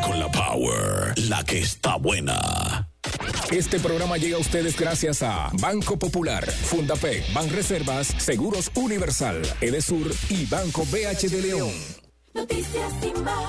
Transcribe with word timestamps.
Con 0.00 0.18
la 0.18 0.30
Power, 0.30 1.18
la 1.28 1.44
que 1.44 1.60
está 1.60 1.96
buena. 1.96 2.88
Este 3.50 3.78
programa 3.78 4.16
llega 4.16 4.36
a 4.36 4.40
ustedes 4.40 4.78
gracias 4.78 5.22
a 5.22 5.50
Banco 5.60 5.98
Popular, 5.98 6.50
Fundapec, 6.50 7.24
Reservas, 7.50 8.06
Seguros 8.18 8.70
Universal, 8.74 9.42
Edesur 9.60 10.10
y 10.30 10.46
Banco 10.46 10.84
BH 10.86 11.28
de 11.28 11.42
León. 11.42 11.72
Noticias 12.32 12.92
sin 13.02 13.24
más, 13.24 13.42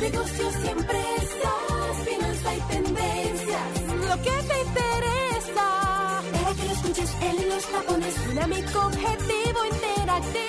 negocios 0.00 0.54
y 0.64 0.68
empresas, 0.68 2.04
finanzas 2.04 2.54
y 2.56 2.72
tendencias. 2.72 3.82
Lo 4.08 4.22
que 4.22 4.30
te 4.30 4.60
interesa, 4.68 6.22
para 6.32 6.54
que 6.54 6.64
lo 6.64 6.72
escuches 6.72 7.10
en 7.22 7.48
los 7.48 7.64
tapones, 7.64 8.28
dinámico, 8.28 8.86
objetivo, 8.86 9.64
interactivo. 9.72 10.47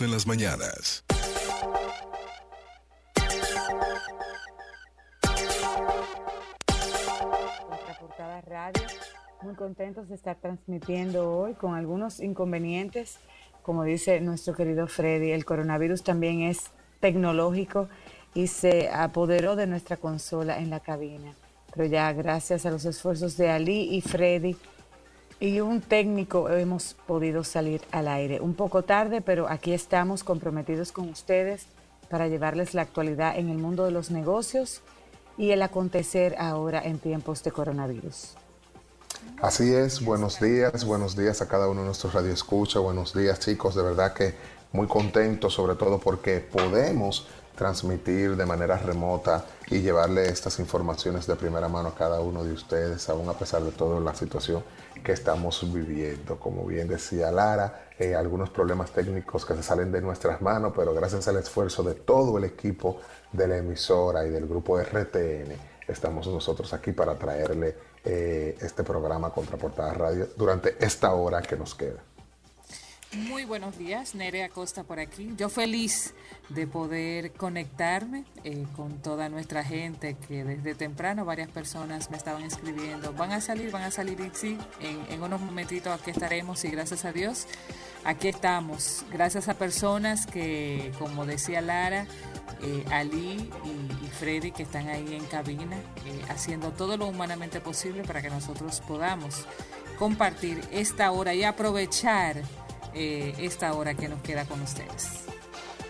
En 0.00 0.10
las 0.10 0.26
mañanas. 0.26 1.04
Radio. 8.46 8.82
Muy 9.42 9.54
contentos 9.54 10.08
de 10.08 10.16
estar 10.16 10.36
transmitiendo 10.40 11.30
hoy 11.30 11.54
con 11.54 11.74
algunos 11.74 12.18
inconvenientes. 12.20 13.18
Como 13.62 13.84
dice 13.84 14.20
nuestro 14.20 14.54
querido 14.54 14.88
Freddy, 14.88 15.30
el 15.30 15.44
coronavirus 15.44 16.02
también 16.02 16.42
es 16.42 16.70
tecnológico 17.00 17.88
y 18.34 18.48
se 18.48 18.88
apoderó 18.90 19.54
de 19.54 19.66
nuestra 19.66 19.96
consola 19.96 20.58
en 20.58 20.70
la 20.70 20.80
cabina. 20.80 21.32
Pero 21.72 21.86
ya 21.86 22.12
gracias 22.12 22.66
a 22.66 22.70
los 22.70 22.84
esfuerzos 22.84 23.36
de 23.36 23.50
Ali 23.50 23.94
y 23.94 24.00
Freddy 24.00 24.56
y 25.44 25.60
un 25.60 25.82
técnico 25.82 26.48
hemos 26.48 26.96
podido 27.06 27.44
salir 27.44 27.82
al 27.90 28.08
aire. 28.08 28.40
Un 28.40 28.54
poco 28.54 28.82
tarde, 28.82 29.20
pero 29.20 29.46
aquí 29.46 29.74
estamos 29.74 30.24
comprometidos 30.24 30.90
con 30.90 31.10
ustedes 31.10 31.66
para 32.08 32.28
llevarles 32.28 32.72
la 32.72 32.80
actualidad 32.80 33.36
en 33.38 33.50
el 33.50 33.58
mundo 33.58 33.84
de 33.84 33.90
los 33.90 34.10
negocios 34.10 34.80
y 35.36 35.50
el 35.50 35.60
acontecer 35.60 36.34
ahora 36.38 36.80
en 36.82 36.98
tiempos 36.98 37.42
de 37.42 37.52
coronavirus. 37.52 38.36
Así 39.42 39.70
es, 39.74 40.02
buenos 40.02 40.40
días, 40.40 40.86
buenos 40.86 41.14
días 41.14 41.42
a 41.42 41.46
cada 41.46 41.68
uno 41.68 41.80
de 41.80 41.86
nuestros 41.88 42.14
radioescuchas, 42.14 42.80
buenos 42.82 43.12
días 43.12 43.38
chicos, 43.38 43.74
de 43.74 43.82
verdad 43.82 44.14
que 44.14 44.34
muy 44.72 44.86
contentos 44.86 45.52
sobre 45.52 45.74
todo 45.74 45.98
porque 45.98 46.38
podemos 46.38 47.26
transmitir 47.54 48.36
de 48.36 48.46
manera 48.46 48.78
remota 48.78 49.44
y 49.68 49.80
llevarle 49.80 50.26
estas 50.26 50.58
informaciones 50.58 51.26
de 51.26 51.36
primera 51.36 51.68
mano 51.68 51.90
a 51.90 51.94
cada 51.94 52.20
uno 52.20 52.42
de 52.44 52.52
ustedes, 52.52 53.10
aún 53.10 53.28
a 53.28 53.34
pesar 53.34 53.62
de 53.62 53.72
toda 53.72 54.00
la 54.00 54.14
situación 54.14 54.64
que 55.04 55.12
estamos 55.12 55.72
viviendo. 55.72 56.40
Como 56.40 56.64
bien 56.66 56.88
decía 56.88 57.30
Lara, 57.30 57.88
eh, 57.98 58.16
algunos 58.16 58.50
problemas 58.50 58.90
técnicos 58.90 59.44
que 59.44 59.54
se 59.54 59.62
salen 59.62 59.92
de 59.92 60.00
nuestras 60.00 60.42
manos, 60.42 60.72
pero 60.74 60.92
gracias 60.92 61.28
al 61.28 61.36
esfuerzo 61.36 61.84
de 61.84 61.94
todo 61.94 62.38
el 62.38 62.44
equipo 62.44 62.98
de 63.30 63.46
la 63.46 63.58
emisora 63.58 64.26
y 64.26 64.30
del 64.30 64.48
grupo 64.48 64.80
RTN, 64.80 65.52
estamos 65.86 66.26
nosotros 66.26 66.72
aquí 66.72 66.92
para 66.92 67.14
traerle 67.14 67.76
eh, 68.04 68.56
este 68.60 68.82
programa 68.82 69.30
Contraportada 69.30 69.92
Radio 69.94 70.28
durante 70.36 70.76
esta 70.84 71.12
hora 71.12 71.40
que 71.42 71.56
nos 71.56 71.74
queda. 71.74 72.13
Muy 73.16 73.44
buenos 73.44 73.78
días, 73.78 74.14
Nere 74.14 74.42
Acosta 74.42 74.82
por 74.82 74.98
aquí. 74.98 75.32
Yo 75.36 75.48
feliz 75.48 76.14
de 76.48 76.66
poder 76.66 77.32
conectarme 77.32 78.24
eh, 78.42 78.66
con 78.74 79.00
toda 79.02 79.28
nuestra 79.28 79.62
gente 79.62 80.16
que 80.26 80.42
desde 80.42 80.74
temprano 80.74 81.24
varias 81.24 81.48
personas 81.48 82.10
me 82.10 82.16
estaban 82.16 82.42
escribiendo. 82.42 83.12
Van 83.12 83.30
a 83.30 83.40
salir, 83.40 83.70
van 83.70 83.82
a 83.82 83.90
salir 83.92 84.18
en, 84.80 85.22
unos 85.22 85.40
momentitos 85.40 85.92
aquí 85.92 86.10
estaremos 86.10 86.64
y 86.64 86.70
gracias 86.70 87.04
a 87.04 87.12
Dios 87.12 87.46
aquí 88.04 88.28
estamos. 88.28 89.04
Gracias 89.12 89.48
a 89.48 89.54
personas 89.54 90.26
que, 90.26 90.92
como 90.98 91.24
decía 91.24 91.60
Lara, 91.60 92.06
eh, 92.62 92.84
Ali 92.90 93.50
y, 93.64 94.08
Freddy 94.18 94.52
que 94.52 94.62
están 94.64 94.88
ahí 94.88 95.14
en 95.14 95.24
cabina 95.26 95.76
eh, 95.76 96.22
haciendo 96.28 96.70
todo 96.70 96.96
lo 96.96 97.06
humanamente 97.06 97.60
posible 97.60 98.02
para 98.02 98.22
que 98.22 98.30
nosotros 98.30 98.80
podamos 98.80 99.44
compartir 99.98 100.60
esta 100.72 101.10
hora 101.10 101.34
y 101.34 101.44
aprovechar 101.44 102.42
eh, 102.94 103.34
esta 103.38 103.74
hora 103.74 103.94
que 103.94 104.08
nos 104.08 104.22
queda 104.22 104.44
con 104.46 104.60
ustedes. 104.62 105.24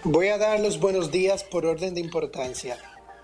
Voy 0.05 0.29
a 0.29 0.39
dar 0.39 0.61
los 0.61 0.79
buenos 0.79 1.11
días 1.11 1.45
por 1.45 1.65
orden 1.65 1.95
de 1.95 2.01
importancia. 2.01 2.77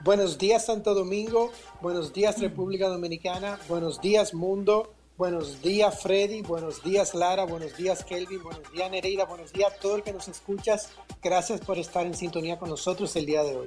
Buenos 0.03 0.39
días 0.39 0.65
Santo 0.65 0.95
Domingo, 0.95 1.53
buenos 1.83 2.15
días 2.15 2.41
República 2.41 2.89
Dominicana, 2.89 3.59
buenos 3.69 4.01
días 4.01 4.33
mundo, 4.33 4.95
buenos 5.19 5.61
días 5.61 6.01
Freddy, 6.01 6.41
buenos 6.41 6.83
días 6.83 7.15
Lara, 7.15 7.45
buenos 7.45 7.77
días 7.77 8.03
Kelvin, 8.03 8.43
buenos 8.43 8.73
días 8.73 8.91
Nereida, 8.91 9.27
buenos 9.27 9.53
días 9.53 9.75
a 9.75 9.77
todo 9.77 9.97
el 9.97 10.03
que 10.03 10.15
nos 10.15 10.27
escuchas. 10.27 10.89
Gracias 11.23 11.61
por 11.61 11.79
estar 11.79 12.07
en 12.07 12.15
sintonía 12.15 12.59
con 12.59 12.71
nosotros 12.71 13.15
el 13.17 13.27
día 13.27 13.43
de 13.43 13.57
hoy. 13.57 13.67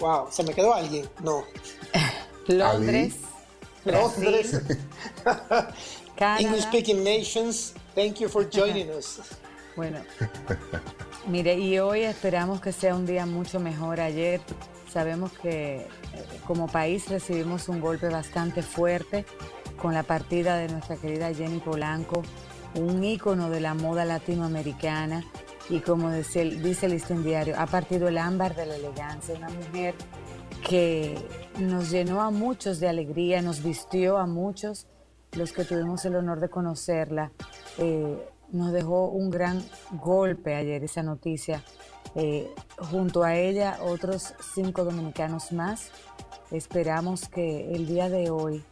Wow, 0.00 0.26
¿se 0.30 0.42
me 0.42 0.52
quedó 0.52 0.74
alguien? 0.74 1.08
No. 1.24 1.44
Londres. 2.46 3.14
Londres. 3.86 4.60
English 6.38 6.64
speaking 6.64 7.02
nations, 7.02 7.72
thank 7.94 8.20
you 8.20 8.28
for 8.28 8.44
joining 8.44 8.90
us. 8.90 9.18
Bueno, 9.76 10.00
mire, 11.28 11.54
y 11.54 11.78
hoy 11.78 12.00
esperamos 12.00 12.60
que 12.60 12.72
sea 12.72 12.94
un 12.94 13.06
día 13.06 13.26
mucho 13.26 13.60
mejor. 13.60 14.00
Ayer 14.00 14.40
sabemos 14.90 15.32
que 15.32 15.76
eh, 15.76 15.86
como 16.46 16.66
país 16.66 17.08
recibimos 17.08 17.68
un 17.68 17.80
golpe 17.80 18.08
bastante 18.08 18.62
fuerte 18.62 19.24
con 19.80 19.94
la 19.94 20.02
partida 20.02 20.56
de 20.56 20.68
nuestra 20.68 20.96
querida 20.96 21.32
Jenny 21.32 21.60
Polanco, 21.60 22.22
un 22.74 23.02
ícono 23.02 23.48
de 23.48 23.60
la 23.60 23.74
moda 23.74 24.04
latinoamericana 24.04 25.24
y 25.68 25.80
como 25.80 26.10
dice, 26.10 26.44
dice 26.44 26.86
el 26.86 27.24
diario, 27.24 27.54
ha 27.56 27.66
partido 27.66 28.08
el 28.08 28.18
ámbar 28.18 28.56
de 28.56 28.66
la 28.66 28.74
elegancia, 28.74 29.36
una 29.36 29.48
mujer 29.50 29.94
que 30.68 31.16
nos 31.58 31.90
llenó 31.90 32.20
a 32.20 32.30
muchos 32.30 32.80
de 32.80 32.88
alegría, 32.88 33.40
nos 33.40 33.62
vistió 33.62 34.18
a 34.18 34.26
muchos 34.26 34.86
los 35.32 35.52
que 35.52 35.64
tuvimos 35.64 36.04
el 36.04 36.16
honor 36.16 36.40
de 36.40 36.48
conocerla. 36.48 37.30
Eh, 37.78 38.18
nos 38.52 38.72
dejó 38.72 39.08
un 39.08 39.30
gran 39.30 39.62
golpe 39.92 40.54
ayer 40.54 40.82
esa 40.84 41.02
noticia. 41.02 41.62
Eh, 42.14 42.52
junto 42.90 43.22
a 43.22 43.36
ella, 43.36 43.78
otros 43.82 44.34
cinco 44.54 44.84
dominicanos 44.84 45.52
más. 45.52 45.90
Esperamos 46.50 47.28
que 47.28 47.72
el 47.72 47.86
día 47.86 48.08
de 48.08 48.30
hoy 48.30 48.64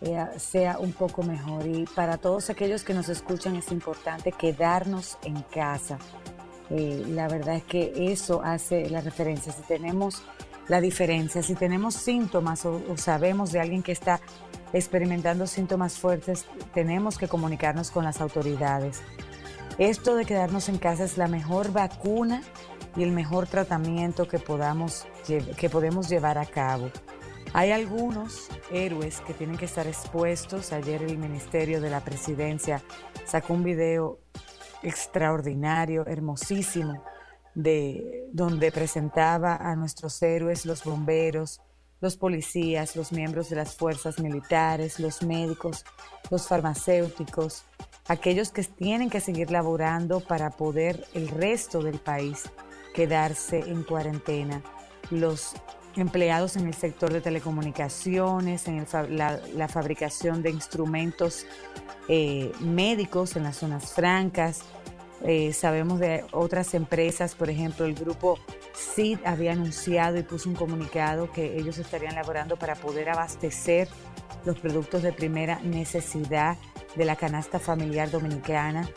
eh, 0.00 0.24
sea 0.38 0.78
un 0.78 0.92
poco 0.92 1.22
mejor. 1.22 1.66
Y 1.66 1.84
para 1.86 2.18
todos 2.18 2.50
aquellos 2.50 2.84
que 2.84 2.94
nos 2.94 3.08
escuchan 3.08 3.56
es 3.56 3.72
importante 3.72 4.32
quedarnos 4.32 5.18
en 5.24 5.42
casa. 5.42 5.98
Eh, 6.70 7.04
la 7.08 7.28
verdad 7.28 7.56
es 7.56 7.64
que 7.64 8.12
eso 8.12 8.42
hace 8.42 8.88
la 8.90 9.00
referencia. 9.00 9.52
Si 9.52 9.62
tenemos 9.62 10.22
la 10.68 10.80
diferencia, 10.80 11.42
si 11.42 11.54
tenemos 11.54 11.94
síntomas 11.94 12.64
o 12.66 12.80
sabemos 12.96 13.52
de 13.52 13.60
alguien 13.60 13.82
que 13.82 13.92
está 13.92 14.20
experimentando 14.72 15.46
síntomas 15.46 15.98
fuertes, 15.98 16.46
tenemos 16.74 17.18
que 17.18 17.28
comunicarnos 17.28 17.90
con 17.90 18.04
las 18.04 18.20
autoridades. 18.20 19.02
Esto 19.78 20.14
de 20.16 20.24
quedarnos 20.24 20.68
en 20.68 20.78
casa 20.78 21.04
es 21.04 21.18
la 21.18 21.28
mejor 21.28 21.72
vacuna 21.72 22.42
y 22.96 23.02
el 23.02 23.12
mejor 23.12 23.46
tratamiento 23.46 24.26
que, 24.26 24.38
podamos, 24.38 25.06
que 25.26 25.70
podemos 25.70 26.08
llevar 26.08 26.38
a 26.38 26.46
cabo. 26.46 26.90
Hay 27.52 27.70
algunos 27.70 28.48
héroes 28.70 29.20
que 29.20 29.32
tienen 29.32 29.56
que 29.56 29.64
estar 29.64 29.86
expuestos. 29.86 30.72
Ayer 30.72 31.02
el 31.02 31.18
Ministerio 31.18 31.80
de 31.80 31.90
la 31.90 32.00
Presidencia 32.00 32.82
sacó 33.24 33.54
un 33.54 33.64
video 33.64 34.18
extraordinario, 34.82 36.06
hermosísimo, 36.06 37.02
de 37.54 38.28
donde 38.32 38.70
presentaba 38.72 39.56
a 39.56 39.74
nuestros 39.74 40.20
héroes, 40.22 40.66
los 40.66 40.84
bomberos, 40.84 41.62
los 42.00 42.16
policías, 42.16 42.96
los 42.96 43.12
miembros 43.12 43.48
de 43.48 43.56
las 43.56 43.76
fuerzas 43.76 44.18
militares, 44.18 45.00
los 45.00 45.22
médicos, 45.22 45.84
los 46.30 46.46
farmacéuticos, 46.46 47.64
aquellos 48.08 48.50
que 48.50 48.62
tienen 48.62 49.10
que 49.10 49.20
seguir 49.20 49.50
laborando 49.50 50.20
para 50.20 50.50
poder 50.50 51.06
el 51.14 51.28
resto 51.28 51.82
del 51.82 51.98
país 51.98 52.50
quedarse 52.94 53.60
en 53.60 53.82
cuarentena, 53.82 54.62
los 55.10 55.54
empleados 55.96 56.56
en 56.56 56.66
el 56.66 56.74
sector 56.74 57.12
de 57.12 57.20
telecomunicaciones, 57.20 58.68
en 58.68 58.86
la, 59.10 59.68
fabricación 59.68 60.42
de 60.42 60.50
instrumentos 60.50 61.46
eh, 62.08 62.52
médicos 62.60 63.36
en 63.36 63.44
las 63.44 63.56
zonas 63.56 63.92
francas. 63.92 64.62
Eh, 65.24 65.52
sabemos 65.52 65.98
de 65.98 66.24
otras 66.32 66.74
empresas, 66.74 67.34
por 67.34 67.48
ejemplo, 67.48 67.86
el 67.86 67.94
grupo 67.94 68.38
CID 68.74 69.18
había 69.24 69.52
anunciado 69.52 70.18
y 70.18 70.22
puso 70.22 70.48
un 70.48 70.54
comunicado 70.54 71.32
que 71.32 71.56
ellos 71.56 71.78
estarían 71.78 72.14
laborando 72.14 72.58
para 72.58 72.74
poder 72.74 73.08
abastecer 73.08 73.88
los 74.44 74.58
productos 74.58 75.02
de 75.02 75.12
primera 75.12 75.58
necesidad 75.60 76.56
de 76.94 77.04
la 77.04 77.16
canasta 77.16 77.58
familiar 77.58 78.10
dominicana, 78.10 78.88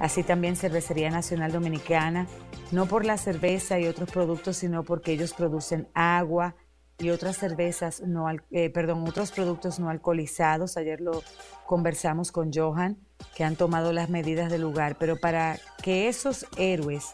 así 0.00 0.22
también 0.22 0.56
Cervecería 0.56 1.10
Nacional 1.10 1.52
Dominicana, 1.52 2.26
no 2.72 2.86
por 2.86 3.04
la 3.04 3.16
cerveza 3.16 3.78
y 3.78 3.86
otros 3.86 4.10
productos, 4.10 4.56
sino 4.56 4.82
porque 4.82 5.12
ellos 5.12 5.32
producen 5.34 5.88
agua 5.94 6.56
y 6.98 7.10
otras 7.10 7.36
cervezas 7.36 8.00
no, 8.00 8.26
eh, 8.50 8.70
perdón, 8.70 9.04
otros 9.06 9.30
productos 9.30 9.78
no 9.78 9.90
alcoholizados. 9.90 10.76
Ayer 10.76 11.00
lo 11.00 11.22
conversamos 11.66 12.32
con 12.32 12.50
Johan, 12.52 12.98
que 13.34 13.44
han 13.44 13.56
tomado 13.56 13.92
las 13.92 14.08
medidas 14.08 14.50
del 14.50 14.62
lugar, 14.62 14.96
pero 14.98 15.16
para 15.16 15.58
que 15.82 16.08
esos 16.08 16.46
héroes 16.56 17.06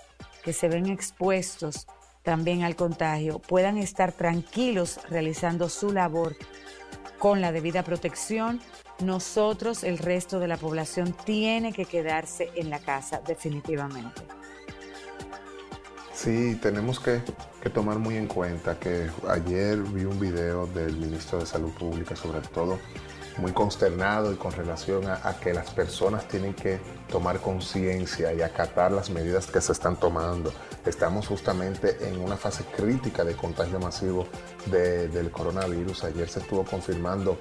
que 0.44 0.52
se 0.52 0.68
ven 0.68 0.86
expuestos 0.86 1.86
también 2.22 2.62
al 2.62 2.76
contagio 2.76 3.38
puedan 3.40 3.78
estar 3.78 4.12
tranquilos 4.12 5.00
realizando 5.10 5.68
su 5.68 5.92
labor 5.92 6.36
con 7.18 7.40
la 7.40 7.52
debida 7.52 7.82
protección, 7.82 8.60
nosotros, 9.00 9.84
el 9.84 9.98
resto 9.98 10.38
de 10.38 10.48
la 10.48 10.56
población, 10.56 11.14
tiene 11.24 11.72
que 11.72 11.84
quedarse 11.84 12.50
en 12.54 12.70
la 12.70 12.78
casa 12.78 13.20
definitivamente. 13.26 14.22
Sí, 16.14 16.56
tenemos 16.62 17.00
que, 17.00 17.20
tomar 17.72 17.98
muy 17.98 18.16
en 18.16 18.26
cuenta 18.26 18.78
que 18.78 19.08
ayer 19.28 19.78
vi 19.78 20.04
un 20.04 20.20
video 20.20 20.66
del 20.66 20.96
ministro 20.96 21.38
de 21.38 21.46
Salud 21.46 21.72
Pública, 21.72 22.14
sobre 22.14 22.40
todo 22.40 22.78
muy 23.38 23.52
consternado 23.52 24.32
y 24.32 24.36
con 24.36 24.52
relación 24.52 25.08
a, 25.08 25.36
que 25.40 25.52
las 25.54 25.70
personas 25.70 26.26
tienen 26.28 26.54
que 26.54 26.78
tomar 27.10 27.40
conciencia 27.40 28.32
y 28.32 28.42
acatar 28.42 28.92
las 28.92 29.10
medidas 29.10 29.46
que 29.46 29.60
se 29.60 29.72
están 29.72 29.96
tomando. 29.96 30.52
Estamos 30.84 31.26
justamente 31.26 32.08
en 32.08 32.20
una 32.20 32.36
fase 32.36 32.64
crítica 32.64 33.24
de 33.24 33.34
contagio 33.34 33.78
masivo 33.78 34.26
del 34.66 35.30
coronavirus. 35.30 36.04
Ayer 36.04 36.28
se 36.28 36.40
estuvo 36.40 36.64
confirmando 36.64 37.38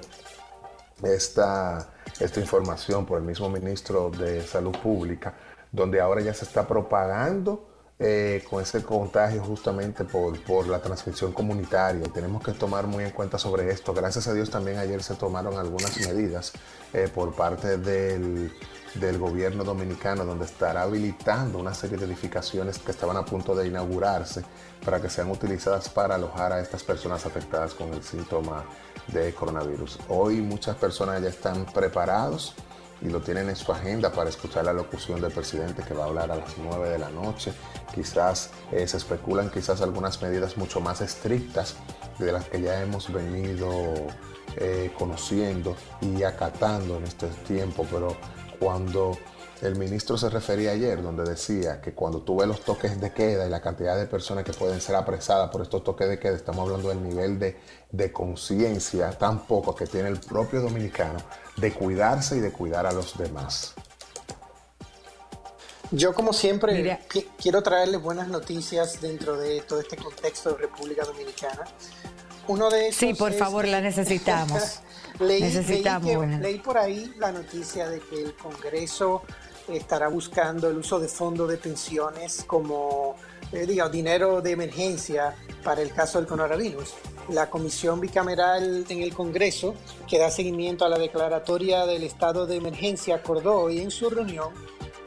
esta, 1.02 1.90
esta 2.20 2.40
información 2.40 3.04
por 3.04 3.18
el 3.18 3.24
mismo 3.24 3.48
ministro 3.48 4.10
de 4.10 4.42
Salud 4.42 4.76
Pública, 4.82 5.34
donde 5.70 6.00
ahora 6.00 6.20
ya 6.20 6.34
se 6.34 6.44
está 6.44 6.66
propagando 6.66 7.71
eh, 7.98 8.42
con 8.48 8.62
ese 8.62 8.82
contagio 8.82 9.42
justamente 9.44 10.04
por, 10.04 10.42
por, 10.42 10.66
la 10.66 10.80
transmisión 10.80 11.32
comunitaria. 11.32 12.02
Tenemos 12.12 12.42
que 12.42 12.52
tomar 12.52 12.86
muy 12.86 13.04
en 13.04 13.10
cuenta 13.10 13.38
sobre 13.38 13.70
esto. 13.70 13.94
Gracias 13.94 14.26
a 14.26 14.34
Dios 14.34 14.50
también 14.50 14.78
ayer 14.78 15.02
se 15.02 15.14
tomaron 15.14 15.56
algunas 15.58 15.96
medidas 16.00 16.52
eh, 16.92 17.08
por 17.14 17.34
parte 17.34 17.76
del, 17.78 18.52
del, 18.94 19.18
gobierno 19.18 19.62
dominicano 19.62 20.24
donde 20.24 20.46
estará 20.46 20.82
habilitando 20.82 21.58
una 21.58 21.74
serie 21.74 21.96
de 21.96 22.06
edificaciones 22.06 22.78
que 22.78 22.90
estaban 22.90 23.16
a 23.16 23.24
punto 23.24 23.54
de 23.54 23.68
inaugurarse 23.68 24.42
para 24.84 25.00
que 25.00 25.08
sean 25.08 25.30
utilizadas 25.30 25.88
para 25.88 26.16
alojar 26.16 26.52
a 26.52 26.60
estas 26.60 26.82
personas 26.82 27.24
afectadas 27.24 27.74
con 27.74 27.92
el 27.92 28.02
síntoma 28.02 28.64
de 29.08 29.32
coronavirus. 29.32 29.98
Hoy 30.08 30.40
muchas 30.40 30.76
personas 30.76 31.22
ya 31.22 31.28
están 31.28 31.66
preparados 31.66 32.54
y 33.02 33.08
lo 33.08 33.20
tienen 33.20 33.48
en 33.48 33.56
su 33.56 33.72
agenda 33.72 34.12
para 34.12 34.30
escuchar 34.30 34.64
la 34.64 34.72
locución 34.72 35.20
del 35.20 35.32
presidente 35.32 35.82
que 35.82 35.94
va 35.94 36.04
a 36.04 36.06
hablar 36.06 36.30
a 36.30 36.36
las 36.36 36.56
9 36.56 36.88
de 36.88 36.98
la 36.98 37.10
noche. 37.10 37.52
Quizás 37.94 38.50
eh, 38.70 38.86
se 38.86 38.96
especulan 38.96 39.50
quizás 39.50 39.80
algunas 39.80 40.22
medidas 40.22 40.56
mucho 40.56 40.80
más 40.80 41.00
estrictas 41.00 41.76
de 42.18 42.32
las 42.32 42.48
que 42.48 42.60
ya 42.60 42.80
hemos 42.82 43.12
venido 43.12 43.68
eh, 44.56 44.92
conociendo 44.98 45.76
y 46.00 46.22
acatando 46.22 46.98
en 46.98 47.04
este 47.04 47.26
tiempo, 47.46 47.86
pero 47.90 48.16
cuando 48.60 49.18
el 49.62 49.76
ministro 49.76 50.18
se 50.18 50.28
refería 50.28 50.72
ayer, 50.72 51.00
donde 51.00 51.22
decía 51.22 51.80
que 51.80 51.92
cuando 51.92 52.22
tú 52.22 52.36
ves 52.36 52.48
los 52.48 52.60
toques 52.62 53.00
de 53.00 53.12
queda 53.12 53.46
y 53.46 53.50
la 53.50 53.60
cantidad 53.60 53.96
de 53.96 54.06
personas 54.06 54.44
que 54.44 54.52
pueden 54.52 54.80
ser 54.80 54.96
apresadas 54.96 55.50
por 55.50 55.62
estos 55.62 55.84
toques 55.84 56.08
de 56.08 56.18
queda, 56.18 56.34
estamos 56.34 56.66
hablando 56.66 56.88
del 56.88 57.02
nivel 57.02 57.38
de, 57.38 57.56
de 57.92 58.12
conciencia 58.12 59.10
tan 59.12 59.46
poco 59.46 59.74
que 59.74 59.86
tiene 59.86 60.08
el 60.08 60.18
propio 60.18 60.60
dominicano 60.60 61.18
de 61.56 61.72
cuidarse 61.72 62.38
y 62.38 62.40
de 62.40 62.50
cuidar 62.50 62.86
a 62.86 62.92
los 62.92 63.16
demás. 63.16 63.74
Yo 65.92 66.12
como 66.12 66.32
siempre 66.32 66.98
quiero 67.40 67.62
traerles 67.62 68.02
buenas 68.02 68.26
noticias 68.26 69.00
dentro 69.00 69.36
de 69.36 69.60
todo 69.60 69.78
este 69.78 69.96
contexto 69.96 70.50
de 70.50 70.56
República 70.56 71.04
Dominicana. 71.04 71.64
Uno 72.48 72.68
de 72.70 72.88
esos 72.88 72.98
sí, 72.98 73.14
por 73.14 73.32
favor, 73.34 73.68
la 73.68 73.80
necesitamos. 73.80 74.80
leí, 75.20 75.42
necesitamos 75.42 76.26
leí 76.40 76.58
por 76.58 76.78
ahí 76.78 77.12
la 77.18 77.30
noticia 77.30 77.88
de 77.88 78.00
que 78.00 78.22
el 78.22 78.34
Congreso 78.34 79.22
estará 79.72 80.08
buscando 80.08 80.68
el 80.68 80.78
uso 80.78 81.00
de 81.00 81.08
fondos 81.08 81.48
de 81.48 81.56
pensiones 81.56 82.44
como 82.46 83.16
eh, 83.52 83.66
dinero 83.90 84.40
de 84.40 84.52
emergencia 84.52 85.34
para 85.62 85.82
el 85.82 85.92
caso 85.92 86.18
del 86.18 86.26
coronavirus. 86.26 86.94
La 87.28 87.50
Comisión 87.50 88.00
Bicameral 88.00 88.84
en 88.88 89.02
el 89.02 89.14
Congreso, 89.14 89.74
que 90.08 90.18
da 90.18 90.30
seguimiento 90.30 90.84
a 90.84 90.88
la 90.88 90.98
declaratoria 90.98 91.86
del 91.86 92.02
estado 92.02 92.46
de 92.46 92.56
emergencia, 92.56 93.16
acordó 93.16 93.60
hoy 93.60 93.80
en 93.80 93.90
su 93.90 94.10
reunión 94.10 94.50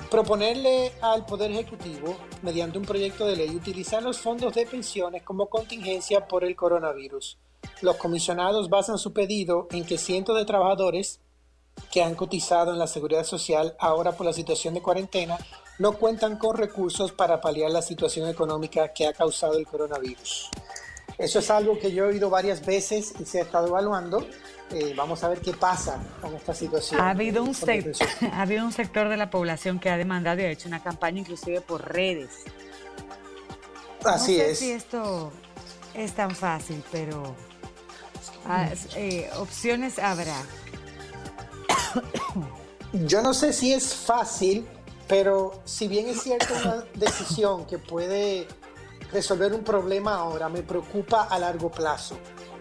proponerle 0.09 0.93
al 1.01 1.25
Poder 1.25 1.51
Ejecutivo, 1.51 2.15
mediante 2.41 2.77
un 2.77 2.85
proyecto 2.85 3.25
de 3.25 3.35
ley, 3.35 3.49
utilizar 3.49 4.01
los 4.01 4.19
fondos 4.19 4.53
de 4.53 4.65
pensiones 4.65 5.23
como 5.23 5.47
contingencia 5.47 6.27
por 6.27 6.43
el 6.43 6.55
coronavirus. 6.55 7.37
Los 7.81 7.97
comisionados 7.97 8.69
basan 8.69 8.97
su 8.97 9.11
pedido 9.11 9.67
en 9.71 9.85
que 9.85 9.97
cientos 9.97 10.37
de 10.37 10.45
trabajadores 10.45 11.19
que 11.91 12.03
han 12.03 12.15
cotizado 12.15 12.73
en 12.73 12.79
la 12.79 12.87
seguridad 12.87 13.23
social 13.23 13.75
ahora 13.79 14.13
por 14.13 14.25
la 14.25 14.33
situación 14.33 14.73
de 14.73 14.81
cuarentena 14.81 15.37
no 15.77 15.93
cuentan 15.93 16.37
con 16.37 16.57
recursos 16.57 17.11
para 17.11 17.41
paliar 17.41 17.71
la 17.71 17.81
situación 17.81 18.29
económica 18.29 18.93
que 18.93 19.07
ha 19.07 19.13
causado 19.13 19.57
el 19.57 19.65
coronavirus. 19.65 20.49
Eso 21.17 21.39
es 21.39 21.49
algo 21.49 21.79
que 21.79 21.91
yo 21.91 22.05
he 22.05 22.07
oído 22.09 22.29
varias 22.29 22.65
veces 22.65 23.13
y 23.19 23.25
se 23.25 23.39
ha 23.39 23.43
estado 23.43 23.67
evaluando. 23.67 24.25
Eh, 24.71 24.93
vamos 24.95 25.23
a 25.23 25.29
ver 25.29 25.39
qué 25.39 25.53
pasa 25.53 26.01
con 26.21 26.33
esta 26.35 26.53
situación. 26.53 26.99
Ha 26.99 27.11
habido, 27.11 27.43
un 27.43 27.55
ha 28.31 28.41
habido 28.41 28.65
un 28.65 28.71
sector 28.71 29.09
de 29.09 29.17
la 29.17 29.29
población 29.29 29.79
que 29.79 29.89
ha 29.89 29.97
demandado 29.97 30.41
y 30.41 30.45
ha 30.45 30.51
hecho 30.51 30.67
una 30.67 30.81
campaña 30.81 31.19
inclusive 31.19 31.61
por 31.61 31.93
redes. 31.93 32.31
Así 34.03 34.37
no 34.37 34.43
sé 34.43 34.51
es. 34.51 34.59
si 34.59 34.71
esto 34.71 35.31
es 35.93 36.13
tan 36.13 36.31
fácil, 36.31 36.83
pero 36.91 37.35
ah, 38.45 38.69
eh, 38.95 39.29
opciones 39.37 39.99
habrá. 39.99 40.41
Yo 42.93 43.21
no 43.21 43.33
sé 43.33 43.53
si 43.53 43.73
es 43.73 43.93
fácil, 43.93 44.67
pero 45.07 45.61
si 45.65 45.87
bien 45.87 46.07
es 46.07 46.21
cierto 46.21 46.53
una 46.63 46.85
decisión 46.95 47.65
que 47.65 47.77
puede 47.77 48.47
resolver 49.11 49.53
un 49.53 49.63
problema 49.63 50.15
ahora, 50.15 50.49
me 50.49 50.63
preocupa 50.63 51.23
a 51.23 51.39
largo 51.39 51.71
plazo. 51.71 52.17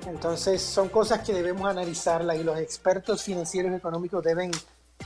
Entonces 0.07 0.61
son 0.63 0.89
cosas 0.89 1.21
que 1.21 1.33
debemos 1.33 1.69
analizarla 1.69 2.37
y 2.37 2.45
los 2.45 2.59
expertos 2.59 3.23
financieros 3.23 3.73
y 3.73 3.77
económicos 3.77 4.23
deben, 4.23 4.51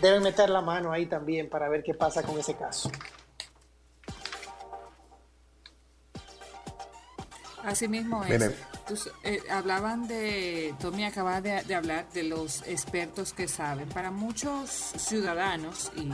deben 0.01 0.23
meter 0.23 0.51
la 0.51 0.61
mano 0.61 0.93
ahí 0.93 1.07
también 1.07 1.49
para 1.49 1.69
ver 1.69 1.83
qué 1.83 1.95
pasa 1.95 2.23
con 2.23 2.39
ese 2.39 2.55
caso. 2.55 2.91
Así 7.63 7.87
mismo 7.87 8.25
es. 8.25 8.55
Eh, 9.23 9.43
hablaban 9.51 10.09
de, 10.09 10.75
Tommy 10.81 11.05
acaba 11.05 11.41
de, 11.41 11.63
de, 11.65 11.75
hablar 11.75 12.09
de 12.13 12.23
los 12.23 12.63
expertos 12.67 13.33
que 13.33 13.49
saben. 13.49 13.89
Para 13.89 14.11
muchos 14.11 14.71
ciudadanos, 14.71 15.93
y 15.97 16.11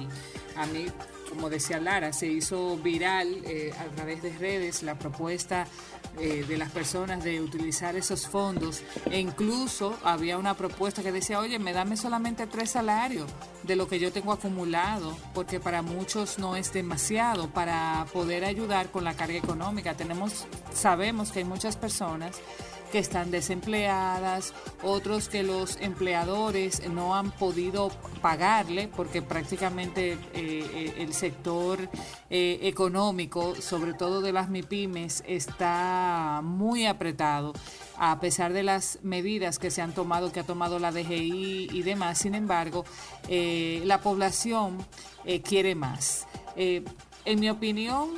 a 0.56 0.67
mí, 0.67 0.87
como 1.35 1.51
decía 1.51 1.81
Lara, 1.81 2.13
se 2.13 2.27
hizo 2.27 2.77
viral 2.79 3.43
eh, 3.45 3.73
a 3.79 3.85
través 3.95 4.23
de 4.23 4.33
redes 4.33 4.83
la 4.83 4.99
propuesta 4.99 5.67
eh, 6.19 6.45
de 6.47 6.57
las 6.57 6.71
personas 6.71 7.25
de 7.25 7.41
utilizar 7.41 7.97
esos 7.97 8.29
fondos 8.29 8.83
e 9.11 9.19
incluso 9.19 9.97
había 10.05 10.38
una 10.38 10.55
propuesta 10.55 11.03
que 11.03 11.11
decía, 11.11 11.41
oye, 11.41 11.59
me 11.59 11.73
dame 11.73 11.97
solamente 11.97 12.47
tres 12.47 12.71
salarios 12.71 13.29
de 13.64 13.76
lo 13.76 13.88
que 13.88 13.99
yo 13.99 14.12
tengo 14.12 14.33
acumulado, 14.33 15.17
porque 15.35 15.59
para 15.59 15.83
muchos 15.83 16.38
no 16.38 16.57
es 16.57 16.73
demasiado 16.73 17.50
para 17.50 18.07
poder 18.12 18.45
ayudar 18.45 18.91
con 18.91 19.05
la 19.05 19.14
carga 19.14 19.37
económica. 19.37 19.95
Tenemos, 19.95 20.47
sabemos 20.73 21.33
que 21.33 21.41
hay 21.41 21.45
muchas 21.45 21.76
personas 21.76 22.37
que 22.95 23.01
están 23.01 23.33
desempleadas, 23.33 24.55
otros 24.85 25.29
que 25.29 25.43
los 25.43 25.79
empleadores 25.81 26.89
no 26.91 27.17
han 27.17 27.33
podido 27.33 27.91
pagarle 28.23 28.87
porque 28.87 29.21
prácticamente 29.21 30.13
eh, 30.13 30.19
eh, 30.33 30.95
el 30.99 31.13
sector 31.13 31.89
eh, 32.31 32.61
económico, 32.63 33.57
sobre 33.57 33.95
todo 33.95 34.21
de 34.21 34.31
las 34.31 34.49
MIPIMES, 34.49 35.25
está 35.27 36.41
muy 36.45 36.87
apretado 36.87 37.53
a 37.99 38.21
pesar 38.21 38.53
de 38.53 38.63
las 38.63 39.01
medidas 39.03 39.59
que 39.59 39.73
se 39.73 39.83
han 39.83 39.93
tomado, 39.93 40.31
que 40.31 40.39
ha 40.39 40.47
tomado 40.47 40.79
la 40.79 40.93
DGI 40.93 41.71
y 41.73 41.83
demás. 41.83 42.19
Sin 42.19 42.37
embargo, 42.37 42.85
la 43.29 44.01
población 44.03 44.79
quiere 45.43 45.75
más. 45.75 46.29
en 46.55 47.41
mi 47.41 47.51
opinión, 47.51 48.11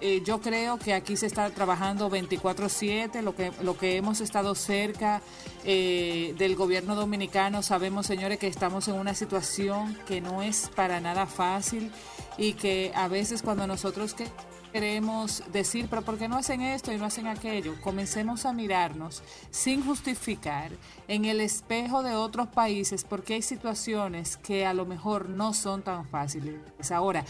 eh, 0.00 0.22
yo 0.24 0.40
creo 0.40 0.78
que 0.78 0.94
aquí 0.94 1.16
se 1.16 1.26
está 1.26 1.50
trabajando 1.50 2.10
24/7, 2.10 3.22
lo 3.22 3.34
que, 3.34 3.52
lo 3.62 3.76
que 3.76 3.96
hemos 3.96 4.20
estado 4.20 4.54
cerca 4.54 5.20
eh, 5.64 6.34
del 6.38 6.56
gobierno 6.56 6.94
dominicano, 6.94 7.62
sabemos 7.62 8.06
señores 8.06 8.38
que 8.38 8.46
estamos 8.46 8.88
en 8.88 8.94
una 8.94 9.14
situación 9.14 9.96
que 10.06 10.20
no 10.20 10.42
es 10.42 10.70
para 10.74 11.00
nada 11.00 11.26
fácil 11.26 11.90
y 12.38 12.54
que 12.54 12.92
a 12.94 13.08
veces 13.08 13.42
cuando 13.42 13.66
nosotros 13.66 14.14
que 14.14 14.26
queremos 14.70 15.42
decir, 15.52 15.86
pero 15.88 16.02
¿por 16.02 16.18
qué 16.18 16.28
no 16.28 16.36
hacen 16.36 16.60
esto 16.62 16.92
y 16.92 16.96
no 16.96 17.04
hacen 17.04 17.26
aquello? 17.26 17.74
Comencemos 17.80 18.46
a 18.46 18.52
mirarnos 18.52 19.22
sin 19.50 19.84
justificar 19.84 20.72
en 21.08 21.24
el 21.24 21.40
espejo 21.40 22.02
de 22.02 22.14
otros 22.14 22.48
países 22.48 23.04
porque 23.04 23.34
hay 23.34 23.42
situaciones 23.42 24.36
que 24.36 24.66
a 24.66 24.74
lo 24.74 24.86
mejor 24.86 25.28
no 25.28 25.54
son 25.54 25.82
tan 25.82 26.06
fáciles. 26.06 26.60
Ahora, 26.90 27.24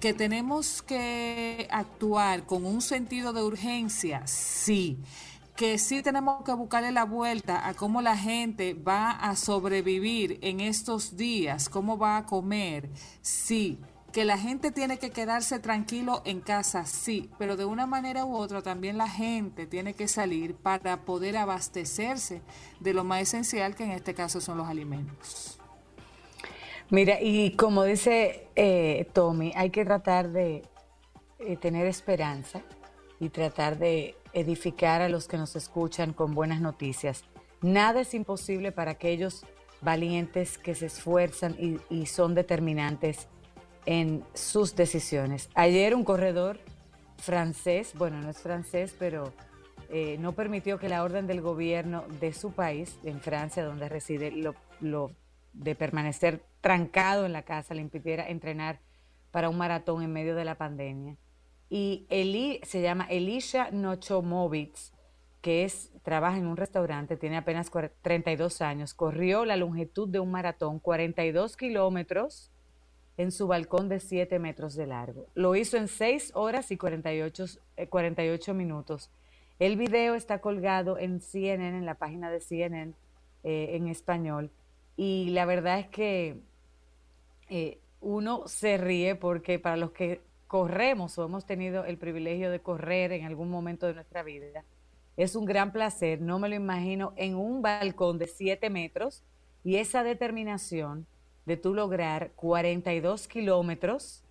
que 0.00 0.14
tenemos 0.14 0.82
que 0.82 1.68
actuar 1.70 2.44
con 2.44 2.64
un 2.64 2.80
sentido 2.80 3.32
de 3.32 3.42
urgencia, 3.42 4.26
sí 4.26 4.98
que 5.56 5.78
sí 5.78 6.02
tenemos 6.02 6.44
que 6.44 6.52
buscarle 6.52 6.92
la 6.92 7.04
vuelta 7.04 7.66
a 7.66 7.72
cómo 7.72 8.02
la 8.02 8.16
gente 8.16 8.74
va 8.74 9.12
a 9.12 9.34
sobrevivir 9.36 10.38
en 10.42 10.60
estos 10.60 11.16
días, 11.16 11.70
cómo 11.70 11.96
va 11.96 12.18
a 12.18 12.26
comer, 12.26 12.90
sí, 13.22 13.78
que 14.16 14.24
la 14.24 14.38
gente 14.38 14.72
tiene 14.72 14.98
que 14.98 15.10
quedarse 15.10 15.58
tranquilo 15.58 16.22
en 16.24 16.40
casa, 16.40 16.86
sí, 16.86 17.28
pero 17.38 17.58
de 17.58 17.66
una 17.66 17.84
manera 17.84 18.24
u 18.24 18.34
otra 18.34 18.62
también 18.62 18.96
la 18.96 19.10
gente 19.10 19.66
tiene 19.66 19.92
que 19.92 20.08
salir 20.08 20.54
para 20.54 21.02
poder 21.02 21.36
abastecerse 21.36 22.40
de 22.80 22.94
lo 22.94 23.04
más 23.04 23.20
esencial, 23.20 23.74
que 23.74 23.84
en 23.84 23.90
este 23.90 24.14
caso 24.14 24.40
son 24.40 24.56
los 24.56 24.68
alimentos. 24.68 25.58
Mira, 26.88 27.20
y 27.20 27.56
como 27.56 27.84
dice 27.84 28.48
eh, 28.56 29.06
Tommy, 29.12 29.52
hay 29.54 29.68
que 29.68 29.84
tratar 29.84 30.30
de 30.30 30.62
eh, 31.38 31.58
tener 31.58 31.86
esperanza 31.86 32.62
y 33.20 33.28
tratar 33.28 33.76
de 33.76 34.16
edificar 34.32 35.02
a 35.02 35.10
los 35.10 35.28
que 35.28 35.36
nos 35.36 35.56
escuchan 35.56 36.14
con 36.14 36.34
buenas 36.34 36.62
noticias. 36.62 37.24
Nada 37.60 38.00
es 38.00 38.14
imposible 38.14 38.72
para 38.72 38.92
aquellos 38.92 39.44
valientes 39.82 40.56
que 40.56 40.74
se 40.74 40.86
esfuerzan 40.86 41.54
y 41.90 42.06
son 42.06 42.34
determinantes 42.34 43.28
en 43.86 44.24
sus 44.34 44.76
decisiones. 44.76 45.48
Ayer 45.54 45.94
un 45.94 46.04
corredor 46.04 46.58
francés, 47.18 47.92
bueno, 47.96 48.20
no 48.20 48.30
es 48.30 48.38
francés, 48.38 48.94
pero 48.98 49.32
eh, 49.88 50.16
no 50.18 50.32
permitió 50.32 50.78
que 50.78 50.88
la 50.88 51.02
orden 51.04 51.26
del 51.26 51.40
gobierno 51.40 52.04
de 52.20 52.32
su 52.32 52.52
país, 52.52 52.98
en 53.04 53.20
Francia, 53.20 53.64
donde 53.64 53.88
reside, 53.88 54.32
lo, 54.80 55.12
de 55.52 55.74
permanecer 55.74 56.42
trancado 56.60 57.24
en 57.24 57.32
la 57.32 57.42
casa 57.42 57.74
le 57.74 57.80
impidiera 57.80 58.28
entrenar 58.28 58.80
para 59.30 59.48
un 59.48 59.56
maratón 59.56 60.02
en 60.02 60.12
medio 60.12 60.34
de 60.34 60.44
la 60.44 60.56
pandemia. 60.56 61.16
Y 61.68 62.06
Eli, 62.10 62.60
se 62.64 62.82
llama 62.82 63.06
Elisha 63.08 63.70
Nochomovitz, 63.70 64.92
que 65.40 65.64
es, 65.64 65.92
trabaja 66.02 66.38
en 66.38 66.46
un 66.46 66.56
restaurante, 66.56 67.16
tiene 67.16 67.36
apenas 67.36 67.70
32 68.02 68.60
años, 68.62 68.94
corrió 68.94 69.44
la 69.44 69.56
longitud 69.56 70.08
de 70.08 70.18
un 70.18 70.30
maratón, 70.30 70.80
42 70.80 71.56
kilómetros, 71.56 72.50
en 73.16 73.32
su 73.32 73.46
balcón 73.46 73.88
de 73.88 74.00
7 74.00 74.38
metros 74.38 74.74
de 74.74 74.86
largo. 74.86 75.26
Lo 75.34 75.56
hizo 75.56 75.76
en 75.76 75.88
6 75.88 76.32
horas 76.34 76.70
y 76.70 76.76
48, 76.76 77.44
48 77.88 78.50
eh, 78.50 78.54
minutos. 78.54 79.10
El 79.58 79.76
video 79.76 80.14
está 80.14 80.40
colgado 80.40 80.98
en 80.98 81.20
CNN, 81.20 81.78
en 81.78 81.86
la 81.86 81.94
página 81.94 82.30
de 82.30 82.40
CNN 82.40 82.92
eh, 83.42 83.76
en 83.76 83.88
español. 83.88 84.50
Y 84.96 85.30
la 85.30 85.46
verdad 85.46 85.78
es 85.78 85.88
que 85.88 86.40
eh, 87.48 87.78
uno 88.00 88.46
se 88.46 88.76
ríe 88.76 89.14
porque 89.14 89.58
para 89.58 89.76
los 89.76 89.92
que 89.92 90.20
corremos 90.46 91.18
o 91.18 91.24
hemos 91.24 91.46
tenido 91.46 91.84
el 91.84 91.96
privilegio 91.98 92.50
de 92.50 92.60
correr 92.60 93.12
en 93.12 93.24
algún 93.24 93.50
momento 93.50 93.86
de 93.86 93.94
nuestra 93.94 94.22
vida, 94.22 94.64
es 95.16 95.34
un 95.34 95.46
gran 95.46 95.72
placer. 95.72 96.20
No 96.20 96.38
me 96.38 96.50
lo 96.50 96.54
imagino 96.54 97.14
en 97.16 97.34
un 97.34 97.62
balcón 97.62 98.18
de 98.18 98.26
7 98.26 98.68
metros 98.68 99.24
y 99.64 99.76
esa 99.76 100.02
determinación 100.02 101.06
de 101.46 101.56
tú 101.56 101.72
lograr 101.72 102.32
42 102.32 103.28
kilómetros 103.28 104.24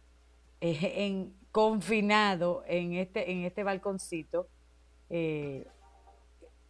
eh, 0.62 0.94
en, 0.98 1.34
confinado 1.52 2.64
en 2.68 2.94
este, 2.94 3.32
en 3.32 3.46
este 3.46 3.64
balconcito, 3.64 4.48
eh, 5.10 5.66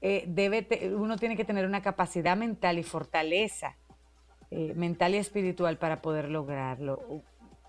eh, 0.01 0.23
debe 0.27 0.67
uno 0.95 1.17
tiene 1.17 1.35
que 1.35 1.45
tener 1.45 1.65
una 1.65 1.81
capacidad 1.81 2.37
mental 2.37 2.77
y 2.77 2.83
fortaleza 2.83 3.75
mental 4.75 5.15
y 5.15 5.17
espiritual 5.17 5.77
para 5.77 6.01
poder 6.01 6.29
lograrlo. 6.29 7.23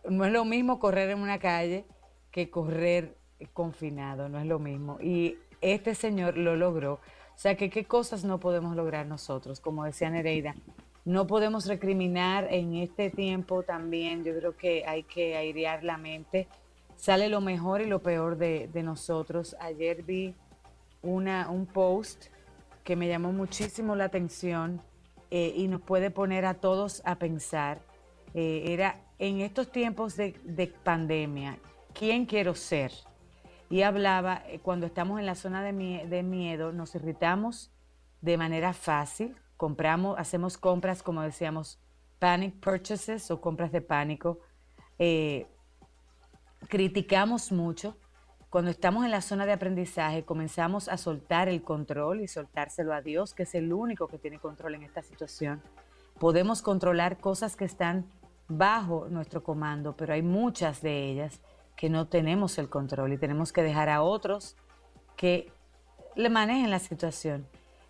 No 0.09 0.25
es 0.25 0.31
lo 0.31 0.45
mismo 0.45 0.79
correr 0.79 1.11
en 1.11 1.19
una 1.19 1.41
calle 1.41 1.85
que 2.31 2.49
correr 2.49 3.17
confinado, 3.55 4.29
no 4.29 4.39
es 4.39 4.47
lo 4.47 4.61
mismo. 4.61 4.99
Y 5.01 5.37
este 5.63 5.97
señor 5.97 6.37
lo 6.37 6.55
logró. 6.55 7.01
O 7.35 7.39
sea 7.39 7.57
que 7.57 7.71
qué 7.71 7.87
cosas 7.87 8.25
no 8.25 8.39
podemos 8.39 8.77
lograr 8.77 9.07
nosotros, 9.07 9.59
como 9.59 9.85
decía 9.85 10.11
Nereida, 10.11 10.55
no 11.07 11.29
podemos 11.29 11.67
recriminar 11.67 12.49
en 12.53 12.75
este 12.75 13.11
tiempo 13.11 13.63
también. 13.63 14.25
Yo 14.25 14.37
creo 14.37 14.57
que 14.57 14.85
hay 14.87 15.05
que 15.05 15.37
airear 15.37 15.85
la 15.85 15.97
mente. 15.97 16.49
Sale 16.97 17.29
lo 17.29 17.41
mejor 17.41 17.81
y 17.81 17.87
lo 17.87 18.03
peor 18.03 18.37
de, 18.37 18.69
nosotros. 18.83 19.57
Ayer 19.61 20.03
vi 20.03 20.35
una, 21.03 21.49
un 21.49 21.67
post 21.67 22.27
que 22.83 22.97
me 22.97 23.07
llamó 23.07 23.31
muchísimo 23.31 23.95
la 23.95 24.07
atención 24.07 24.83
eh, 25.31 25.53
y 25.57 25.69
nos 25.69 25.81
puede 25.81 26.11
poner 26.11 26.45
a 26.45 26.55
todos 26.55 27.03
a 27.05 27.15
pensar. 27.15 27.79
Eh, 28.35 28.65
era 28.67 29.01
en 29.21 29.41
estos 29.43 29.71
tiempos 29.71 30.17
de, 30.17 30.75
pandemia, 30.83 31.59
¿quién 31.95 32.27
quiero 32.27 32.57
ser? 32.57 32.91
Y 33.71 33.83
hablaba, 33.83 34.43
eh, 34.49 34.59
cuando 34.61 34.87
estamos 34.87 35.21
en 35.21 35.27
la 35.27 35.37
zona 35.37 35.63
de, 35.63 36.05
de 36.09 36.23
miedo, 36.25 36.73
nos 36.73 36.97
irritamos 36.97 37.71
de 38.23 38.37
manera 38.37 38.73
fácil, 38.73 39.37
compramos, 39.57 40.19
hacemos 40.19 40.59
compras, 40.59 41.03
como 41.03 41.23
decíamos, 41.23 41.81
panic 42.19 42.59
purchases 42.61 43.31
o 43.31 43.41
compras 43.41 43.73
de 43.73 43.81
pánico. 43.81 44.39
Eh, 44.99 45.47
criticamos 46.69 47.53
mucho. 47.53 47.97
Cuando 48.51 48.71
estamos 48.71 49.05
en 49.05 49.11
la 49.11 49.21
zona 49.21 49.45
de 49.45 49.53
aprendizaje, 49.53 50.25
comenzamos 50.25 50.89
a 50.89 50.97
soltar 50.97 51.49
el 51.49 51.63
control 51.63 52.21
y 52.21 52.29
soltárselo 52.29 52.95
a 52.95 53.03
Dios, 53.03 53.35
que 53.35 53.43
es 53.43 53.55
el 53.55 53.73
único 53.73 54.09
que 54.09 54.19
tiene 54.19 54.39
control 54.39 54.77
en 54.77 54.83
esta 54.83 55.03
situación. 55.03 55.61
Podemos 56.19 56.63
controlar 56.63 57.19
cosas 57.19 57.57
que 57.57 57.65
están 57.67 58.07
bajo 58.49 59.09
nuestro 59.11 59.43
comando, 59.43 59.97
pero 59.97 60.15
hay 60.15 60.23
muchas 60.23 60.81
de 60.81 61.11
ellas 61.11 61.41
que 61.77 61.91
no 61.91 62.09
tenemos 62.09 62.57
el 62.59 62.69
control 62.69 63.13
y 63.13 63.19
tenemos 63.19 63.53
que 63.53 63.63
dejar 63.63 63.89
a 63.89 64.03
otros 64.03 64.57
que 65.17 65.53
le 66.15 66.31
manejen 66.31 66.71
la 66.71 66.79
situación. 66.79 67.47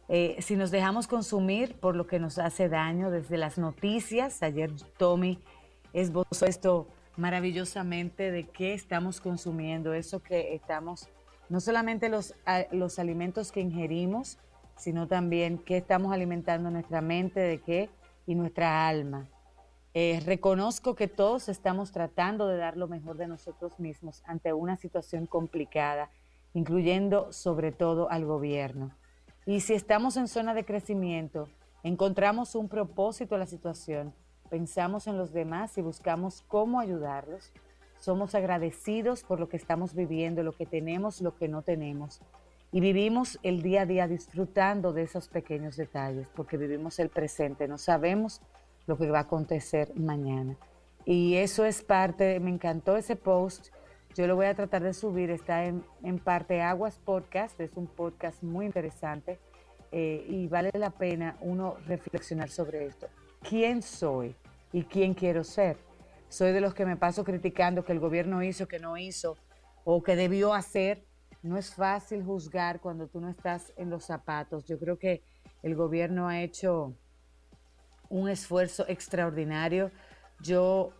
Eh, 0.08 0.36
si 0.40 0.54
nos 0.56 0.70
dejamos 0.70 1.08
consumir 1.08 1.74
por 1.80 1.96
lo 1.96 2.06
que 2.06 2.20
nos 2.20 2.38
hace 2.38 2.68
daño 2.68 3.10
desde 3.10 3.36
las 3.36 3.58
noticias, 3.58 4.42
ayer 4.42 4.70
Tommy 4.98 5.40
esbozó 5.92 6.46
esto 6.46 6.86
maravillosamente 7.16 8.30
de 8.30 8.44
qué 8.44 8.74
estamos 8.74 9.20
consumiendo, 9.20 9.94
eso 9.94 10.22
que 10.22 10.54
estamos, 10.54 11.08
no 11.48 11.60
solamente 11.60 12.08
los, 12.08 12.34
los 12.70 12.98
alimentos 12.98 13.50
que 13.50 13.60
ingerimos, 13.60 14.38
sino 14.76 15.08
también 15.08 15.58
qué 15.58 15.78
estamos 15.78 16.12
alimentando 16.12 16.70
nuestra 16.70 17.00
mente, 17.00 17.40
de 17.40 17.60
qué 17.60 17.90
y 18.26 18.34
nuestra 18.34 18.86
alma. 18.86 19.28
Eh, 19.94 20.20
reconozco 20.26 20.94
que 20.94 21.08
todos 21.08 21.48
estamos 21.48 21.90
tratando 21.90 22.46
de 22.48 22.58
dar 22.58 22.76
lo 22.76 22.86
mejor 22.86 23.16
de 23.16 23.26
nosotros 23.26 23.80
mismos 23.80 24.22
ante 24.26 24.52
una 24.52 24.76
situación 24.76 25.26
complicada, 25.26 26.10
incluyendo 26.52 27.32
sobre 27.32 27.72
todo 27.72 28.10
al 28.10 28.26
gobierno. 28.26 28.94
Y 29.48 29.60
si 29.60 29.74
estamos 29.74 30.16
en 30.16 30.26
zona 30.26 30.54
de 30.54 30.64
crecimiento, 30.64 31.48
encontramos 31.84 32.56
un 32.56 32.68
propósito 32.68 33.36
a 33.36 33.38
la 33.38 33.46
situación, 33.46 34.12
pensamos 34.50 35.06
en 35.06 35.16
los 35.16 35.32
demás 35.32 35.78
y 35.78 35.82
buscamos 35.82 36.42
cómo 36.48 36.80
ayudarlos, 36.80 37.52
somos 38.00 38.34
agradecidos 38.34 39.22
por 39.22 39.38
lo 39.38 39.48
que 39.48 39.56
estamos 39.56 39.94
viviendo, 39.94 40.42
lo 40.42 40.50
que 40.50 40.66
tenemos, 40.66 41.20
lo 41.20 41.36
que 41.36 41.46
no 41.46 41.62
tenemos. 41.62 42.20
Y 42.72 42.80
vivimos 42.80 43.38
el 43.44 43.62
día 43.62 43.82
a 43.82 43.86
día 43.86 44.08
disfrutando 44.08 44.92
de 44.92 45.02
esos 45.02 45.28
pequeños 45.28 45.76
detalles, 45.76 46.26
porque 46.34 46.56
vivimos 46.56 46.98
el 46.98 47.08
presente, 47.08 47.68
no 47.68 47.78
sabemos 47.78 48.42
lo 48.88 48.98
que 48.98 49.08
va 49.08 49.18
a 49.18 49.22
acontecer 49.22 49.92
mañana. 49.94 50.56
Y 51.04 51.36
eso 51.36 51.64
es 51.64 51.84
parte, 51.84 52.40
me 52.40 52.50
encantó 52.50 52.96
ese 52.96 53.14
post 53.14 53.68
yo 54.16 54.26
lo 54.26 54.34
voy 54.34 54.46
a 54.46 54.54
tratar 54.54 54.82
de 54.82 54.94
subir, 54.94 55.30
está 55.30 55.66
en, 55.66 55.84
parte 56.24 56.62
Aguas 56.62 56.98
Podcast, 56.98 57.60
es 57.60 57.76
un 57.76 57.86
podcast 57.86 58.42
muy 58.42 58.64
interesante 58.64 59.38
eh, 59.92 60.24
y 60.26 60.48
vale 60.48 60.70
la 60.72 60.88
pena 60.88 61.36
uno 61.42 61.76
reflexionar 61.86 62.48
sobre 62.48 62.86
esto. 62.86 63.08
¿Quién 63.46 63.82
soy 63.82 64.34
y 64.72 64.84
quién 64.84 65.12
quiero 65.12 65.44
ser? 65.44 65.76
Soy 66.30 66.52
de 66.52 66.62
los 66.62 66.72
que 66.72 66.86
me 66.86 66.96
paso 66.96 67.24
criticando 67.24 67.84
que 67.84 67.92
el 67.92 68.00
gobierno 68.00 68.42
hizo, 68.42 68.66
que 68.66 68.78
no 68.78 68.96
hizo 68.96 69.36
o 69.84 70.02
que 70.02 70.16
debió 70.16 70.54
hacer. 70.54 71.04
No 71.42 71.58
es 71.58 71.74
fácil 71.74 72.24
juzgar 72.24 72.80
cuando 72.80 73.08
tú 73.08 73.20
no 73.20 73.28
estás 73.28 73.74
en 73.76 73.90
los 73.90 74.04
zapatos. 74.04 74.64
Yo 74.64 74.78
creo 74.78 74.98
que 74.98 75.22
el 75.62 75.74
gobierno 75.74 76.26
ha 76.26 76.40
hecho 76.40 76.94
un 78.08 78.30
esfuerzo 78.30 78.86
extraordinario. 78.88 79.90
Yo 80.40 80.94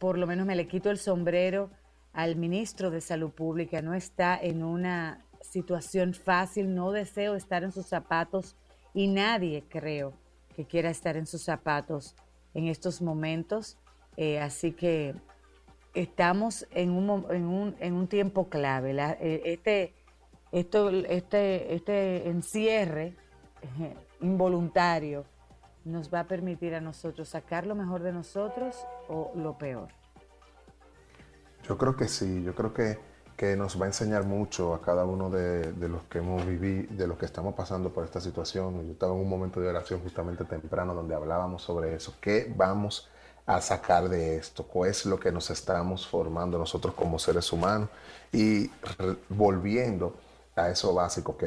por 0.00 0.18
lo 0.18 0.26
menos 0.26 0.46
me 0.46 0.56
le 0.56 0.66
quito 0.66 0.90
el 0.90 0.98
sombrero 0.98 1.70
al 2.16 2.34
ministro 2.34 2.90
de 2.90 3.02
Salud 3.02 3.30
Pública, 3.30 3.82
no 3.82 3.92
está 3.92 4.38
en 4.40 4.64
una 4.64 5.22
situación 5.42 6.14
fácil, 6.14 6.74
no 6.74 6.90
deseo 6.90 7.34
estar 7.34 7.62
en 7.62 7.72
sus 7.72 7.86
zapatos 7.86 8.56
y 8.94 9.06
nadie 9.06 9.64
creo 9.68 10.14
que 10.56 10.64
quiera 10.64 10.88
estar 10.88 11.18
en 11.18 11.26
sus 11.26 11.42
zapatos 11.44 12.16
en 12.54 12.68
estos 12.68 13.02
momentos. 13.02 13.76
Eh, 14.16 14.40
así 14.40 14.72
que 14.72 15.14
estamos 15.92 16.66
en 16.70 16.92
un, 16.92 17.26
en 17.30 17.44
un, 17.44 17.76
en 17.80 17.92
un 17.92 18.08
tiempo 18.08 18.48
clave. 18.48 18.96
Eh, 19.20 19.42
este, 19.44 19.92
esto, 20.52 20.88
este, 20.88 21.74
este 21.74 22.30
encierre 22.30 23.14
eh, 23.78 23.94
involuntario 24.22 25.26
nos 25.84 26.12
va 26.12 26.20
a 26.20 26.24
permitir 26.26 26.74
a 26.74 26.80
nosotros 26.80 27.28
sacar 27.28 27.66
lo 27.66 27.74
mejor 27.74 28.02
de 28.02 28.12
nosotros 28.14 28.86
o 29.06 29.32
lo 29.34 29.58
peor. 29.58 30.05
Yo 31.68 31.76
creo 31.76 31.96
que 31.96 32.08
sí, 32.08 32.42
yo 32.44 32.54
creo 32.54 32.72
que, 32.72 32.98
que 33.36 33.56
nos 33.56 33.80
va 33.80 33.84
a 33.84 33.88
enseñar 33.88 34.24
mucho 34.24 34.74
a 34.74 34.80
cada 34.80 35.04
uno 35.04 35.30
de, 35.30 35.72
los 35.88 36.04
que 36.04 36.18
hemos 36.18 36.46
vivido, 36.46 36.86
de 36.94 37.06
los 37.06 37.18
que 37.18 37.26
estamos 37.26 37.54
pasando 37.54 37.92
por 37.92 38.04
esta 38.04 38.20
situación. 38.20 38.86
Yo 38.86 38.92
estaba 38.92 39.12
en 39.12 39.20
un 39.20 39.28
momento 39.28 39.60
de 39.60 39.68
oración 39.68 40.00
justamente 40.00 40.44
temprano 40.44 40.94
donde 40.94 41.14
hablábamos 41.14 41.62
sobre 41.62 41.94
eso. 41.94 42.14
¿Qué 42.20 42.52
vamos 42.56 43.08
a 43.46 43.60
sacar 43.60 44.08
de 44.08 44.36
esto, 44.36 44.64
cuál 44.64 44.90
es 44.90 45.06
lo 45.06 45.20
que 45.20 45.30
nos 45.30 45.50
estamos 45.50 46.06
formando 46.06 46.58
nosotros 46.58 46.94
como 46.94 47.16
seres 47.18 47.52
humanos 47.52 47.88
y 48.32 48.68
volviendo 49.28 50.16
a 50.56 50.68
eso 50.68 50.92
básico 50.92 51.36
que 51.36 51.46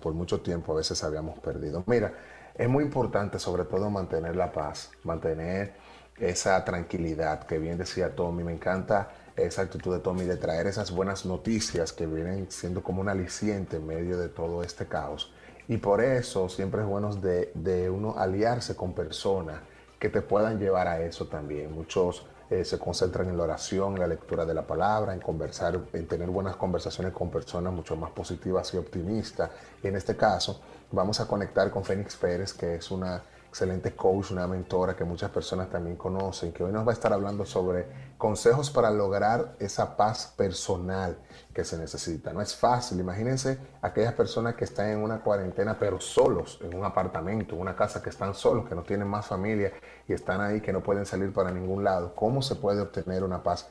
por 0.00 0.14
mucho 0.14 0.40
tiempo 0.40 0.72
a 0.72 0.76
veces 0.76 1.02
habíamos 1.04 1.38
perdido. 1.38 1.84
Mira, 1.86 2.12
es 2.56 2.68
muy 2.68 2.82
importante 2.82 3.38
sobre 3.38 3.64
todo 3.64 3.88
mantener 3.88 4.34
la 4.34 4.50
paz, 4.50 4.90
mantener 5.04 5.74
esa 6.18 6.64
tranquilidad 6.64 7.44
que 7.44 7.58
bien 7.58 7.78
decía 7.78 8.14
Tommy, 8.14 8.42
me 8.42 8.52
encanta 8.52 9.08
esa 9.36 9.62
actitud 9.62 9.92
de 9.94 10.00
Tommy 10.00 10.24
de 10.24 10.36
traer 10.36 10.66
esas 10.66 10.90
buenas 10.90 11.24
noticias 11.24 11.92
que 11.92 12.06
vienen 12.06 12.50
siendo 12.50 12.82
como 12.82 13.00
un 13.00 13.08
aliciente 13.08 13.76
en 13.76 13.86
medio 13.86 14.18
de 14.18 14.28
todo 14.28 14.62
este 14.62 14.86
caos. 14.86 15.32
Y 15.68 15.78
por 15.78 16.02
eso 16.02 16.48
siempre 16.48 16.82
es 16.82 16.86
bueno 16.86 17.14
de, 17.14 17.50
de 17.54 17.88
uno 17.88 18.16
aliarse 18.18 18.76
con 18.76 18.92
personas 18.94 19.60
que 19.98 20.08
te 20.08 20.20
puedan 20.20 20.58
llevar 20.58 20.88
a 20.88 21.00
eso 21.00 21.26
también. 21.26 21.72
Muchos 21.72 22.26
eh, 22.52 22.66
se 22.66 22.78
concentran 22.78 23.30
en 23.30 23.36
la 23.38 23.44
oración, 23.44 23.94
en 23.94 24.00
la 24.00 24.06
lectura 24.06 24.44
de 24.44 24.52
la 24.52 24.66
palabra, 24.66 25.14
en 25.14 25.20
conversar, 25.20 25.80
en 25.94 26.06
tener 26.06 26.28
buenas 26.28 26.56
conversaciones 26.56 27.14
con 27.14 27.30
personas 27.30 27.72
mucho 27.72 27.96
más 27.96 28.10
positivas 28.10 28.74
y 28.74 28.76
optimistas. 28.76 29.50
Y 29.82 29.86
en 29.86 29.96
este 29.96 30.16
caso, 30.16 30.60
vamos 30.90 31.18
a 31.20 31.26
conectar 31.26 31.70
con 31.70 31.82
Fénix 31.82 32.14
Pérez, 32.14 32.52
que 32.52 32.74
es 32.74 32.90
una 32.90 33.22
excelente 33.52 33.94
coach, 33.94 34.30
una 34.30 34.46
mentora 34.46 34.96
que 34.96 35.04
muchas 35.04 35.30
personas 35.30 35.68
también 35.68 35.96
conocen, 35.96 36.52
que 36.52 36.64
hoy 36.64 36.72
nos 36.72 36.86
va 36.86 36.92
a 36.92 36.94
estar 36.94 37.12
hablando 37.12 37.44
sobre 37.44 37.84
consejos 38.16 38.70
para 38.70 38.90
lograr 38.90 39.56
esa 39.60 39.94
paz 39.94 40.32
personal 40.38 41.18
que 41.52 41.62
se 41.62 41.76
necesita. 41.76 42.32
No 42.32 42.40
es 42.40 42.56
fácil, 42.56 42.98
imagínense 42.98 43.58
aquellas 43.82 44.14
personas 44.14 44.54
que 44.54 44.64
están 44.64 44.88
en 44.88 45.00
una 45.00 45.20
cuarentena 45.20 45.76
pero 45.78 46.00
solos, 46.00 46.60
en 46.62 46.74
un 46.74 46.82
apartamento, 46.82 47.54
en 47.54 47.60
una 47.60 47.76
casa 47.76 48.02
que 48.02 48.08
están 48.08 48.32
solos, 48.32 48.66
que 48.66 48.74
no 48.74 48.84
tienen 48.84 49.06
más 49.06 49.26
familia 49.26 49.70
y 50.08 50.14
están 50.14 50.40
ahí 50.40 50.62
que 50.62 50.72
no 50.72 50.80
pueden 50.80 51.04
salir 51.04 51.30
para 51.34 51.50
ningún 51.50 51.84
lado. 51.84 52.14
¿Cómo 52.14 52.40
se 52.40 52.56
puede 52.56 52.80
obtener 52.80 53.22
una 53.22 53.42
paz 53.42 53.70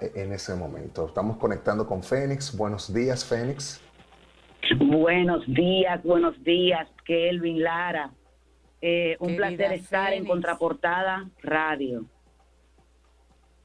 en 0.00 0.32
ese 0.32 0.56
momento? 0.56 1.06
Estamos 1.06 1.36
conectando 1.36 1.86
con 1.86 2.02
Fénix. 2.02 2.56
Buenos 2.56 2.92
días, 2.92 3.24
Fénix. 3.24 3.80
Buenos 4.76 5.46
días, 5.46 6.02
buenos 6.02 6.34
días, 6.42 6.88
Kelvin 7.06 7.62
Lara. 7.62 8.10
Eh, 8.86 9.16
un 9.18 9.34
placer 9.34 9.72
estar 9.72 10.12
en 10.12 10.26
Contraportada 10.26 11.30
Radio. 11.42 12.04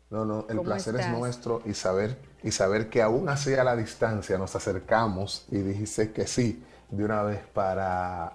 No, 0.10 0.24
no, 0.24 0.46
el 0.50 0.62
placer 0.62 0.96
es 0.96 1.10
nuestro 1.10 1.62
y 1.66 1.74
saber, 1.74 2.16
y 2.42 2.52
saber 2.52 2.88
que 2.90 3.02
aún 3.02 3.28
así 3.28 3.54
a 3.54 3.66
la 3.66 3.76
distancia 3.76 4.38
nos 4.38 4.56
acercamos 4.56 5.46
y 5.52 5.58
dijiste 5.58 6.14
que 6.14 6.26
sí 6.26 6.64
de 6.90 7.04
una 7.04 7.24
vez 7.24 7.42
para 7.54 8.32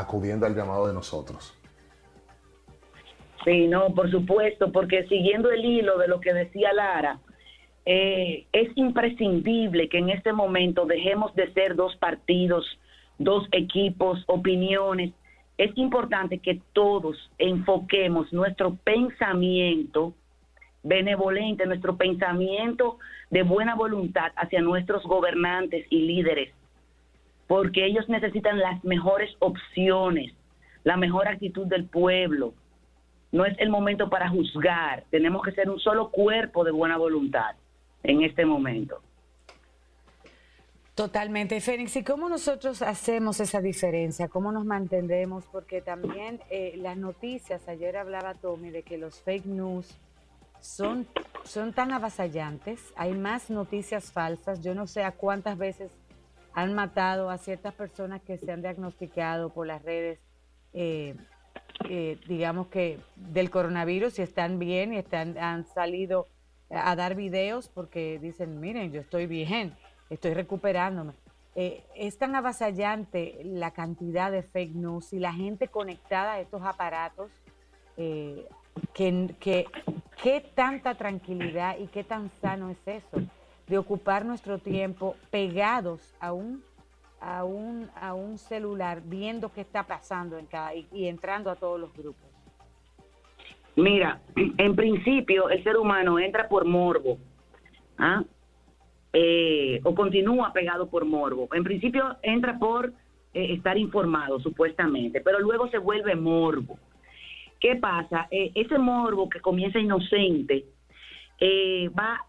acudiendo 0.00 0.46
al 0.46 0.56
llamado 0.56 0.86
de 0.86 0.94
nosotros. 0.94 1.52
Sí, 3.44 3.66
no, 3.66 3.94
por 3.94 4.10
supuesto, 4.10 4.72
porque 4.72 5.06
siguiendo 5.08 5.50
el 5.50 5.62
hilo 5.62 5.98
de 5.98 6.08
lo 6.08 6.18
que 6.18 6.32
decía 6.32 6.72
Lara, 6.72 7.20
eh, 7.84 8.46
es 8.52 8.74
imprescindible 8.76 9.90
que 9.90 9.98
en 9.98 10.08
este 10.08 10.32
momento 10.32 10.86
dejemos 10.86 11.34
de 11.34 11.52
ser 11.52 11.76
dos 11.76 11.94
partidos, 11.96 12.64
dos 13.18 13.46
equipos, 13.52 14.24
opiniones, 14.28 15.12
es 15.62 15.78
importante 15.78 16.38
que 16.38 16.60
todos 16.72 17.30
enfoquemos 17.38 18.32
nuestro 18.32 18.74
pensamiento 18.74 20.12
benevolente, 20.82 21.66
nuestro 21.66 21.96
pensamiento 21.96 22.98
de 23.30 23.44
buena 23.44 23.76
voluntad 23.76 24.32
hacia 24.34 24.60
nuestros 24.60 25.04
gobernantes 25.04 25.86
y 25.88 26.00
líderes, 26.00 26.52
porque 27.46 27.86
ellos 27.86 28.08
necesitan 28.08 28.58
las 28.58 28.82
mejores 28.82 29.30
opciones, 29.38 30.34
la 30.82 30.96
mejor 30.96 31.28
actitud 31.28 31.68
del 31.68 31.84
pueblo. 31.84 32.54
No 33.30 33.44
es 33.44 33.56
el 33.60 33.70
momento 33.70 34.10
para 34.10 34.28
juzgar, 34.28 35.04
tenemos 35.10 35.42
que 35.42 35.52
ser 35.52 35.70
un 35.70 35.78
solo 35.78 36.10
cuerpo 36.10 36.64
de 36.64 36.72
buena 36.72 36.96
voluntad 36.96 37.54
en 38.02 38.22
este 38.22 38.44
momento. 38.44 39.00
Totalmente, 40.94 41.58
Fénix. 41.62 41.96
¿Y 41.96 42.04
cómo 42.04 42.28
nosotros 42.28 42.82
hacemos 42.82 43.40
esa 43.40 43.62
diferencia? 43.62 44.28
¿Cómo 44.28 44.52
nos 44.52 44.66
mantendemos? 44.66 45.46
Porque 45.50 45.80
también 45.80 46.40
eh, 46.50 46.74
las 46.76 46.98
noticias, 46.98 47.66
ayer 47.66 47.96
hablaba 47.96 48.34
Tommy 48.34 48.70
de 48.70 48.82
que 48.82 48.98
los 48.98 49.18
fake 49.22 49.46
news 49.46 49.96
son, 50.60 51.06
son 51.44 51.72
tan 51.72 51.92
avasallantes, 51.92 52.92
hay 52.94 53.14
más 53.14 53.48
noticias 53.48 54.12
falsas. 54.12 54.62
Yo 54.62 54.74
no 54.74 54.86
sé 54.86 55.02
a 55.02 55.12
cuántas 55.12 55.56
veces 55.56 55.90
han 56.52 56.74
matado 56.74 57.30
a 57.30 57.38
ciertas 57.38 57.72
personas 57.72 58.20
que 58.20 58.36
se 58.36 58.52
han 58.52 58.60
diagnosticado 58.60 59.48
por 59.48 59.66
las 59.66 59.82
redes, 59.82 60.20
eh, 60.74 61.16
eh, 61.88 62.18
digamos 62.28 62.66
que 62.66 63.00
del 63.16 63.48
coronavirus 63.48 64.18
y 64.18 64.22
están 64.22 64.58
bien 64.58 64.92
y 64.92 64.98
están, 64.98 65.38
han 65.38 65.64
salido 65.64 66.28
a 66.68 66.94
dar 66.96 67.14
videos 67.14 67.68
porque 67.68 68.18
dicen, 68.20 68.60
miren, 68.60 68.92
yo 68.92 69.00
estoy 69.00 69.26
bien 69.26 69.74
estoy 70.12 70.34
recuperándome. 70.34 71.14
Eh, 71.54 71.84
es 71.94 72.16
tan 72.16 72.34
avasallante 72.34 73.40
la 73.44 73.72
cantidad 73.72 74.32
de 74.32 74.42
fake 74.42 74.74
news 74.74 75.12
y 75.12 75.18
la 75.18 75.32
gente 75.32 75.68
conectada 75.68 76.34
a 76.34 76.40
estos 76.40 76.62
aparatos 76.62 77.30
eh, 77.96 78.46
que, 78.94 79.66
qué 80.22 80.52
tanta 80.54 80.94
tranquilidad 80.94 81.76
y 81.78 81.88
qué 81.88 82.04
tan 82.04 82.30
sano 82.40 82.70
es 82.70 82.78
eso 82.86 83.20
de 83.66 83.78
ocupar 83.78 84.24
nuestro 84.24 84.58
tiempo 84.58 85.14
pegados 85.30 86.14
a 86.20 86.32
un 86.32 86.62
a 87.20 87.44
un, 87.44 87.88
a 87.94 88.14
un 88.14 88.36
celular 88.36 89.00
viendo 89.04 89.52
qué 89.52 89.60
está 89.60 89.84
pasando 89.84 90.38
en 90.38 90.46
cada 90.46 90.74
y, 90.74 90.88
y 90.90 91.06
entrando 91.06 91.50
a 91.50 91.54
todos 91.54 91.78
los 91.78 91.92
grupos. 91.92 92.28
Mira, 93.76 94.20
en 94.34 94.74
principio 94.74 95.48
el 95.48 95.62
ser 95.62 95.76
humano 95.76 96.18
entra 96.18 96.48
por 96.48 96.64
morbo. 96.64 97.18
¿ah? 97.96 98.24
Eh, 99.14 99.80
o 99.84 99.94
continúa 99.94 100.52
pegado 100.54 100.88
por 100.88 101.04
morbo. 101.04 101.48
En 101.52 101.64
principio 101.64 102.16
entra 102.22 102.58
por 102.58 102.94
eh, 103.34 103.52
estar 103.52 103.76
informado, 103.76 104.40
supuestamente, 104.40 105.20
pero 105.20 105.38
luego 105.38 105.68
se 105.68 105.76
vuelve 105.76 106.14
morbo. 106.14 106.78
¿Qué 107.60 107.76
pasa? 107.76 108.26
Eh, 108.30 108.52
ese 108.54 108.78
morbo 108.78 109.28
que 109.28 109.40
comienza 109.40 109.78
inocente 109.78 110.64
va 111.98 112.24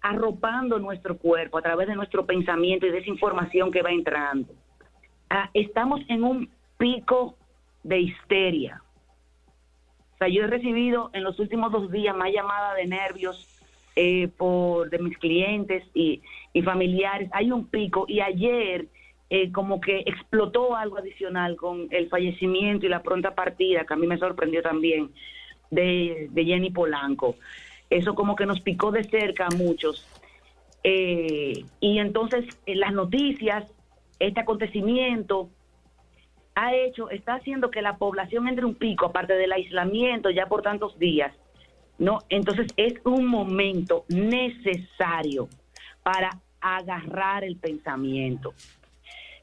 arropando 0.00 0.78
nuestro 0.78 1.18
cuerpo 1.18 1.58
a 1.58 1.62
través 1.62 1.88
de 1.88 1.96
nuestro 1.96 2.24
pensamiento 2.24 2.86
y 2.86 2.90
de 2.90 2.98
esa 2.98 3.10
información 3.10 3.72
que 3.72 3.82
va 3.82 3.90
entrando. 3.90 4.54
Ah, 5.28 5.50
estamos 5.52 6.00
en 6.08 6.22
un 6.22 6.48
pico 6.78 7.36
de 7.82 8.00
histeria. 8.00 8.80
O 10.14 10.16
sea, 10.18 10.28
yo 10.28 10.44
he 10.44 10.46
recibido 10.46 11.10
en 11.12 11.24
los 11.24 11.40
últimos 11.40 11.72
dos 11.72 11.90
días 11.90 12.16
más 12.16 12.30
llamadas 12.32 12.76
de 12.76 12.86
nervios 12.86 13.51
eh, 13.94 14.28
por 14.28 14.88
de 14.88 14.98
mis 14.98 15.18
clientes 15.18 15.84
y, 15.94 16.22
familiares. 16.64 17.28
Hay 17.32 17.50
un 17.50 17.66
pico 17.66 18.04
y 18.08 18.20
ayer 18.20 18.86
eh, 19.30 19.50
como 19.52 19.80
que 19.80 20.00
explotó 20.06 20.76
algo 20.76 20.98
adicional 20.98 21.56
con 21.56 21.88
el 21.90 22.08
fallecimiento 22.08 22.86
y 22.86 22.88
la 22.88 23.02
pronta 23.02 23.34
partida, 23.34 23.84
que 23.84 23.94
a 23.94 23.96
mí 23.96 24.06
me 24.06 24.18
sorprendió 24.18 24.62
también, 24.62 25.10
de, 25.70 26.30
Jenny 26.34 26.70
Polanco. 26.70 27.36
Eso 27.90 28.14
como 28.14 28.36
que 28.36 28.46
nos 28.46 28.60
picó 28.60 28.90
de 28.92 29.04
cerca 29.04 29.46
a 29.46 29.56
muchos. 29.56 30.06
Eh, 30.84 31.64
y 31.80 31.98
entonces 31.98 32.44
las 32.66 32.92
noticias, 32.92 33.64
este 34.18 34.40
acontecimiento, 34.40 35.50
ha 36.54 36.74
hecho, 36.74 37.10
está 37.10 37.34
haciendo 37.34 37.70
que 37.70 37.82
la 37.82 37.96
población 37.96 38.48
entre 38.48 38.64
un 38.64 38.74
pico, 38.74 39.06
aparte 39.06 39.34
del 39.34 39.52
aislamiento 39.52 40.30
ya 40.30 40.46
por 40.46 40.62
tantos 40.62 40.98
días, 40.98 41.34
¿no? 42.02 42.18
Entonces 42.28 42.66
es 42.76 42.94
un 43.04 43.26
momento 43.26 44.04
necesario 44.08 45.48
para 46.02 46.30
agarrar 46.60 47.44
el 47.44 47.56
pensamiento. 47.56 48.54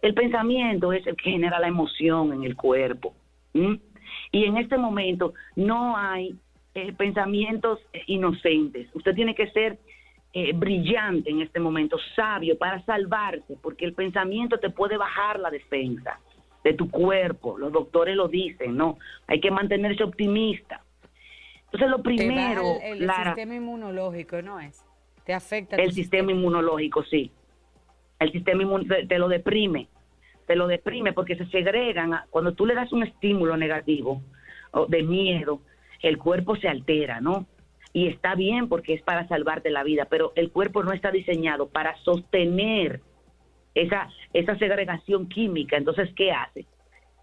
El 0.02 0.13
pensamiento 0.13 0.91
es 0.91 1.08
el 1.08 1.15
que 1.15 1.32
genera 1.32 1.60
la 1.60 1.69
emoción 1.69 2.34
en 2.34 2.43
el 2.43 2.58
cuerpo. 2.58 3.13
Y 3.54 4.43
en 4.43 4.58
este 4.58 4.78
momento 4.78 5.34
no 5.56 5.95
hay 5.95 6.36
eh, 6.76 6.91
pensamientos 6.93 7.80
inocentes. 8.08 8.89
Usted 8.93 9.15
tiene 9.15 9.36
que 9.36 9.50
ser 9.52 9.80
eh, 10.34 10.52
brillante 10.54 11.30
en 11.30 11.41
este 11.41 11.62
momento, 11.62 11.98
sabio 12.13 12.58
para 12.58 12.84
salvarse, 12.84 13.58
porque 13.62 13.86
el 13.86 13.93
pensamiento 13.93 14.58
te 14.60 14.69
puede 14.69 14.98
bajar 14.98 15.39
la 15.39 15.50
defensa 15.50 16.19
de 16.65 16.74
tu 16.74 16.91
cuerpo. 16.91 17.58
Los 17.58 17.72
doctores 17.72 18.17
lo 18.17 18.28
dicen, 18.28 18.76
¿no? 18.76 18.98
Hay 19.28 19.39
que 19.39 19.50
mantenerse 19.50 20.04
optimista. 20.04 20.84
Entonces, 21.71 21.89
lo 21.89 22.01
primero. 22.01 22.79
El, 22.82 23.03
el 23.03 23.12
sistema 23.12 23.55
inmunológico, 23.55 24.41
¿no 24.41 24.60
es? 24.60 24.84
Te 25.25 25.34
afecta. 25.34 25.75
El 25.75 25.91
sistema, 25.93 26.32
inmunológico, 26.32 27.03
sí. 27.03 27.32
El 28.19 28.32
sistema 28.32 28.63
inmunológico 28.63 29.08
te, 29.08 29.19
lo 29.19 29.27
deprime. 29.27 29.88
Te 30.47 30.55
lo 30.55 30.67
deprime 30.67 31.13
porque 31.13 31.36
se 31.36 31.45
segregan. 31.47 32.12
cuando 32.32 32.53
tú 32.53 32.65
le 32.65 32.73
das 32.73 32.91
un 32.91 33.03
estímulo 33.03 33.55
negativo 33.55 34.23
o 34.71 34.88
de 34.88 35.03
miedo, 35.03 35.62
el 36.01 36.17
cuerpo 36.17 36.55
se 36.55 36.67
altera, 36.67 37.21
¿no? 37.21 37.45
Y 37.93 38.08
está 38.08 38.34
bien 38.34 38.67
porque 38.67 38.93
es 38.95 39.03
para 39.03 39.27
salvarte 39.27 39.69
la 39.69 39.84
vida, 39.84 40.05
pero 40.05 40.32
el 40.36 40.51
cuerpo 40.51 40.84
no 40.84 40.93
está 40.93 41.12
diseñado 41.12 41.69
para 41.69 41.95
sostener 41.97 43.01
esa, 43.75 44.10
esa 44.34 44.58
segregación 44.58 45.29
química. 45.29 45.77
Entonces, 45.77 46.10
¿qué 46.15 46.32
hace? 46.32 46.65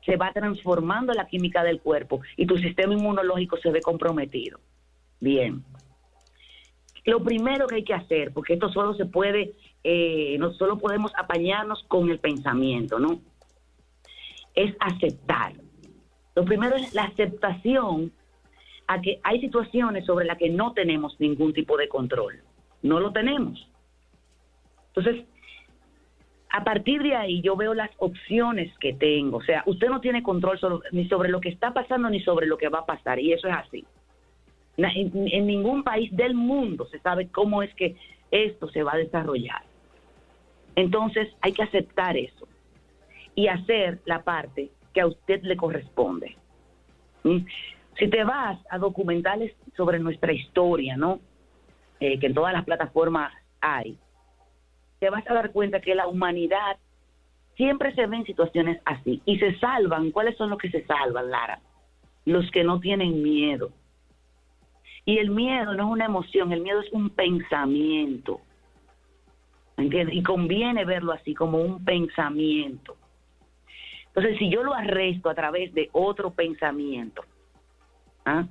Se 0.07 0.17
va 0.17 0.33
transformando 0.33 1.13
la 1.13 1.27
química 1.27 1.65
del 1.65 1.81
cuerpo 1.81 2.21
y 2.37 2.47
tu 2.47 2.57
sistema 2.57 2.95
inmunológico 2.95 3.59
se 3.59 3.71
ve 3.71 3.81
comprometido. 3.83 4.61
Bien. 5.21 5.65
Lo 7.05 7.23
primero 7.23 7.67
que 7.67 7.77
hay 7.77 7.85
que 7.85 7.95
hacer, 7.95 8.33
porque 8.33 8.55
esto 8.55 8.69
solo 8.71 8.95
se 8.95 9.07
puede, 9.07 9.53
eh, 9.85 10.37
no 10.39 10.53
solo 10.55 10.79
podemos 10.79 11.13
apañarnos 11.17 11.85
con 11.89 12.09
el 12.11 12.19
pensamiento, 12.19 12.99
¿no? 12.99 13.21
Es 14.55 14.75
aceptar. 14.81 15.53
Lo 16.35 16.45
primero 16.45 16.77
es 16.77 16.95
la 16.95 17.05
aceptación 17.05 18.13
a 18.89 19.01
que 19.01 19.21
hay 19.25 19.41
situaciones 19.41 20.07
sobre 20.07 20.27
las 20.27 20.39
que 20.39 20.49
no 20.49 20.73
tenemos 20.73 21.19
ningún 21.19 21.53
tipo 21.53 21.77
de 21.77 21.89
control. 21.89 22.43
No 22.83 23.01
lo 23.01 23.13
tenemos. 23.13 23.69
Entonces, 24.89 25.27
a 26.57 26.65
partir 26.65 27.03
de 27.03 27.15
ahí 27.15 27.43
yo 27.43 27.55
veo 27.55 27.75
las 27.75 27.91
opciones 27.99 28.73
que 28.79 28.95
tengo. 28.95 29.37
O 29.37 29.43
sea, 29.43 29.63
usted 29.67 29.89
no 29.89 30.01
tiene 30.01 30.23
control 30.23 30.59
ni 30.91 31.07
sobre 31.07 31.29
lo 31.29 31.39
que 31.39 31.51
está 31.51 31.75
pasando 31.75 32.09
ni 32.09 32.21
sobre 32.21 32.47
lo 32.47 32.57
que 32.57 32.71
va 32.71 32.79
a 32.79 32.87
pasar. 32.87 33.19
Y 33.19 33.35
eso 33.35 33.47
es 33.47 33.55
así. 33.55 33.85
En, 34.79 35.47
ningún 35.47 35.85
país 35.85 36.11
del 36.17 36.33
mundo 36.33 36.87
se 36.87 36.99
sabe 37.01 37.29
cómo 37.29 37.63
es 37.63 37.75
que 37.75 37.97
esto 38.31 38.71
se 38.71 38.83
va 38.83 38.95
a 38.95 38.97
desarrollar. 38.97 39.65
Entonces 40.77 41.29
hay 41.43 41.53
que 41.53 41.63
aceptar 41.63 42.17
eso 42.17 42.49
y 43.35 43.49
hacer 43.49 44.01
la 44.07 44.23
parte 44.23 44.71
que 44.95 45.03
a 45.03 45.09
usted 45.09 45.43
le 45.43 45.59
corresponde. 45.59 46.37
¿Mm? 47.23 47.41
Si 47.99 48.09
te 48.09 48.25
vas 48.25 48.59
a 48.71 48.79
documentales 48.79 49.53
sobre 49.77 49.99
nuestra 49.99 50.33
historia, 50.33 50.97
¿no? 50.97 51.21
Eh, 52.01 52.19
que 52.19 52.29
en 52.29 52.35
todas 52.35 52.55
las 52.55 52.65
plataformas 52.65 53.31
hay, 53.61 53.99
te 55.07 55.11
vas 55.11 55.31
a 55.31 55.35
dar 55.35 55.53
cuenta 55.53 55.81
que 55.81 55.95
la 55.95 56.09
humanidad 56.09 56.79
siempre 57.57 57.95
se 57.95 58.09
ve 58.09 58.17
en 58.17 58.25
situaciones 58.25 58.83
así 58.85 59.23
y 59.25 59.39
se 59.39 59.57
salvan. 59.61 60.11
¿Cuáles 60.11 60.37
son 60.37 60.51
los 60.51 60.59
que 60.59 60.69
se 60.69 60.85
salvan, 60.85 61.31
Lara? 61.31 61.61
Los 62.25 62.51
que 62.51 62.65
no 62.65 62.81
tienen 62.81 63.23
miedo. 63.23 63.71
Y 65.05 65.19
el 65.19 65.31
miedo 65.31 65.75
no 65.75 65.85
es 65.85 65.91
una 65.93 66.07
emoción, 66.07 66.51
el 66.51 66.61
miedo 66.61 66.81
es 66.81 66.91
un 66.91 67.11
pensamiento. 67.11 68.41
¿Entiendes? 69.77 70.17
Y 70.17 70.25
conviene 70.25 70.85
verlo 70.85 71.13
así, 71.13 71.37
como 71.37 71.59
un 71.59 71.85
pensamiento. 71.85 72.97
Entonces, 74.07 74.39
si 74.39 74.51
yo 74.51 74.65
lo 74.65 74.75
arresto 74.75 75.31
a 75.31 75.37
través 75.37 75.73
de 75.73 75.89
otro 75.93 76.33
pensamiento, 76.33 77.23
¿ah? 78.25 78.45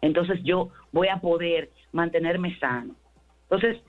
entonces 0.00 0.42
yo 0.42 0.70
voy 0.90 1.06
a 1.06 1.20
poder 1.20 1.70
mantenerme 1.92 2.58
sano. 2.58 2.96
Entonces, 3.44 3.80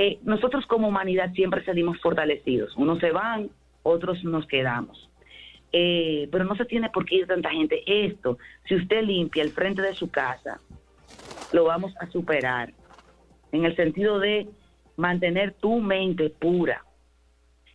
eh, 0.00 0.20
nosotros 0.22 0.64
como 0.66 0.86
humanidad 0.86 1.32
siempre 1.32 1.64
salimos 1.64 2.00
fortalecidos. 2.00 2.76
Unos 2.76 3.00
se 3.00 3.10
van, 3.10 3.50
otros 3.82 4.22
nos 4.22 4.46
quedamos. 4.46 5.10
Eh, 5.72 6.28
pero 6.30 6.44
no 6.44 6.54
se 6.54 6.66
tiene 6.66 6.88
por 6.88 7.04
qué 7.04 7.16
ir 7.16 7.26
tanta 7.26 7.50
gente. 7.50 7.82
Esto, 7.84 8.38
si 8.68 8.76
usted 8.76 9.02
limpia 9.02 9.42
el 9.42 9.50
frente 9.50 9.82
de 9.82 9.94
su 9.94 10.08
casa, 10.08 10.60
lo 11.52 11.64
vamos 11.64 11.92
a 12.00 12.06
superar. 12.12 12.72
En 13.50 13.64
el 13.64 13.74
sentido 13.74 14.20
de 14.20 14.46
mantener 14.94 15.54
tu 15.54 15.80
mente 15.80 16.30
pura. 16.30 16.84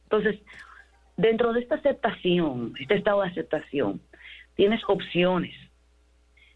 Entonces, 0.04 0.40
dentro 1.18 1.52
de 1.52 1.60
esta 1.60 1.76
aceptación, 1.76 2.74
este 2.80 2.96
estado 2.96 3.22
de 3.22 3.32
aceptación, 3.32 4.00
tienes 4.56 4.80
opciones. 4.88 5.54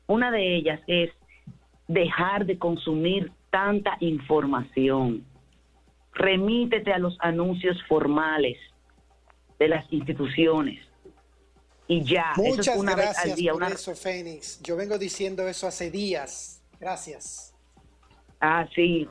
Una 0.06 0.32
de 0.32 0.56
ellas 0.56 0.80
es 0.88 1.12
dejar 1.89 2.45
de 2.45 2.58
consumir 2.58 3.34
tanta 3.49 3.97
información 3.99 5.25
remítete 6.17 6.91
a 6.91 6.97
los 6.97 7.17
anuncios 7.21 7.77
formales 7.88 8.58
de 9.60 9.67
las 9.67 9.91
instituciones. 9.91 10.84
Y 11.88 12.03
ya, 12.03 12.34
Muchas 12.36 12.60
eso 12.67 12.71
es 12.71 12.77
una 12.80 12.95
gracias 12.95 13.23
vez 13.23 13.32
al 13.32 13.38
día. 13.38 13.51
por 13.53 13.63
Una... 13.63 13.71
eso, 13.71 13.95
Fénix. 13.95 14.62
Yo 14.62 14.75
vengo 14.75 14.97
diciendo 14.97 15.47
eso 15.47 15.67
hace 15.67 15.89
días. 15.89 16.62
Gracias. 16.80 17.56
Ah, 18.41 18.67
sí, 18.75 19.08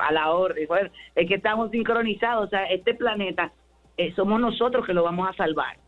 a 0.00 0.12
la 0.12 0.32
orden. 0.32 0.66
Bueno, 0.66 0.90
es 1.14 1.28
que 1.28 1.34
estamos 1.36 1.70
sincronizados. 1.70 2.46
O 2.46 2.50
sea, 2.50 2.64
este 2.64 2.94
planeta 2.94 3.52
eh, 3.96 4.12
somos 4.14 4.40
nosotros 4.40 4.84
que 4.84 4.92
lo 4.92 5.04
vamos 5.04 5.28
a 5.28 5.32
salvar. 5.34 5.78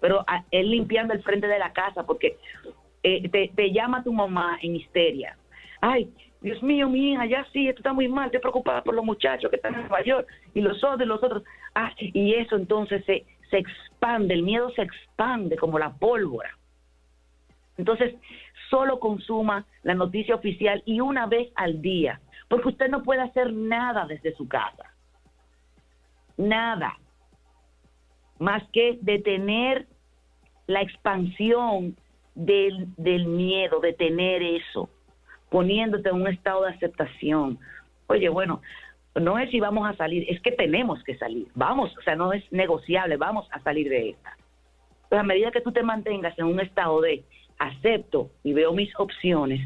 Pero 0.00 0.24
a, 0.26 0.44
es 0.50 0.66
limpiando 0.66 1.14
el 1.14 1.22
frente 1.22 1.46
de 1.46 1.58
la 1.58 1.72
casa 1.72 2.04
porque 2.04 2.38
eh, 3.02 3.28
te, 3.28 3.52
te 3.54 3.72
llama 3.72 4.02
tu 4.02 4.12
mamá 4.12 4.58
en 4.60 4.76
histeria. 4.76 5.38
Ay, 5.80 6.12
Dios 6.40 6.62
mío, 6.62 6.88
mi 6.88 7.12
hija, 7.12 7.26
ya 7.26 7.44
sí, 7.52 7.68
esto 7.68 7.80
está 7.80 7.92
muy 7.92 8.06
mal, 8.06 8.26
estoy 8.26 8.40
preocupada 8.40 8.82
por 8.84 8.94
los 8.94 9.04
muchachos 9.04 9.50
que 9.50 9.56
están 9.56 9.74
en 9.74 9.80
Nueva 9.80 10.02
York 10.04 10.28
y 10.54 10.60
los 10.60 10.82
otros, 10.84 11.06
los 11.08 11.22
otros. 11.22 11.42
Ah, 11.74 11.92
y 11.98 12.34
eso 12.34 12.56
entonces 12.56 13.04
se, 13.06 13.26
se 13.50 13.58
expande, 13.58 14.34
el 14.34 14.44
miedo 14.44 14.70
se 14.70 14.82
expande 14.82 15.56
como 15.56 15.78
la 15.78 15.92
pólvora. 15.94 16.56
Entonces, 17.76 18.14
solo 18.70 19.00
consuma 19.00 19.66
la 19.82 19.94
noticia 19.94 20.36
oficial 20.36 20.82
y 20.86 21.00
una 21.00 21.26
vez 21.26 21.50
al 21.56 21.82
día, 21.82 22.20
porque 22.48 22.68
usted 22.68 22.88
no 22.88 23.02
puede 23.02 23.22
hacer 23.22 23.52
nada 23.52 24.06
desde 24.06 24.34
su 24.36 24.46
casa. 24.46 24.94
Nada. 26.36 26.96
Más 28.38 28.62
que 28.72 28.98
detener 29.02 29.88
la 30.68 30.82
expansión 30.82 31.96
del, 32.36 32.86
del 32.96 33.26
miedo, 33.26 33.80
detener 33.80 34.42
eso 34.42 34.88
poniéndote 35.50 36.08
en 36.08 36.16
un 36.16 36.28
estado 36.28 36.62
de 36.64 36.70
aceptación. 36.70 37.58
Oye, 38.06 38.28
bueno, 38.28 38.60
no 39.14 39.38
es 39.38 39.50
si 39.50 39.60
vamos 39.60 39.88
a 39.88 39.96
salir, 39.96 40.24
es 40.28 40.40
que 40.40 40.52
tenemos 40.52 41.02
que 41.04 41.16
salir. 41.16 41.48
Vamos, 41.54 41.96
o 41.96 42.02
sea, 42.02 42.16
no 42.16 42.32
es 42.32 42.44
negociable, 42.52 43.16
vamos 43.16 43.48
a 43.50 43.60
salir 43.60 43.88
de 43.88 44.10
esta. 44.10 44.36
Pues 45.08 45.20
a 45.20 45.24
medida 45.24 45.50
que 45.50 45.60
tú 45.60 45.72
te 45.72 45.82
mantengas 45.82 46.38
en 46.38 46.46
un 46.46 46.60
estado 46.60 47.00
de 47.00 47.24
acepto 47.58 48.30
y 48.44 48.52
veo 48.52 48.72
mis 48.72 48.90
opciones, 48.98 49.60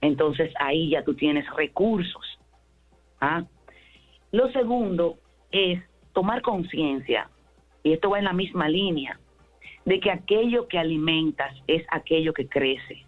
entonces 0.00 0.52
ahí 0.58 0.90
ya 0.90 1.04
tú 1.04 1.14
tienes 1.14 1.44
recursos. 1.54 2.38
¿ah? 3.20 3.44
Lo 4.32 4.50
segundo 4.52 5.18
es 5.50 5.82
tomar 6.12 6.42
conciencia, 6.42 7.28
y 7.82 7.92
esto 7.92 8.10
va 8.10 8.18
en 8.18 8.24
la 8.24 8.32
misma 8.32 8.68
línea, 8.68 9.18
de 9.84 10.00
que 10.00 10.10
aquello 10.10 10.68
que 10.68 10.78
alimentas 10.78 11.54
es 11.66 11.84
aquello 11.90 12.32
que 12.32 12.46
crece. 12.46 13.04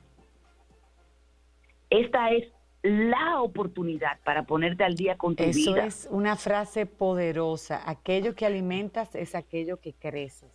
Esta 1.93 2.31
es 2.31 2.49
la 2.83 3.43
oportunidad 3.43 4.19
para 4.25 4.45
ponerte 4.45 4.83
al 4.83 4.95
día 4.95 5.19
con 5.19 5.37
tu 5.37 5.43
Eso 5.43 5.75
vida. 5.75 5.85
es 5.85 6.09
una 6.11 6.37
frase 6.37 6.87
poderosa. 6.87 7.83
Aquello 7.89 8.35
que 8.35 8.47
alimentas 8.47 9.15
es 9.15 9.35
aquello 9.35 9.79
que 9.79 9.93
creces. 9.93 10.51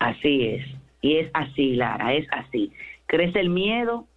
Así 0.00 0.48
es. 0.48 0.66
Y 1.00 1.18
es 1.18 1.30
así, 1.32 1.76
Lara, 1.76 2.12
es 2.14 2.26
así. 2.32 2.72
Crece 3.06 3.38
el 3.38 3.50
miedo, 3.50 4.08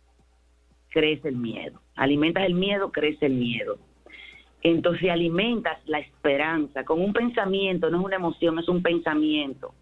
crece 0.90 1.30
el 1.30 1.36
miedo. 1.36 1.80
Alimentas 1.96 2.44
el 2.46 2.56
miedo, 2.56 2.92
crece 2.92 3.28
el 3.28 3.34
miedo. 3.34 3.78
Entonces 4.64 5.12
alimentas 5.12 5.78
la 5.86 6.00
esperanza 6.00 6.86
con 6.86 7.02
un 7.02 7.14
pensamiento, 7.14 7.92
no 7.92 8.00
es 8.00 8.06
una 8.06 8.16
emoción, 8.16 8.58
es 8.58 8.68
un 8.68 8.82
pensamiento. 8.82 9.76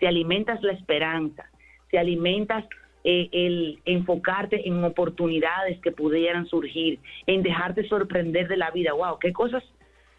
Si 0.00 0.06
alimentas 0.06 0.60
la 0.64 0.72
esperanza, 0.72 1.48
si 1.92 1.96
alimentas 1.96 2.64
eh, 3.02 3.30
el 3.32 3.80
enfocarte 3.86 4.68
en 4.68 4.84
oportunidades 4.84 5.80
que 5.80 5.90
pudieran 5.90 6.46
surgir, 6.46 6.98
en 7.26 7.42
dejarte 7.42 7.88
sorprender 7.88 8.46
de 8.46 8.58
la 8.58 8.70
vida. 8.70 8.92
¡Wow! 8.92 9.18
¿Qué 9.18 9.32
cosas, 9.32 9.64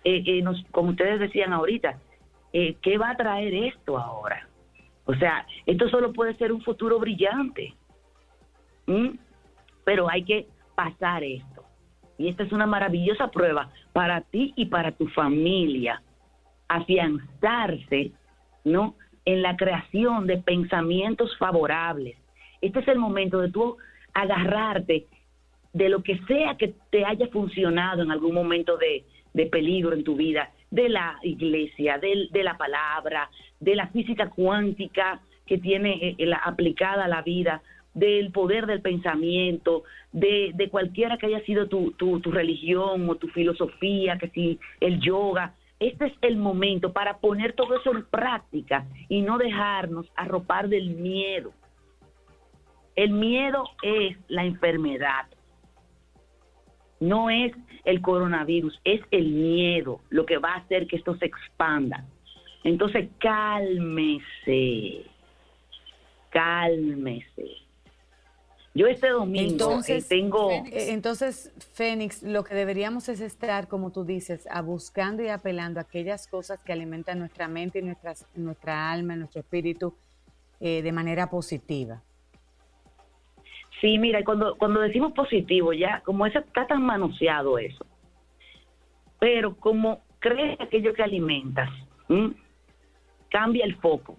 eh, 0.04 0.24
eh, 0.26 0.42
nos, 0.42 0.64
como 0.72 0.90
ustedes 0.90 1.20
decían 1.20 1.54
ahorita, 1.54 2.00
qué 2.52 2.98
va 2.98 3.12
a 3.12 3.18
traer 3.18 3.54
esto 3.54 3.98
ahora? 3.98 4.48
O 5.06 5.14
sea, 5.16 5.46
esto 5.66 5.90
solo 5.90 6.12
puede 6.12 6.36
ser 6.36 6.52
un 6.52 6.62
futuro 6.62 7.00
brillante. 7.00 7.74
Pero 9.86 10.10
hay 10.10 10.24
que 10.24 10.48
pasar 10.76 11.24
esto. 11.24 11.64
Y 12.18 12.30
esta 12.30 12.44
es 12.44 12.52
una 12.52 12.66
maravillosa 12.66 13.30
prueba 13.30 13.70
para 13.94 14.22
ti 14.22 14.54
y 14.56 14.66
para 14.66 14.92
tu 14.92 15.08
familia. 15.10 16.02
Afianzarse, 16.68 18.12
¿no? 18.64 18.96
En 19.24 19.42
la 19.42 19.56
creación 19.56 20.28
de 20.28 20.38
pensamientos 20.38 21.38
favorables, 21.38 22.18
este 22.62 22.80
es 22.80 22.88
el 22.88 23.00
momento 23.00 23.40
de 23.40 23.52
tú 23.52 23.78
agarrarte 24.14 25.08
de 25.74 25.90
lo 25.90 26.04
que 26.04 26.20
sea 26.28 26.56
que 26.56 26.74
te 26.90 27.06
haya 27.06 27.28
funcionado 27.28 28.04
en 28.04 28.12
algún 28.12 28.34
momento 28.34 28.78
de, 28.78 29.06
peligro 29.48 29.94
en 29.94 30.04
tu 30.04 30.16
vida, 30.16 30.52
de 30.70 30.90
la 30.90 31.18
iglesia, 31.24 31.98
de, 31.98 32.28
de, 32.32 32.44
la 32.44 32.58
palabra, 32.58 33.30
de 33.60 33.76
la 33.76 33.88
física 33.88 34.30
cuántica 34.30 35.22
que 35.46 35.58
tiene 35.58 36.16
eh, 36.18 36.26
la, 36.26 36.38
aplicada 36.38 37.06
a 37.06 37.08
la 37.08 37.22
vida, 37.22 37.62
del 37.94 38.32
poder 38.32 38.68
del 38.68 38.82
pensamiento, 38.82 39.84
de, 40.12 40.52
de 40.54 40.70
cualquiera 40.70 41.18
que 41.18 41.26
haya 41.28 41.42
sido 41.42 41.68
tu, 41.68 41.92
tu, 41.92 42.20
tu 42.20 42.32
religión 42.32 43.10
o 43.10 43.16
tu 43.16 43.28
filosofía, 43.30 44.18
que 44.18 44.30
si 44.30 44.60
el 44.80 45.00
yoga. 45.00 45.56
Este 45.80 46.06
es 46.06 46.14
el 46.22 46.38
momento 46.38 46.94
para 46.94 47.18
poner 47.18 47.54
todo 47.54 47.76
eso 47.76 47.92
en 47.92 48.06
práctica 48.06 48.86
y 49.10 49.22
no 49.22 49.40
dejarnos 49.40 50.06
arropar 50.16 50.70
del 50.70 50.92
miedo. 50.92 51.54
El 53.02 53.14
miedo 53.14 53.64
es 53.82 54.16
la 54.28 54.46
enfermedad. 54.46 55.26
No 57.00 57.32
es 57.32 57.52
el 57.84 58.00
coronavirus, 58.00 58.80
es 58.84 59.02
el 59.10 59.28
miedo 59.32 60.02
lo 60.12 60.28
que 60.28 60.38
va 60.38 60.54
a 60.54 60.58
hacer 60.58 60.86
que 60.86 60.98
esto 60.98 61.18
se 61.18 61.26
expanda. 61.26 62.06
Entonces, 62.64 63.10
cálmese, 63.18 65.04
cálmese. 66.30 67.48
Yo 68.76 68.86
este 68.86 69.10
domingo 69.10 69.50
entonces, 69.50 70.08
tengo... 70.08 70.52
Entonces, 70.72 71.52
Fénix, 71.74 72.22
lo 72.22 72.44
que 72.44 72.54
deberíamos 72.54 73.10
es 73.10 73.20
estar, 73.20 73.68
como 73.68 73.92
tú 73.92 74.06
dices, 74.06 74.48
a 74.52 74.62
buscando 74.62 75.24
y 75.24 75.30
apelando 75.30 75.80
a 75.80 75.84
aquellas 75.86 76.28
cosas 76.28 76.64
que 76.64 76.72
alimentan 76.72 77.18
nuestra 77.18 77.48
mente 77.48 77.80
y 77.80 77.82
nuestra, 77.82 78.14
nuestra 78.36 78.92
alma, 78.92 79.16
nuestro 79.16 79.42
espíritu 79.42 79.96
de 80.60 80.92
manera 80.92 81.32
positiva. 81.32 82.04
Sí, 83.82 83.98
mira, 83.98 84.24
cuando, 84.24 84.56
cuando 84.58 84.80
decimos 84.80 85.12
positivo, 85.14 85.74
ya 85.74 86.02
como 86.06 86.28
eso 86.28 86.40
está 86.40 86.68
tan 86.68 86.84
manoseado 86.84 87.58
eso, 87.58 87.84
pero 89.20 89.56
como 89.56 90.04
crees 90.20 90.62
aquello 90.62 90.94
que 90.94 91.02
alimentas, 91.02 91.70
cambia 93.30 93.66
el 93.66 93.76
foco, 93.78 94.18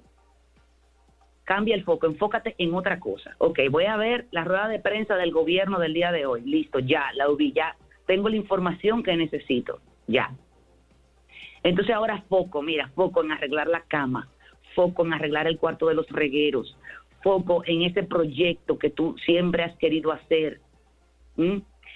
cambia 1.44 1.76
el 1.76 1.84
foco, 1.84 2.06
enfócate 2.06 2.56
en 2.58 2.74
otra 2.74 2.98
cosa. 2.98 3.36
Ok, 3.38 3.60
voy 3.70 3.84
a 3.84 3.96
ver 3.96 4.26
la 4.32 4.42
rueda 4.42 4.66
de 4.66 4.80
prensa 4.80 5.14
del 5.14 5.30
gobierno 5.30 5.78
del 5.78 5.94
día 5.94 6.10
de 6.10 6.26
hoy, 6.26 6.42
listo, 6.42 6.80
ya, 6.80 7.12
la 7.14 7.28
vi, 7.28 7.52
ya, 7.52 7.76
tengo 8.06 8.28
la 8.28 8.36
información 8.36 9.04
que 9.04 9.16
necesito, 9.16 9.78
ya. 10.08 10.32
Entonces 11.62 11.94
ahora 11.94 12.24
foco, 12.28 12.62
mira, 12.62 12.88
foco 12.96 13.22
en 13.22 13.30
arreglar 13.30 13.68
la 13.68 13.82
cama, 13.82 14.28
foco 14.74 15.06
en 15.06 15.12
arreglar 15.12 15.46
el 15.46 15.58
cuarto 15.58 15.86
de 15.86 15.94
los 15.94 16.08
regueros, 16.08 16.76
foco 17.22 17.62
en 17.66 17.82
ese 17.82 18.02
proyecto 18.02 18.78
que 18.78 18.90
tú 18.90 19.16
siempre 19.24 19.62
has 19.62 19.76
querido 19.78 20.12
hacer. 20.12 20.60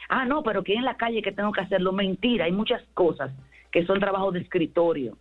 Ah, 0.08 0.24
no, 0.24 0.42
pero 0.42 0.62
que 0.62 0.74
en 0.74 0.84
la 0.84 0.96
calle 0.96 1.22
que 1.22 1.32
tengo 1.32 1.52
que 1.52 1.60
hacerlo. 1.60 1.92
Mentira, 1.92 2.44
hay 2.44 2.52
muchas 2.52 2.82
cosas 2.94 3.32
que 3.70 3.84
son 3.84 4.00
trabajos 4.00 4.34
de 4.34 4.40
escritorio. 4.40 5.18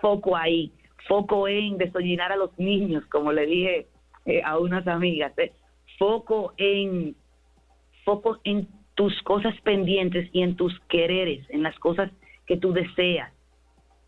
Foco 0.00 0.36
ahí, 0.36 0.72
foco 1.06 1.48
en 1.48 1.78
desollinar 1.78 2.32
a 2.32 2.36
los 2.36 2.56
niños, 2.58 3.04
como 3.06 3.32
le 3.32 3.46
dije 3.46 3.86
eh, 4.26 4.42
a 4.44 4.58
unas 4.58 4.86
amigas. 4.86 5.32
Eh. 5.38 5.52
Foco 5.98 6.52
en 6.56 7.16
foco 8.04 8.38
en 8.44 8.68
tus 8.94 9.22
cosas 9.22 9.54
pendientes 9.62 10.28
y 10.32 10.42
en 10.42 10.56
tus 10.56 10.78
quereres, 10.88 11.48
en 11.50 11.62
las 11.62 11.78
cosas 11.78 12.10
que 12.46 12.56
tú 12.56 12.72
deseas. 12.72 13.32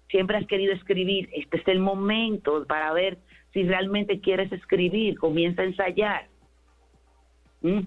Siempre 0.09 0.37
has 0.37 0.47
querido 0.47 0.73
escribir, 0.73 1.29
este 1.33 1.59
es 1.59 1.69
el 1.69 1.79
momento 1.79 2.65
para 2.67 2.93
ver 2.93 3.19
si 3.53 3.65
realmente 3.65 4.21
quieres 4.21 4.53
escribir, 4.53 5.19
comienza 5.19 5.63
a 5.63 5.67
ensayar. 5.67 6.27
¿Mm? 7.63 7.81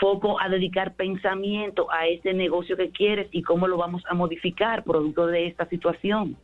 Foco 0.00 0.40
a 0.40 0.48
dedicar 0.48 0.94
pensamiento 0.96 1.90
a 1.90 2.06
ese 2.06 2.34
negocio 2.34 2.76
que 2.76 2.90
quieres 2.90 3.28
y 3.30 3.42
cómo 3.42 3.68
lo 3.68 3.78
vamos 3.78 4.02
a 4.08 4.14
modificar 4.14 4.84
producto 4.84 5.26
de 5.26 5.46
esta 5.46 5.66
situación. 5.66 6.36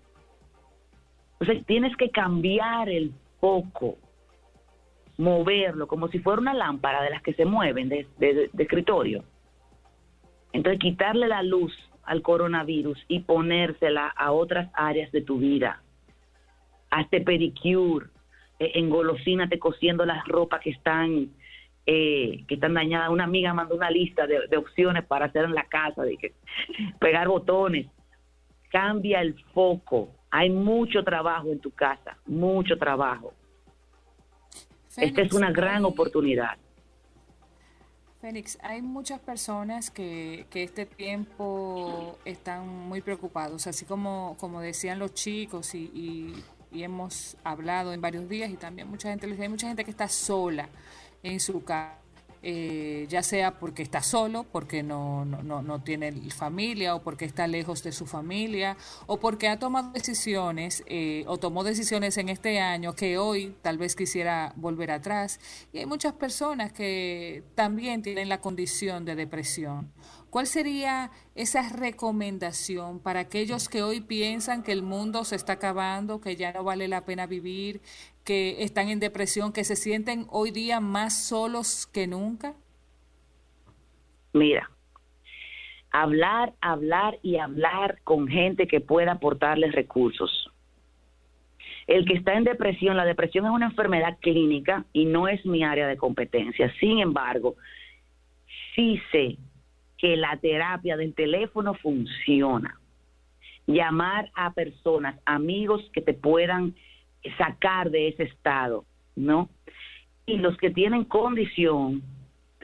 Entonces 1.38 1.66
tienes 1.66 1.96
que 1.96 2.10
cambiar 2.10 2.88
el 2.88 3.12
foco, 3.40 3.96
moverlo 5.18 5.86
como 5.86 6.08
si 6.08 6.18
fuera 6.20 6.40
una 6.40 6.54
lámpara 6.54 7.02
de 7.02 7.10
las 7.10 7.22
que 7.22 7.34
se 7.34 7.44
mueven 7.44 7.88
de, 7.88 8.06
de 8.18 8.50
escritorio. 8.62 9.24
Entonces 10.52 10.80
quitarle 10.80 11.28
la 11.28 11.42
luz 11.42 11.72
al 12.04 12.22
coronavirus 12.22 12.98
y 13.08 13.20
ponérsela 13.20 14.08
a 14.08 14.32
otras 14.32 14.70
áreas 14.74 15.12
de 15.12 15.22
tu 15.22 15.38
vida. 15.38 15.82
Hazte 16.90 17.20
pedicure, 17.20 18.08
eh, 18.60 18.72
engolosínate 18.74 19.58
cosiendo 19.58 20.04
las 20.04 20.22
ropas 20.26 20.60
que 20.60 20.70
están 20.70 21.30
eh, 21.86 22.44
que 22.46 22.54
están 22.54 22.74
dañadas. 22.74 23.08
Una 23.08 23.24
amiga 23.24 23.54
mandó 23.54 23.74
una 23.74 23.90
lista 23.90 24.26
de, 24.26 24.56
opciones 24.56 25.04
para 25.06 25.26
hacer 25.26 25.46
en 25.46 25.54
la 25.54 25.64
casa, 25.64 26.02
de 26.02 26.16
que 26.18 26.34
pegar 27.00 27.26
botones. 27.26 27.86
Cambia 28.70 29.22
el 29.22 29.34
foco. 29.54 30.10
Hay 30.30 30.50
mucho 30.50 31.02
trabajo 31.02 31.48
en 31.48 31.58
tu 31.58 31.72
casa, 31.72 32.18
mucho 32.26 32.76
trabajo. 32.78 33.32
Esta 34.96 35.22
es 35.22 35.32
una 35.32 35.50
gran 35.50 35.84
oportunidad. 35.84 36.58
Félix, 38.20 38.58
hay 38.62 38.82
muchas 38.82 39.18
personas 39.20 39.90
que, 39.90 40.46
que 40.50 40.62
este 40.62 40.84
tiempo 40.84 42.18
están 42.26 42.68
muy 42.68 43.00
preocupados, 43.00 43.66
así 43.66 43.86
como, 43.86 44.36
como 44.38 44.60
decían 44.60 44.98
los 44.98 45.14
chicos 45.14 45.74
y 45.74 45.90
y 45.94 46.34
hemos 46.72 47.36
hablado 47.44 47.92
en 47.92 48.00
varios 48.00 48.28
días 48.28 48.50
y 48.50 48.56
también 48.56 48.88
mucha 48.88 49.10
gente 49.10 49.26
hay 49.26 49.48
mucha 49.48 49.68
gente 49.68 49.84
que 49.84 49.90
está 49.90 50.08
sola 50.08 50.68
en 51.22 51.40
su 51.40 51.64
casa. 51.64 52.00
Eh, 52.42 53.06
ya 53.10 53.22
sea 53.22 53.58
porque 53.58 53.82
está 53.82 54.02
solo, 54.02 54.44
porque 54.44 54.82
no, 54.82 55.26
no, 55.26 55.60
no, 55.60 55.82
tiene 55.82 56.10
familia 56.30 56.94
o 56.94 57.02
porque 57.02 57.26
está 57.26 57.46
lejos 57.46 57.82
de 57.82 57.92
su 57.92 58.06
familia 58.06 58.78
o 59.06 59.20
porque 59.20 59.46
ha 59.46 59.58
tomado 59.58 59.90
decisiones 59.90 60.82
eh, 60.86 61.24
o 61.26 61.36
tomó 61.36 61.64
decisiones 61.64 62.16
en 62.16 62.30
este 62.30 62.58
año 62.58 62.94
que 62.94 63.18
hoy 63.18 63.54
tal 63.60 63.76
vez 63.76 63.94
quisiera 63.94 64.54
volver 64.56 64.90
atrás. 64.90 65.38
Y 65.74 65.78
hay 65.80 65.86
muchas 65.86 66.14
personas 66.14 66.72
que 66.72 67.42
también 67.54 68.00
tienen 68.00 68.30
la 68.30 68.40
condición 68.40 69.04
de 69.04 69.16
depresión 69.16 69.92
¿Cuál 70.30 70.46
sería 70.46 71.10
esa 71.34 71.76
recomendación 71.76 73.02
para 73.02 73.20
aquellos 73.20 73.68
que 73.68 73.82
hoy 73.82 74.00
piensan 74.00 74.62
que 74.62 74.70
el 74.70 74.82
mundo 74.82 75.24
se 75.24 75.34
está 75.34 75.54
acabando, 75.54 76.20
que 76.20 76.36
ya 76.36 76.52
no 76.52 76.62
vale 76.62 76.86
la 76.86 77.04
pena 77.04 77.26
vivir, 77.26 77.80
que 78.24 78.62
están 78.62 78.88
en 78.90 79.00
depresión, 79.00 79.52
que 79.52 79.64
se 79.64 79.74
sienten 79.74 80.26
hoy 80.30 80.52
día 80.52 80.78
más 80.78 81.26
solos 81.26 81.88
que 81.92 82.06
nunca? 82.06 82.54
Mira, 84.32 84.70
hablar, 85.90 86.52
hablar 86.60 87.18
y 87.22 87.38
hablar 87.38 87.98
con 88.04 88.28
gente 88.28 88.68
que 88.68 88.80
pueda 88.80 89.12
aportarles 89.12 89.72
recursos. 89.72 90.48
El 91.88 92.04
que 92.04 92.14
está 92.14 92.34
en 92.34 92.44
depresión, 92.44 92.96
la 92.96 93.04
depresión 93.04 93.46
es 93.46 93.50
una 93.50 93.66
enfermedad 93.66 94.16
clínica 94.20 94.84
y 94.92 95.06
no 95.06 95.26
es 95.26 95.44
mi 95.44 95.64
área 95.64 95.88
de 95.88 95.96
competencia. 95.96 96.72
Sin 96.78 97.00
embargo, 97.00 97.56
sí 98.76 99.02
sé 99.10 99.36
que 100.00 100.16
la 100.16 100.36
terapia 100.38 100.96
del 100.96 101.14
teléfono 101.14 101.74
funciona. 101.74 102.78
Llamar 103.66 104.30
a 104.34 104.52
personas, 104.52 105.20
amigos 105.26 105.88
que 105.92 106.00
te 106.00 106.14
puedan 106.14 106.74
sacar 107.36 107.90
de 107.90 108.08
ese 108.08 108.24
estado, 108.24 108.84
¿no? 109.14 109.50
Y 110.26 110.38
los 110.38 110.56
que 110.56 110.70
tienen 110.70 111.04
condición, 111.04 112.02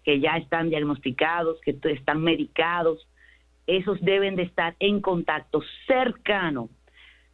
que 0.03 0.18
ya 0.20 0.37
están 0.37 0.70
diagnosticados, 0.70 1.61
que 1.61 1.77
están 1.92 2.22
medicados, 2.22 3.07
esos 3.66 4.01
deben 4.01 4.37
de 4.37 4.44
estar 4.44 4.75
en 4.79 5.01
contacto 5.01 5.62
cercano. 5.87 6.70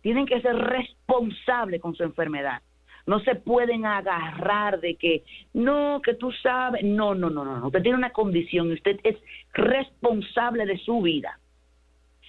Tienen 0.00 0.26
que 0.26 0.40
ser 0.40 0.56
responsables 0.56 1.80
con 1.80 1.94
su 1.94 2.02
enfermedad. 2.02 2.62
No 3.06 3.20
se 3.20 3.34
pueden 3.34 3.84
agarrar 3.84 4.80
de 4.80 4.94
que, 4.96 5.24
no, 5.52 6.00
que 6.02 6.14
tú 6.14 6.30
sabes. 6.32 6.84
No, 6.84 7.14
no, 7.14 7.30
no, 7.30 7.44
no. 7.44 7.66
Usted 7.66 7.82
tiene 7.82 7.98
una 7.98 8.10
condición 8.10 8.68
y 8.68 8.74
usted 8.74 9.00
es 9.02 9.16
responsable 9.52 10.66
de 10.66 10.78
su 10.78 11.02
vida. 11.02 11.38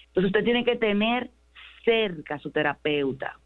Entonces 0.07 0.27
usted 0.27 0.43
tiene 0.43 0.63
que 0.63 0.75
tener 0.75 1.29
cerca 1.83 2.35
a 2.35 2.39
su 2.39 2.51
terapeuta. 2.51 3.37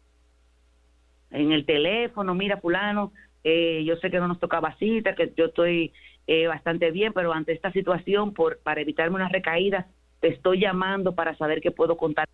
En 1.30 1.52
el 1.52 1.66
teléfono, 1.66 2.34
mira, 2.34 2.56
fulano, 2.58 3.12
eh, 3.44 3.84
yo 3.84 3.96
sé 3.96 4.10
que 4.10 4.18
no 4.18 4.28
nos 4.28 4.40
tocaba 4.40 4.76
cita, 4.76 5.14
que 5.14 5.32
yo 5.36 5.46
estoy 5.46 5.92
eh, 6.26 6.46
bastante 6.46 6.90
bien, 6.90 7.12
pero 7.12 7.32
ante 7.32 7.52
esta 7.52 7.72
situación, 7.72 8.34
por, 8.34 8.58
para 8.58 8.80
evitarme 8.80 9.16
una 9.16 9.28
recaída, 9.28 9.86
te 10.20 10.28
estoy 10.28 10.60
llamando 10.60 11.14
para 11.14 11.36
saber 11.36 11.60
que 11.60 11.70
puedo 11.70 11.96
contar, 11.96 12.28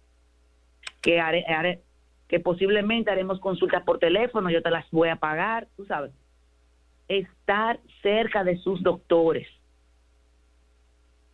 que 1.00 1.20
haré, 1.20 1.80
que 2.28 2.40
posiblemente 2.40 3.10
haremos 3.10 3.40
consultas 3.40 3.82
por 3.84 3.98
teléfono, 3.98 4.50
yo 4.50 4.62
te 4.62 4.70
las 4.70 4.88
voy 4.90 5.08
a 5.08 5.16
pagar, 5.16 5.68
tú 5.76 5.84
sabes. 5.84 6.12
Estar 7.08 7.80
cerca 8.02 8.44
de 8.44 8.56
sus 8.58 8.82
doctores. 8.82 9.46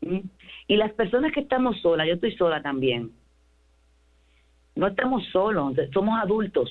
¿Mm? 0.01 0.21
Y 0.67 0.77
las 0.77 0.93
personas 0.93 1.33
que 1.33 1.41
estamos 1.41 1.81
solas, 1.81 2.07
yo 2.07 2.15
estoy 2.15 2.35
sola 2.37 2.63
también. 2.63 3.13
No 4.75 4.87
estamos 4.87 5.25
solos, 5.33 5.77
somos 5.93 6.19
adultos. 6.21 6.71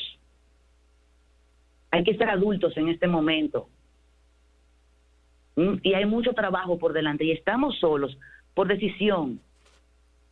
Hay 1.92 2.04
que 2.04 2.18
ser 2.18 2.30
adultos 2.30 2.76
en 2.78 2.90
este 2.90 3.08
momento. 3.08 3.70
¿Mm? 5.56 5.76
Y 5.82 5.94
hay 5.94 6.06
mucho 6.06 6.34
trabajo 6.34 6.78
por 6.78 6.94
delante 6.94 7.24
y 7.24 7.32
estamos 7.32 7.78
solos 7.80 8.18
por 8.54 8.68
decisión, 8.68 9.40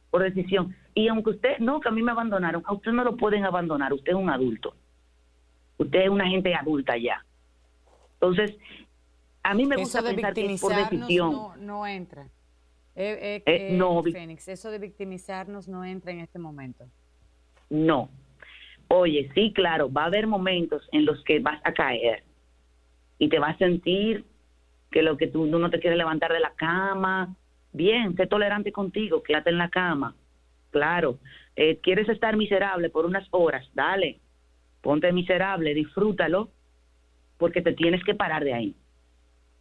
por 0.10 0.22
decisión. 0.22 0.76
Y 0.98 1.10
aunque 1.10 1.30
usted, 1.30 1.60
no, 1.60 1.80
que 1.80 1.90
a 1.90 1.92
mí 1.92 2.02
me 2.02 2.10
abandonaron, 2.10 2.64
a 2.66 2.74
usted 2.74 2.92
no 2.92 3.04
lo 3.04 3.16
pueden 3.16 3.46
abandonar, 3.46 3.94
usted 3.94 4.14
es 4.14 4.18
un 4.18 4.32
adulto. 4.32 4.74
Usted 5.78 6.00
es 6.00 6.10
una 6.10 6.28
gente 6.28 6.56
adulta 6.56 6.98
ya. 6.98 7.24
Entonces, 8.14 8.58
a 9.44 9.54
mí 9.54 9.68
me 9.68 9.76
gusta 9.76 10.02
pensar 10.02 10.34
que 10.34 10.54
es 10.54 10.60
por 10.60 10.76
decisión. 10.76 11.32
No, 11.34 11.56
no 11.58 11.86
entra. 11.86 12.24
Eh, 12.96 13.20
eh, 13.22 13.44
eh, 13.46 13.78
no, 13.78 14.02
Fénix, 14.02 14.48
eso 14.48 14.72
de 14.72 14.80
victimizarnos 14.80 15.68
no 15.68 15.86
entra 15.86 16.12
en 16.12 16.22
este 16.22 16.40
momento. 16.40 16.88
No. 17.70 18.10
Oye, 18.88 19.30
sí, 19.36 19.54
claro, 19.54 19.94
va 19.94 20.02
a 20.02 20.08
haber 20.08 20.26
momentos 20.26 20.90
en 20.92 21.06
los 21.06 21.24
que 21.26 21.38
vas 21.38 21.62
a 21.64 21.74
caer 21.74 22.24
y 23.20 23.30
te 23.30 23.38
vas 23.38 23.54
a 23.54 23.60
sentir 23.60 24.26
que 24.90 25.04
lo 25.04 25.16
que 25.16 25.28
tú, 25.28 25.46
no 25.46 25.70
te 25.70 25.80
quieres 25.80 26.00
levantar 26.00 26.34
de 26.34 26.40
la 26.40 26.54
cama. 26.56 27.36
Bien, 27.72 28.16
sé 28.16 28.26
tolerante 28.26 28.72
contigo, 28.72 29.22
quédate 29.22 29.52
en 29.52 29.60
la 29.60 29.70
cama 29.70 30.16
claro. 30.72 31.20
Eh, 31.56 31.80
¿Quieres 31.82 32.08
estar 32.10 32.38
miserable 32.38 32.90
por 32.90 33.06
unas 33.06 33.28
horas? 33.32 33.68
Dale, 33.74 34.20
ponte 34.82 35.12
miserable, 35.12 35.74
disfrútalo, 35.74 36.50
porque 37.38 37.62
te 37.62 37.74
tienes 37.74 38.04
que 38.04 38.16
parar 38.16 38.44
de 38.44 38.54
ahí. 38.54 38.76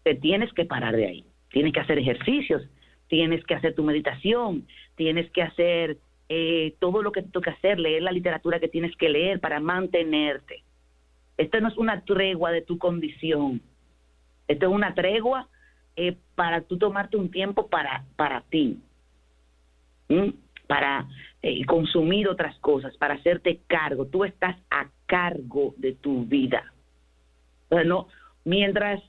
te 0.02 0.14
tienes 0.14 0.52
que 0.52 0.64
parar 0.64 0.94
de 0.94 1.06
ahí. 1.06 1.24
Tienes 1.50 1.72
que 1.72 1.80
hacer 1.80 1.98
ejercicios, 1.98 2.62
tienes 3.08 3.44
que 3.44 3.54
hacer 3.54 3.74
tu 3.74 3.82
meditación, 3.82 4.66
tienes 4.94 5.28
que 5.32 5.42
hacer 5.42 5.98
eh, 6.28 6.74
todo 6.78 7.02
lo 7.02 7.10
que 7.10 7.22
te 7.22 7.30
toca 7.30 7.50
hacer, 7.50 7.80
leer 7.80 8.02
la 8.02 8.12
literatura 8.12 8.60
que 8.60 8.68
tienes 8.68 8.94
que 8.96 9.08
leer 9.08 9.40
para 9.40 9.58
mantenerte. 9.58 10.62
Esto 11.36 11.60
no 11.60 11.68
es 11.68 11.76
una 11.76 12.02
tregua 12.04 12.52
de 12.52 12.62
tu 12.62 12.78
condición. 12.78 13.60
Esto 14.46 14.66
es 14.66 14.72
una 14.72 14.94
tregua 14.94 15.48
eh, 15.96 16.16
para 16.34 16.60
tú 16.60 16.78
tomarte 16.78 17.16
un 17.16 17.30
tiempo 17.30 17.68
para, 17.68 18.04
para 18.16 18.42
ti, 18.42 18.78
para 20.66 21.06
eh, 21.42 21.64
consumir 21.64 22.28
otras 22.28 22.58
cosas, 22.58 22.96
para 22.96 23.14
hacerte 23.14 23.60
cargo. 23.66 24.06
Tú 24.06 24.24
estás 24.24 24.56
a 24.70 24.88
cargo 25.06 25.74
de 25.76 25.94
tu 25.94 26.24
vida. 26.24 26.72
no, 27.70 28.08
mientras, 28.44 29.02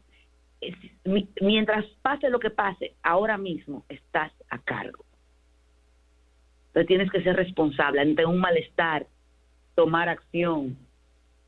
mientras 1.41 1.85
pase 2.01 2.29
lo 2.29 2.39
que 2.39 2.49
pase, 2.49 2.93
ahora 3.03 3.37
mismo 3.37 3.85
estás 3.89 4.31
a 4.49 4.59
cargo. 4.59 5.03
Entonces 6.67 6.87
tienes 6.87 7.11
que 7.11 7.23
ser 7.23 7.35
responsable 7.35 8.01
ante 8.01 8.25
un 8.25 8.39
malestar, 8.39 9.07
tomar 9.73 10.09
acción. 10.09 10.77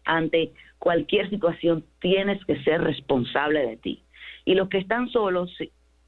Ante 0.06 0.54
cualquier 0.80 1.30
situación 1.30 1.86
tienes 2.00 2.44
que 2.46 2.64
ser 2.64 2.82
responsable 2.82 3.66
de 3.68 3.78
ti. 3.78 4.04
Y 4.46 4.56
los 4.56 4.70
que 4.70 4.80
están 4.80 5.08
solos, 5.10 5.56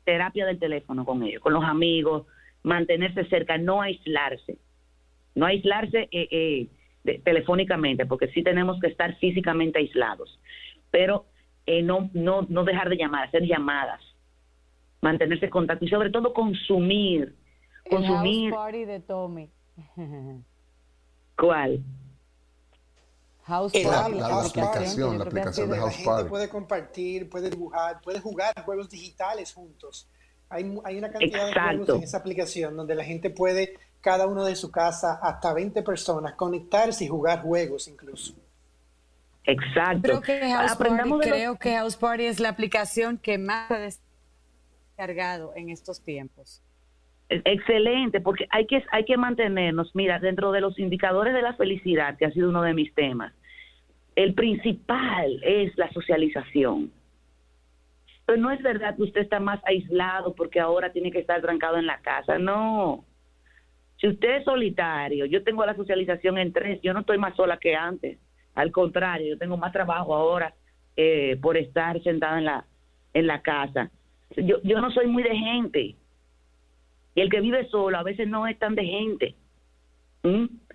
terapia 0.05 0.47
del 0.47 0.57
teléfono 0.57 1.05
con 1.05 1.21
ellos, 1.21 1.41
con 1.43 1.53
los 1.53 1.63
amigos, 1.63 2.25
mantenerse 2.63 3.25
cerca, 3.25 3.57
no 3.57 3.81
aislarse. 3.81 4.57
No 5.35 5.45
aislarse 5.45 6.09
eh, 6.11 6.67
eh, 7.05 7.21
telefónicamente, 7.23 8.05
porque 8.05 8.27
sí 8.29 8.43
tenemos 8.43 8.79
que 8.79 8.87
estar 8.87 9.15
físicamente 9.17 9.79
aislados. 9.79 10.39
Pero 10.91 11.25
eh, 11.65 11.81
no, 11.81 12.09
no, 12.13 12.43
no 12.49 12.63
dejar 12.63 12.89
de 12.89 12.97
llamar, 12.97 13.27
hacer 13.27 13.43
llamadas, 13.43 14.01
mantenerse 15.01 15.45
en 15.45 15.51
contacto 15.51 15.85
y 15.85 15.89
sobre 15.89 16.09
todo 16.09 16.33
consumir. 16.33 17.35
consumir. 17.89 18.47
El 18.47 18.51
house 18.51 18.65
party 18.65 18.85
de 18.85 18.99
Tommy. 18.99 19.49
¿Cuál? 21.37 21.83
House 23.43 23.71
Party. 23.73 24.17
La, 24.19 24.41
aplicación, 24.41 25.17
la 25.17 25.25
aplicación 25.25 25.69
de 25.69 25.77
House 25.77 26.01
Party. 26.05 26.29
puede 26.29 26.49
compartir, 26.49 27.29
puede 27.29 27.49
dibujar, 27.49 27.99
puede 28.01 28.19
jugar 28.19 28.53
juegos 28.63 28.89
digitales 28.89 29.53
juntos. 29.53 30.07
Hay, 30.51 30.77
hay 30.83 30.97
una 30.97 31.09
cantidad 31.09 31.47
de 31.47 31.53
juegos 31.53 31.89
en 31.97 32.03
esa 32.03 32.17
aplicación 32.17 32.75
donde 32.75 32.95
la 32.95 33.03
gente 33.03 33.29
puede, 33.29 33.77
cada 34.01 34.27
uno 34.27 34.45
de 34.45 34.55
su 34.55 34.69
casa, 34.71 35.19
hasta 35.21 35.53
20 35.53 35.81
personas, 35.83 36.33
conectarse 36.33 37.05
y 37.05 37.07
jugar 37.07 37.41
juegos 37.41 37.87
incluso. 37.87 38.35
Exacto. 39.45 40.01
Creo 40.03 40.21
que 40.21 40.39
House, 40.51 40.75
Party, 40.75 41.09
creo 41.21 41.57
que 41.57 41.75
House 41.75 41.95
Party 41.95 42.25
es 42.25 42.39
la 42.39 42.49
aplicación 42.49 43.17
que 43.17 43.37
más 43.37 43.71
ha 43.71 43.79
descargado 43.79 45.53
en 45.55 45.69
estos 45.69 46.01
tiempos. 46.01 46.61
Excelente, 47.29 48.19
porque 48.19 48.45
hay 48.49 48.67
que, 48.67 48.83
hay 48.91 49.05
que 49.05 49.15
mantenernos, 49.15 49.95
mira, 49.95 50.19
dentro 50.19 50.51
de 50.51 50.59
los 50.59 50.77
indicadores 50.77 51.33
de 51.33 51.41
la 51.41 51.53
felicidad, 51.53 52.17
que 52.17 52.25
ha 52.25 52.31
sido 52.31 52.49
uno 52.49 52.61
de 52.61 52.73
mis 52.73 52.93
temas, 52.93 53.33
el 54.15 54.33
principal 54.33 55.41
es 55.43 55.75
la 55.77 55.89
socialización. 55.91 56.91
Pero 58.31 58.43
no 58.43 58.51
es 58.51 58.61
verdad 58.63 58.95
que 58.95 59.03
usted 59.03 59.19
está 59.19 59.41
más 59.41 59.59
aislado 59.65 60.33
porque 60.33 60.61
ahora 60.61 60.93
tiene 60.93 61.11
que 61.11 61.19
estar 61.19 61.41
trancado 61.41 61.75
en 61.75 61.85
la 61.85 61.99
casa, 61.99 62.39
no. 62.39 63.03
Si 63.97 64.07
usted 64.07 64.37
es 64.37 64.45
solitario, 64.45 65.25
yo 65.25 65.43
tengo 65.43 65.65
la 65.65 65.75
socialización 65.75 66.37
en 66.37 66.53
tres, 66.53 66.79
yo 66.81 66.93
no 66.93 67.01
estoy 67.01 67.17
más 67.17 67.35
sola 67.35 67.57
que 67.57 67.75
antes. 67.75 68.19
Al 68.55 68.71
contrario, 68.71 69.27
yo 69.27 69.37
tengo 69.37 69.57
más 69.57 69.73
trabajo 69.73 70.15
ahora 70.15 70.53
eh, 70.95 71.37
por 71.41 71.57
estar 71.57 72.01
sentada 72.03 72.37
en 72.37 72.45
la, 72.45 72.65
en 73.13 73.27
la 73.27 73.41
casa. 73.41 73.91
Yo, 74.37 74.61
yo 74.63 74.79
no 74.79 74.91
soy 74.91 75.07
muy 75.07 75.23
de 75.23 75.35
gente 75.35 75.81
y 77.13 77.19
el 77.19 77.29
que 77.29 77.41
vive 77.41 77.67
solo 77.67 77.97
a 77.97 78.03
veces 78.03 78.29
no 78.29 78.47
es 78.47 78.57
tan 78.57 78.75
de 78.75 78.85
gente. 78.85 79.35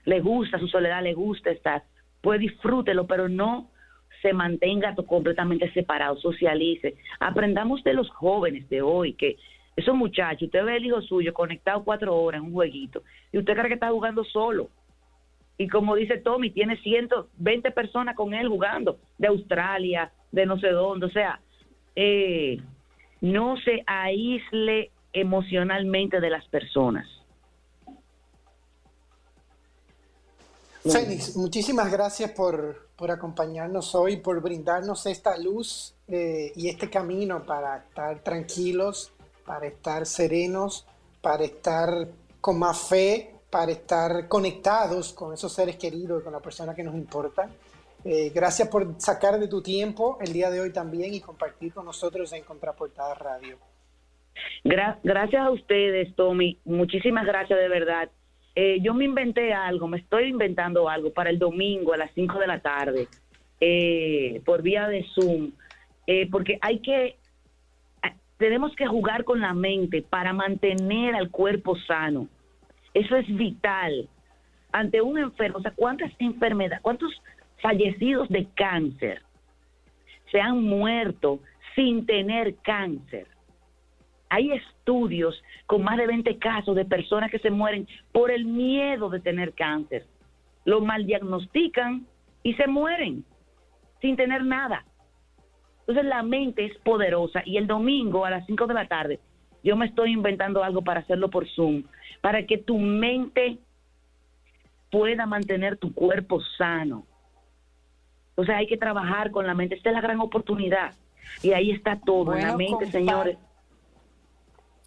Le 0.04 0.20
gusta 0.20 0.58
su 0.58 0.68
soledad, 0.68 1.02
le 1.02 1.14
gusta 1.14 1.52
estar. 1.52 1.84
Pues 2.20 2.38
disfrútelo, 2.38 3.06
pero 3.06 3.30
no 3.30 3.70
se 4.26 4.32
mantenga 4.32 4.92
completamente 5.06 5.72
separado, 5.72 6.16
socialice. 6.16 6.96
Aprendamos 7.20 7.84
de 7.84 7.94
los 7.94 8.10
jóvenes 8.10 8.68
de 8.68 8.82
hoy, 8.82 9.12
que 9.12 9.36
esos 9.76 9.94
muchachos, 9.94 10.46
usted 10.46 10.64
ve 10.64 10.78
el 10.78 10.86
hijo 10.86 11.00
suyo 11.00 11.32
conectado 11.32 11.84
cuatro 11.84 12.16
horas 12.16 12.40
en 12.40 12.48
un 12.48 12.52
jueguito 12.52 13.02
y 13.30 13.38
usted 13.38 13.52
cree 13.52 13.68
que 13.68 13.74
está 13.74 13.90
jugando 13.90 14.24
solo. 14.24 14.68
Y 15.58 15.68
como 15.68 15.94
dice 15.94 16.18
Tommy, 16.18 16.50
tiene 16.50 16.76
120 16.78 17.70
personas 17.70 18.16
con 18.16 18.34
él 18.34 18.48
jugando, 18.48 18.98
de 19.16 19.28
Australia, 19.28 20.10
de 20.32 20.44
no 20.44 20.58
sé 20.58 20.70
dónde. 20.70 21.06
O 21.06 21.10
sea, 21.10 21.38
eh, 21.94 22.58
no 23.20 23.56
se 23.58 23.84
aísle 23.86 24.90
emocionalmente 25.12 26.20
de 26.20 26.30
las 26.30 26.48
personas. 26.48 27.06
Fénix, 30.90 31.37
muchísimas 31.37 31.90
gracias 31.90 32.31
por, 32.33 32.88
por, 32.96 33.11
acompañarnos 33.11 33.94
hoy, 33.94 34.16
por 34.16 34.40
brindarnos 34.40 35.07
esta 35.07 35.37
luz 35.37 35.94
eh, 36.09 36.53
y 36.57 36.68
este 36.68 36.90
camino 36.90 37.44
para 37.44 37.79
estar 37.79 38.20
tranquilos, 38.20 39.12
para 39.44 39.66
estar 39.66 40.07
serenos, 40.07 40.87
para 41.20 41.44
estar 41.44 42.09
con 42.40 42.59
más 42.59 42.88
fe, 42.88 43.35
para 43.51 43.72
estar 43.72 44.29
conectados 44.29 45.12
con 45.12 45.33
esos 45.33 45.53
seres 45.53 45.77
queridos, 45.77 46.22
con 46.22 46.33
la 46.33 46.40
persona 46.40 46.75
que 46.75 46.83
nos 46.83 46.94
importa. 46.94 47.49
Eh, 48.05 48.31
gracias 48.35 48.68
por 48.68 48.94
sacar 48.99 49.38
de 49.38 49.49
tu 49.49 49.62
tiempo 49.62 50.18
el 50.20 50.33
día 50.33 50.51
de 50.51 50.61
hoy 50.61 50.72
también 50.72 51.14
y 51.14 51.20
compartir 51.20 51.72
con 51.72 51.85
nosotros 51.85 52.33
en 52.33 52.44
Contraportada 52.44 53.14
Radio 53.14 53.59
gracias 55.03 55.42
a 55.42 55.51
ustedes, 55.51 56.14
Tommy. 56.14 56.59
Muchísimas 56.64 57.27
gracias 57.27 57.59
de 57.59 57.68
verdad. 57.68 58.11
Eh, 58.58 58.78
yo 58.80 58.94
me 58.94 59.04
inventé 59.04 59.52
algo, 59.52 59.86
me 59.86 59.98
estoy 59.98 60.28
inventando 60.28 60.88
algo 60.88 61.12
para 61.12 61.28
el 61.28 61.38
domingo 61.38 61.92
a 61.92 61.98
las 61.98 62.10
5 62.14 62.38
de 62.38 62.46
la 62.46 62.60
tarde 62.60 63.06
eh, 63.60 64.40
por 64.46 64.62
vía 64.62 64.88
de 64.88 65.04
Zoom, 65.14 65.52
eh, 66.06 66.26
porque 66.30 66.58
hay 66.62 66.78
que, 66.78 67.16
tenemos 68.38 68.74
que 68.74 68.86
jugar 68.86 69.24
con 69.24 69.42
la 69.42 69.52
mente 69.52 70.00
para 70.00 70.32
mantener 70.32 71.14
al 71.14 71.30
cuerpo 71.30 71.76
sano. 71.80 72.28
Eso 72.94 73.16
es 73.16 73.26
vital. 73.36 74.08
Ante 74.72 75.02
un 75.02 75.18
enfermo, 75.18 75.58
o 75.58 75.60
sea, 75.60 75.72
¿cuántas 75.76 76.10
enfermedades, 76.18 76.80
cuántos 76.80 77.12
fallecidos 77.60 78.26
de 78.30 78.46
cáncer 78.54 79.20
se 80.32 80.40
han 80.40 80.62
muerto 80.62 81.40
sin 81.74 82.06
tener 82.06 82.54
cáncer? 82.62 83.26
Hay 84.28 84.52
estudios 84.52 85.42
con 85.66 85.82
más 85.82 85.96
de 85.96 86.06
20 86.06 86.38
casos 86.38 86.74
de 86.74 86.84
personas 86.84 87.30
que 87.30 87.38
se 87.38 87.50
mueren 87.50 87.86
por 88.12 88.30
el 88.30 88.44
miedo 88.44 89.08
de 89.08 89.20
tener 89.20 89.52
cáncer. 89.52 90.04
Lo 90.64 90.80
mal 90.80 91.06
diagnostican 91.06 92.06
y 92.42 92.54
se 92.54 92.66
mueren 92.66 93.24
sin 94.00 94.16
tener 94.16 94.44
nada. 94.44 94.84
Entonces 95.80 96.04
la 96.04 96.22
mente 96.22 96.64
es 96.64 96.76
poderosa 96.78 97.42
y 97.44 97.56
el 97.56 97.66
domingo 97.66 98.24
a 98.24 98.30
las 98.30 98.44
5 98.46 98.66
de 98.66 98.74
la 98.74 98.88
tarde 98.88 99.20
yo 99.66 99.74
me 99.74 99.86
estoy 99.86 100.12
inventando 100.12 100.62
algo 100.62 100.82
para 100.82 101.00
hacerlo 101.00 101.28
por 101.28 101.48
Zoom, 101.48 101.82
para 102.20 102.46
que 102.46 102.56
tu 102.56 102.78
mente 102.78 103.58
pueda 104.92 105.26
mantener 105.26 105.76
tu 105.76 105.92
cuerpo 105.92 106.40
sano. 106.56 107.04
O 108.36 108.44
sea, 108.44 108.58
hay 108.58 108.68
que 108.68 108.76
trabajar 108.76 109.32
con 109.32 109.44
la 109.44 109.54
mente. 109.54 109.74
Esta 109.74 109.90
es 109.90 109.94
la 109.94 110.00
gran 110.00 110.20
oportunidad. 110.20 110.94
Y 111.42 111.50
ahí 111.52 111.72
está 111.72 111.98
todo, 111.98 112.36
en 112.36 112.46
la 112.46 112.56
mente, 112.56 112.86
señores. 112.92 113.38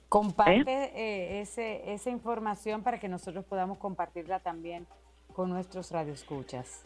Comparte 0.10 0.72
¿Eh? 0.72 0.92
Eh, 0.96 1.42
ese, 1.42 1.94
esa 1.94 2.10
información 2.10 2.82
para 2.82 3.00
que 3.00 3.08
nosotros 3.08 3.46
podamos 3.46 3.78
compartirla 3.78 4.40
también 4.40 4.88
con 5.34 5.50
nuestros 5.50 5.92
radioescuchas. 5.92 6.84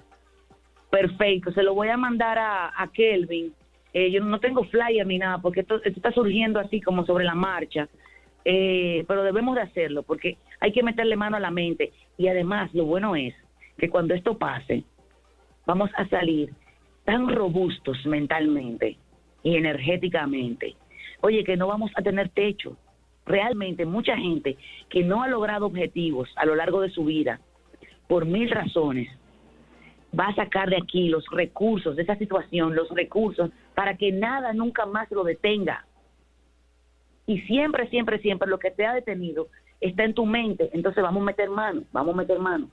Perfecto, 0.92 1.52
se 1.54 1.64
lo 1.64 1.74
voy 1.74 1.88
a 1.88 1.98
mandar 1.98 2.38
a, 2.38 2.90
Kelvin. 2.94 3.54
Eh, 3.94 4.12
yo 4.12 4.22
no 4.24 4.40
tengo 4.40 4.66
flyer 4.66 5.08
ni 5.08 5.18
nada 5.18 5.38
porque 5.40 5.62
esto, 5.62 5.82
está 5.84 6.12
surgiendo 6.12 6.60
así 6.60 6.82
como 6.82 7.06
sobre 7.06 7.24
la 7.24 7.34
marcha, 7.34 7.88
pero 8.44 9.24
debemos 9.24 9.56
de 9.56 9.62
hacerlo 9.62 10.04
porque 10.04 10.38
hay 10.60 10.74
que 10.74 10.84
meterle 10.84 11.16
mano 11.16 11.38
a 11.38 11.40
la 11.40 11.50
mente 11.50 11.94
y 12.18 12.28
además 12.28 12.74
lo 12.74 12.86
bueno 12.86 13.16
es 13.16 13.34
que 13.78 13.90
cuando 13.90 14.14
esto 14.14 14.38
pase 14.38 14.84
vamos 15.66 15.90
a 15.96 16.08
salir 16.10 16.54
tan 17.06 17.30
robustos 17.30 18.06
mentalmente 18.06 18.98
y 19.44 19.56
energéticamente. 19.56 20.76
Oye, 21.22 21.44
que 21.44 21.56
no 21.56 21.68
vamos 21.68 21.92
a 21.96 22.02
tener 22.02 22.30
techo, 22.30 22.78
realmente 23.26 23.86
mucha 23.86 24.16
gente 24.18 24.58
que 24.90 25.04
no 25.04 25.24
ha 25.24 25.28
logrado 25.28 25.66
objetivos 25.66 26.30
a 26.36 26.46
lo 26.46 26.56
largo 26.56 26.82
de 26.82 26.90
su 26.90 27.06
vida, 27.06 27.40
por 28.08 28.26
mil 28.26 28.50
razones, 28.50 29.10
va 30.18 30.28
a 30.28 30.36
sacar 30.36 30.70
de 30.70 30.78
aquí 30.78 31.10
los 31.10 31.26
recursos 31.32 31.96
de 31.96 32.04
esa 32.04 32.16
situación, 32.18 32.76
los 32.76 32.90
recursos, 32.90 33.50
para 33.76 33.98
que 33.98 34.12
nada 34.12 34.54
nunca 34.54 34.86
más 34.86 35.10
lo 35.12 35.24
detenga. 35.24 35.86
Y 37.26 37.40
siempre, 37.42 37.90
siempre, 37.90 38.20
siempre 38.20 38.50
lo 38.50 38.60
que 38.60 38.72
te 38.72 38.86
ha 38.86 38.94
detenido 38.94 39.48
está 39.80 40.04
en 40.04 40.14
tu 40.14 40.26
mente. 40.26 40.70
Entonces 40.74 41.02
vamos 41.02 41.22
a 41.22 41.26
meter 41.26 41.50
mano, 41.50 41.84
vamos 41.92 42.14
a 42.14 42.18
meter 42.18 42.40
mano. 42.40 42.70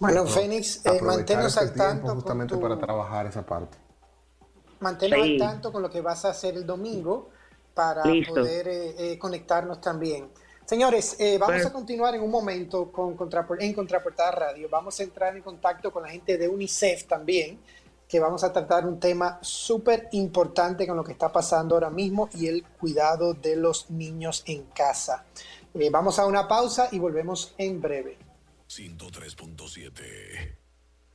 Bueno, 0.00 0.26
Fénix, 0.26 0.84
eh, 0.86 1.00
manténnos 1.02 1.58
al 1.58 1.74
tanto. 1.74 2.14
Justamente 2.14 2.56
para 2.56 2.78
trabajar 2.78 3.26
esa 3.26 3.44
parte. 3.44 3.76
manténnos 4.80 5.20
al 5.20 5.38
tanto 5.38 5.72
con 5.72 5.82
lo 5.82 5.90
que 5.90 6.00
vas 6.00 6.24
a 6.24 6.30
hacer 6.30 6.54
el 6.54 6.64
domingo 6.64 7.30
para 7.78 8.02
poder 8.26 8.66
eh, 8.66 9.12
eh, 9.12 9.18
conectarnos 9.20 9.80
también. 9.80 10.28
Señores, 10.64 11.14
eh, 11.20 11.38
vamos 11.38 11.64
a 11.64 11.72
continuar 11.72 12.12
en 12.12 12.22
un 12.22 12.30
momento 12.30 12.90
con 12.90 13.16
en 13.60 13.72
Contraportada 13.72 14.32
Radio. 14.32 14.68
Vamos 14.68 14.98
a 14.98 15.04
entrar 15.04 15.36
en 15.36 15.44
contacto 15.44 15.92
con 15.92 16.02
la 16.02 16.08
gente 16.08 16.36
de 16.36 16.48
UNICEF 16.48 17.04
también, 17.04 17.60
que 18.08 18.18
vamos 18.18 18.42
a 18.42 18.52
tratar 18.52 18.84
un 18.84 18.98
tema 18.98 19.38
súper 19.42 20.08
importante 20.10 20.88
con 20.88 20.96
lo 20.96 21.04
que 21.04 21.12
está 21.12 21.30
pasando 21.30 21.76
ahora 21.76 21.88
mismo 21.88 22.28
y 22.34 22.48
el 22.48 22.64
cuidado 22.64 23.32
de 23.32 23.54
los 23.54 23.88
niños 23.92 24.42
en 24.46 24.64
casa. 24.74 25.24
vamos 25.92 26.18
a 26.18 26.26
una 26.26 26.48
pausa 26.48 26.88
y 26.90 26.98
volvemos 26.98 27.54
en 27.58 27.80
breve. 27.80 28.18
103.7 28.68 30.57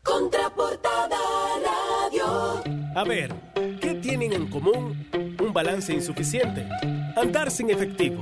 Contraportada 0.04 1.18
Radio. 1.64 2.62
A 2.94 3.04
ver, 3.06 3.34
¿qué 3.80 3.94
tienen 4.02 4.34
en 4.34 4.50
común? 4.50 5.08
Un 5.40 5.54
balance 5.54 5.94
insuficiente, 5.94 6.68
andar 7.16 7.50
sin 7.50 7.70
efectivo, 7.70 8.22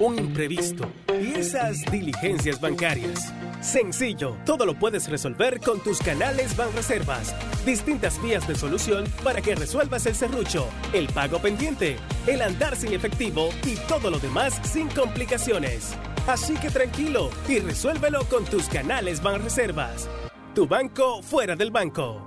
un 0.00 0.18
imprevisto 0.18 0.90
y 1.08 1.38
esas 1.38 1.84
diligencias 1.90 2.60
bancarias. 2.60 3.32
Sencillo, 3.60 4.38
todo 4.44 4.66
lo 4.66 4.76
puedes 4.76 5.08
resolver 5.08 5.60
con 5.60 5.80
tus 5.80 6.00
canales 6.00 6.56
Banreservas. 6.56 7.32
Distintas 7.64 8.20
vías 8.20 8.48
de 8.48 8.56
solución 8.56 9.04
para 9.22 9.40
que 9.40 9.54
resuelvas 9.54 10.06
el 10.06 10.16
serrucho, 10.16 10.66
el 10.92 11.06
pago 11.08 11.38
pendiente, 11.38 11.96
el 12.26 12.42
andar 12.42 12.74
sin 12.74 12.92
efectivo 12.92 13.50
y 13.64 13.76
todo 13.86 14.10
lo 14.10 14.18
demás 14.18 14.60
sin 14.64 14.88
complicaciones. 14.88 15.94
Así 16.26 16.54
que 16.54 16.70
tranquilo 16.70 17.30
y 17.48 17.60
resuélvelo 17.60 18.24
con 18.24 18.44
tus 18.44 18.68
canales 18.68 19.22
Banreservas. 19.22 20.08
Tu 20.54 20.66
banco 20.66 21.22
fuera 21.22 21.54
del 21.54 21.70
banco. 21.70 22.20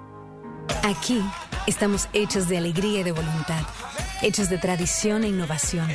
Aquí 0.84 1.22
estamos 1.68 2.08
hechos 2.14 2.48
de 2.48 2.58
alegría 2.58 3.02
y 3.02 3.04
de 3.04 3.12
voluntad, 3.12 3.62
hechos 4.22 4.50
de 4.50 4.58
tradición 4.58 5.26
e 5.26 5.28
innovación, 5.28 5.90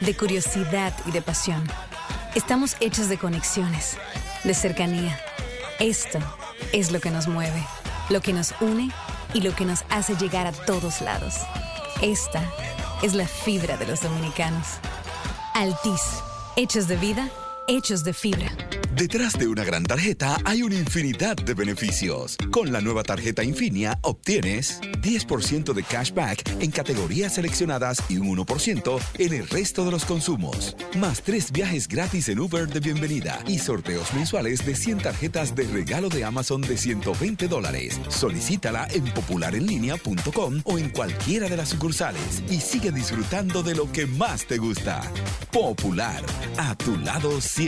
de 0.00 0.16
curiosidad 0.16 0.94
y 1.06 1.10
de 1.10 1.22
pasión. 1.22 1.64
Estamos 2.36 2.76
hechos 2.78 3.08
de 3.08 3.18
conexiones, 3.18 3.98
de 4.44 4.54
cercanía. 4.54 5.18
Esto 5.80 6.20
es 6.72 6.92
lo 6.92 7.00
que 7.00 7.10
nos 7.10 7.26
mueve, 7.26 7.64
lo 8.10 8.20
que 8.20 8.32
nos 8.32 8.54
une 8.60 8.92
y 9.34 9.40
lo 9.40 9.52
que 9.56 9.64
nos 9.64 9.84
hace 9.90 10.14
llegar 10.14 10.46
a 10.46 10.52
todos 10.52 11.00
lados. 11.00 11.34
Esta 12.00 12.44
es 13.02 13.14
la 13.14 13.26
fibra 13.26 13.76
de 13.76 13.86
los 13.88 14.02
dominicanos. 14.02 14.68
Altis, 15.54 16.22
hechos 16.54 16.86
de 16.86 16.96
vida, 16.96 17.28
hechos 17.68 18.04
de 18.04 18.12
fibra. 18.12 18.52
Detrás 18.94 19.32
de 19.38 19.48
una 19.48 19.64
gran 19.64 19.84
tarjeta 19.84 20.38
hay 20.44 20.62
una 20.62 20.74
infinidad 20.74 21.34
de 21.34 21.54
beneficios. 21.54 22.36
Con 22.50 22.72
la 22.72 22.82
nueva 22.82 23.02
tarjeta 23.02 23.42
Infinia 23.42 23.98
obtienes 24.02 24.80
10% 25.00 25.72
de 25.72 25.82
cashback 25.82 26.60
en 26.60 26.70
categorías 26.70 27.34
seleccionadas 27.34 28.02
y 28.10 28.18
un 28.18 28.36
1% 28.36 29.00
en 29.18 29.32
el 29.32 29.48
resto 29.48 29.86
de 29.86 29.92
los 29.92 30.04
consumos. 30.04 30.76
Más 30.98 31.22
tres 31.22 31.52
viajes 31.52 31.88
gratis 31.88 32.28
en 32.28 32.40
Uber 32.40 32.68
de 32.68 32.80
bienvenida 32.80 33.42
y 33.46 33.58
sorteos 33.58 34.12
mensuales 34.12 34.64
de 34.66 34.74
100 34.74 34.98
tarjetas 34.98 35.54
de 35.54 35.64
regalo 35.64 36.10
de 36.10 36.24
Amazon 36.24 36.60
de 36.60 36.76
120 36.76 37.48
dólares. 37.48 37.98
Solicítala 38.08 38.86
en 38.92 39.04
popularenlinea.com 39.04 40.60
o 40.64 40.78
en 40.78 40.90
cualquiera 40.90 41.48
de 41.48 41.56
las 41.56 41.70
sucursales 41.70 42.42
y 42.50 42.60
sigue 42.60 42.92
disfrutando 42.92 43.62
de 43.62 43.74
lo 43.74 43.90
que 43.90 44.06
más 44.06 44.46
te 44.46 44.58
gusta. 44.58 45.00
Popular, 45.50 46.22
a 46.58 46.76
tu 46.76 46.98
lado 46.98 47.40
siempre. 47.40 47.61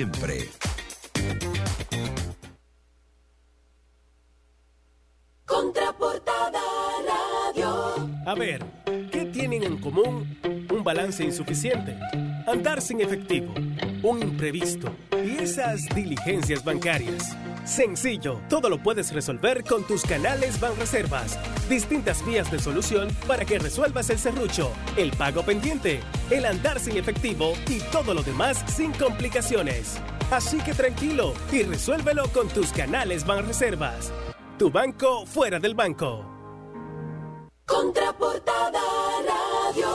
Contraportada 5.47 6.61
Radio. 7.07 8.11
A 8.27 8.35
ver, 8.35 8.65
¿qué 9.13 9.27
tienen 9.27 9.63
en 9.63 9.79
común? 9.79 10.37
Un 10.69 10.83
balance 10.83 11.23
insuficiente, 11.23 11.97
andar 12.49 12.83
sin 12.83 13.03
efectivo, 13.03 13.55
un 14.03 14.21
imprevisto 14.21 14.93
y 15.25 15.41
esas 15.41 15.83
diligencias 15.95 16.65
bancarias. 16.65 17.37
Sencillo, 17.65 18.43
todo 18.51 18.69
lo 18.69 18.79
puedes 18.79 19.13
resolver 19.13 19.65
con 19.65 19.85
tus 19.85 20.03
canales 20.03 20.61
Banreservas. 20.61 21.39
Distintas 21.69 22.25
vías 22.27 22.51
de 22.51 22.59
solución 22.59 23.09
para 23.27 23.47
que 23.47 23.59
resuelvas 23.59 24.11
el 24.11 24.19
serrucho, 24.19 24.71
el 24.99 25.11
pago 25.13 25.43
pendiente, 25.43 26.01
el 26.31 26.45
andar 26.45 26.79
sin 26.79 26.99
efectivo 26.99 27.55
y 27.69 27.81
todo 27.91 28.13
lo 28.13 28.23
demás 28.23 28.63
sin 28.67 28.93
complicaciones. 28.93 29.99
Así 30.31 30.59
que 30.59 30.75
tranquilo 30.75 31.33
y 31.51 31.63
resuélvelo 31.63 32.29
con 32.29 32.49
tus 32.49 32.71
canales 32.71 33.25
Banreservas. 33.25 34.13
Tu 34.59 34.71
banco 34.71 35.25
fuera 35.25 35.59
del 35.59 35.75
banco. 35.75 36.31
Contraportada 37.67 38.81
Radio. 39.27 39.89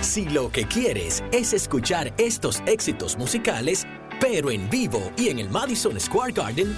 Si 0.00 0.28
lo 0.28 0.52
que 0.52 0.66
quieres 0.66 1.24
es 1.32 1.52
escuchar 1.52 2.14
estos 2.16 2.62
éxitos 2.66 3.18
musicales, 3.18 3.84
pero 4.20 4.50
en 4.50 4.68
vivo 4.70 5.12
y 5.16 5.28
en 5.28 5.38
el 5.38 5.50
Madison 5.50 5.98
Square 5.98 6.32
Garden, 6.32 6.74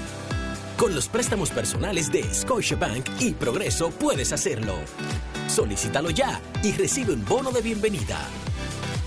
con 0.76 0.94
los 0.94 1.08
préstamos 1.08 1.50
personales 1.50 2.10
de 2.10 2.22
Scotiabank 2.32 3.08
y 3.20 3.32
Progreso 3.32 3.90
puedes 3.90 4.32
hacerlo. 4.32 4.74
Solicítalo 5.48 6.10
ya 6.10 6.40
y 6.62 6.72
recibe 6.72 7.12
un 7.12 7.24
bono 7.24 7.50
de 7.50 7.62
bienvenida. 7.62 8.28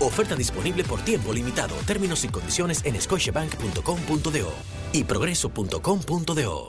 Oferta 0.00 0.34
disponible 0.34 0.84
por 0.84 1.00
tiempo 1.00 1.32
limitado. 1.32 1.74
Términos 1.86 2.24
y 2.24 2.28
condiciones 2.28 2.84
en 2.84 3.00
scotiabank.com.do 3.00 4.52
y 4.92 5.04
progreso.com.do. 5.04 6.68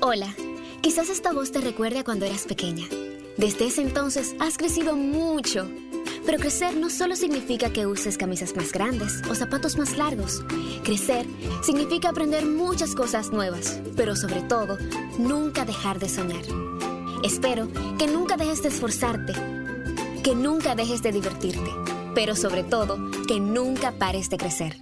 Hola, 0.00 0.34
quizás 0.80 1.08
esta 1.08 1.32
voz 1.32 1.52
te 1.52 1.60
recuerde 1.60 2.00
a 2.00 2.04
cuando 2.04 2.26
eras 2.26 2.44
pequeña. 2.44 2.86
Desde 3.36 3.66
ese 3.66 3.82
entonces 3.82 4.34
has 4.40 4.58
crecido 4.58 4.94
mucho. 4.94 5.68
Pero 6.24 6.38
crecer 6.38 6.76
no 6.76 6.90
solo 6.90 7.16
significa 7.16 7.72
que 7.72 7.86
uses 7.86 8.16
camisas 8.16 8.54
más 8.54 8.72
grandes 8.72 9.22
o 9.28 9.34
zapatos 9.34 9.76
más 9.76 9.96
largos. 9.96 10.44
Crecer 10.84 11.26
significa 11.64 12.10
aprender 12.10 12.46
muchas 12.46 12.94
cosas 12.94 13.32
nuevas, 13.32 13.80
pero 13.96 14.14
sobre 14.14 14.42
todo, 14.42 14.78
nunca 15.18 15.64
dejar 15.64 15.98
de 15.98 16.08
soñar. 16.08 16.44
Espero 17.24 17.68
que 17.98 18.06
nunca 18.06 18.36
dejes 18.36 18.62
de 18.62 18.68
esforzarte, 18.68 19.32
que 20.22 20.34
nunca 20.34 20.74
dejes 20.74 21.02
de 21.02 21.12
divertirte, 21.12 21.70
pero 22.14 22.36
sobre 22.36 22.62
todo, 22.62 22.98
que 23.26 23.40
nunca 23.40 23.92
pares 23.92 24.28
de 24.30 24.36
crecer. 24.36 24.76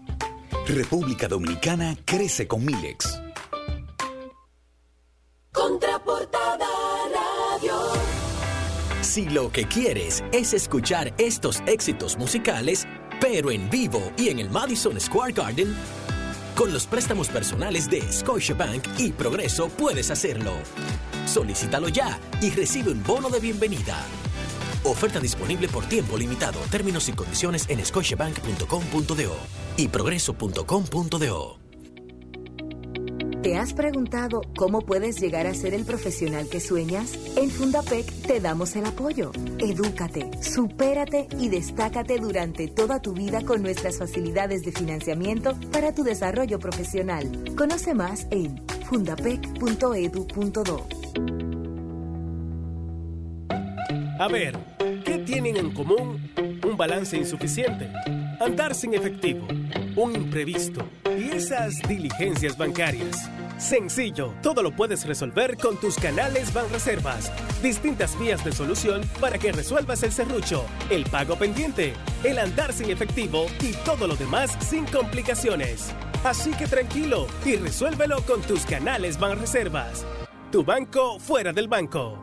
República 0.66 1.26
Dominicana 1.26 1.96
crece 2.04 2.46
con 2.46 2.64
Milex. 2.64 3.20
Contraportada 5.52 5.89
Si 9.10 9.28
lo 9.28 9.50
que 9.50 9.66
quieres 9.66 10.22
es 10.30 10.54
escuchar 10.54 11.12
estos 11.18 11.64
éxitos 11.66 12.16
musicales, 12.16 12.86
pero 13.20 13.50
en 13.50 13.68
vivo 13.68 14.00
y 14.16 14.28
en 14.28 14.38
el 14.38 14.48
Madison 14.50 15.00
Square 15.00 15.32
Garden, 15.32 15.74
con 16.54 16.72
los 16.72 16.86
préstamos 16.86 17.26
personales 17.26 17.90
de 17.90 18.02
Scotiabank 18.02 18.86
y 18.98 19.10
Progreso 19.10 19.68
puedes 19.68 20.12
hacerlo. 20.12 20.52
Solicítalo 21.26 21.88
ya 21.88 22.20
y 22.40 22.50
recibe 22.50 22.92
un 22.92 23.02
bono 23.02 23.30
de 23.30 23.40
bienvenida. 23.40 23.96
Oferta 24.84 25.18
disponible 25.18 25.66
por 25.66 25.86
tiempo 25.86 26.16
limitado. 26.16 26.60
Términos 26.70 27.08
y 27.08 27.12
condiciones 27.12 27.68
en 27.68 27.84
scotiabank.com.do 27.84 29.36
y 29.76 29.88
progreso.com.do. 29.88 31.59
¿Te 33.42 33.56
has 33.56 33.72
preguntado 33.72 34.42
cómo 34.54 34.82
puedes 34.82 35.18
llegar 35.18 35.46
a 35.46 35.54
ser 35.54 35.72
el 35.72 35.86
profesional 35.86 36.50
que 36.50 36.60
sueñas? 36.60 37.18
En 37.38 37.50
Fundapec 37.50 38.04
te 38.26 38.38
damos 38.38 38.76
el 38.76 38.84
apoyo. 38.84 39.32
Edúcate, 39.58 40.30
supérate 40.42 41.26
y 41.38 41.48
destácate 41.48 42.18
durante 42.18 42.68
toda 42.68 43.00
tu 43.00 43.14
vida 43.14 43.42
con 43.42 43.62
nuestras 43.62 43.96
facilidades 43.96 44.62
de 44.62 44.72
financiamiento 44.72 45.58
para 45.72 45.94
tu 45.94 46.02
desarrollo 46.02 46.58
profesional. 46.58 47.54
Conoce 47.56 47.94
más 47.94 48.26
en 48.30 48.60
fundapec.edu.do. 48.84 50.86
A 54.18 54.28
ver, 54.28 54.58
¿qué 55.06 55.16
tienen 55.24 55.56
en 55.56 55.72
común? 55.72 56.30
Un 56.62 56.76
balance 56.76 57.16
insuficiente, 57.16 57.88
andar 58.40 58.74
sin 58.74 58.94
efectivo, 58.94 59.46
un 59.96 60.16
imprevisto 60.16 60.88
y 61.16 61.30
esas 61.30 61.74
diligencias 61.86 62.56
bancarias. 62.56 63.30
Sencillo, 63.58 64.32
todo 64.42 64.62
lo 64.62 64.74
puedes 64.74 65.06
resolver 65.06 65.58
con 65.58 65.76
tus 65.76 65.96
canales 65.96 66.52
Banreservas. 66.54 67.30
Distintas 67.62 68.18
vías 68.18 68.42
de 68.42 68.52
solución 68.52 69.02
para 69.20 69.38
que 69.38 69.52
resuelvas 69.52 70.02
el 70.02 70.12
serrucho, 70.12 70.64
el 70.88 71.04
pago 71.04 71.36
pendiente, 71.36 71.92
el 72.24 72.38
andar 72.38 72.72
sin 72.72 72.90
efectivo 72.90 73.46
y 73.60 73.74
todo 73.84 74.06
lo 74.06 74.16
demás 74.16 74.56
sin 74.60 74.86
complicaciones. 74.86 75.94
Así 76.24 76.52
que 76.52 76.66
tranquilo 76.66 77.26
y 77.44 77.56
resuélvelo 77.56 78.22
con 78.22 78.40
tus 78.40 78.64
canales 78.64 79.20
Banreservas. 79.20 80.06
Tu 80.50 80.64
banco 80.64 81.18
fuera 81.18 81.52
del 81.52 81.68
banco. 81.68 82.18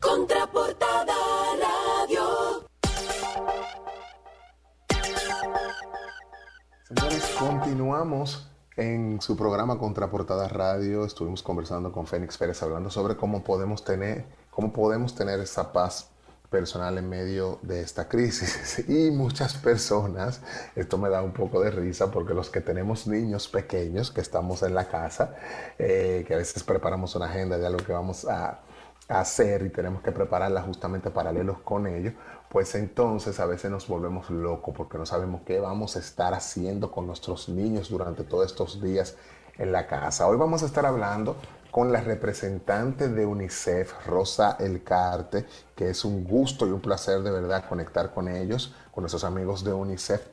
Contraportada 0.00 1.14
Continuamos 7.38 8.48
En 8.76 9.20
su 9.20 9.36
programa 9.36 9.78
Contraportada 9.78 10.48
Radio 10.48 11.04
estuvimos 11.04 11.42
conversando 11.42 11.92
con 11.92 12.06
Fénix 12.06 12.36
Pérez 12.36 12.62
hablando 12.62 12.90
sobre 12.90 13.16
cómo 13.16 13.42
podemos 13.42 13.84
tener, 13.84 14.24
cómo 14.50 14.72
podemos 14.72 15.14
tener 15.14 15.40
esa 15.40 15.72
paz 15.72 16.10
personal 16.50 16.98
en 16.98 17.08
medio 17.08 17.58
de 17.62 17.80
esta 17.80 18.08
crisis. 18.08 18.84
Y 18.88 19.10
muchas 19.10 19.54
personas, 19.54 20.40
esto 20.76 20.98
me 20.98 21.08
da 21.08 21.22
un 21.22 21.32
poco 21.32 21.60
de 21.60 21.70
risa 21.70 22.10
porque 22.10 22.34
los 22.34 22.50
que 22.50 22.60
tenemos 22.60 23.06
niños 23.06 23.48
pequeños 23.48 24.10
que 24.10 24.20
estamos 24.20 24.62
en 24.62 24.74
la 24.74 24.86
casa, 24.88 25.34
eh, 25.78 26.24
que 26.26 26.34
a 26.34 26.36
veces 26.36 26.62
preparamos 26.62 27.14
una 27.16 27.26
agenda 27.26 27.58
de 27.58 27.66
algo 27.66 27.84
que 27.84 27.92
vamos 27.92 28.24
a, 28.26 28.60
hacer 29.08 29.66
y 29.66 29.70
tenemos 29.70 30.02
que 30.02 30.12
prepararla 30.12 30.62
justamente 30.62 31.10
paralelos 31.10 31.58
con 31.58 31.86
ellos, 31.86 32.14
pues 32.54 32.76
entonces 32.76 33.40
a 33.40 33.46
veces 33.46 33.68
nos 33.68 33.88
volvemos 33.88 34.30
locos 34.30 34.72
porque 34.76 34.96
no 34.96 35.04
sabemos 35.04 35.40
qué 35.44 35.58
vamos 35.58 35.96
a 35.96 35.98
estar 35.98 36.34
haciendo 36.34 36.92
con 36.92 37.04
nuestros 37.04 37.48
niños 37.48 37.90
durante 37.90 38.22
todos 38.22 38.46
estos 38.46 38.80
días 38.80 39.16
en 39.58 39.72
la 39.72 39.88
casa. 39.88 40.28
Hoy 40.28 40.36
vamos 40.36 40.62
a 40.62 40.66
estar 40.66 40.86
hablando 40.86 41.34
con 41.72 41.90
la 41.90 42.00
representante 42.00 43.08
de 43.08 43.26
UNICEF, 43.26 44.06
Rosa 44.06 44.56
Elcarte, 44.60 45.46
que 45.74 45.90
es 45.90 46.04
un 46.04 46.22
gusto 46.22 46.64
y 46.68 46.70
un 46.70 46.80
placer 46.80 47.24
de 47.24 47.32
verdad 47.32 47.68
conectar 47.68 48.14
con 48.14 48.28
ellos, 48.28 48.72
con 48.92 49.02
nuestros 49.02 49.24
amigos 49.24 49.64
de 49.64 49.72
UNICEF, 49.72 50.24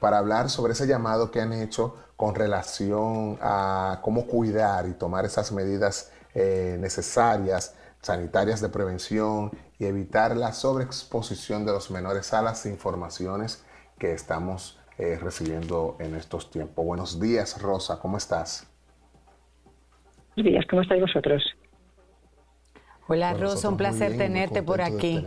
para 0.00 0.18
hablar 0.18 0.50
sobre 0.50 0.74
ese 0.74 0.86
llamado 0.86 1.30
que 1.30 1.40
han 1.40 1.54
hecho 1.54 1.96
con 2.14 2.34
relación 2.34 3.38
a 3.40 4.00
cómo 4.02 4.26
cuidar 4.26 4.86
y 4.86 4.92
tomar 4.92 5.24
esas 5.24 5.50
medidas 5.50 6.10
eh, 6.34 6.76
necesarias, 6.78 7.74
sanitarias 8.02 8.60
de 8.60 8.68
prevención 8.68 9.50
y 9.78 9.86
evitar 9.86 10.36
la 10.36 10.52
sobreexposición 10.52 11.64
de 11.64 11.72
los 11.72 11.90
menores 11.90 12.32
a 12.32 12.42
las 12.42 12.66
informaciones 12.66 13.64
que 13.98 14.12
estamos 14.12 14.78
eh, 14.98 15.18
recibiendo 15.20 15.96
en 15.98 16.14
estos 16.14 16.50
tiempos. 16.50 16.84
Buenos 16.84 17.20
días, 17.20 17.60
Rosa, 17.60 17.98
¿cómo 17.98 18.16
estás? 18.16 18.66
Buenos 20.36 20.52
días, 20.52 20.64
¿cómo 20.68 20.82
estáis 20.82 21.02
vosotros? 21.02 21.42
Hola 23.08 23.34
Rosa, 23.34 23.68
un 23.68 23.76
placer 23.76 24.16
tenerte 24.16 24.62
por 24.62 24.80
aquí. 24.80 25.26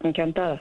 Encantada. 0.00 0.60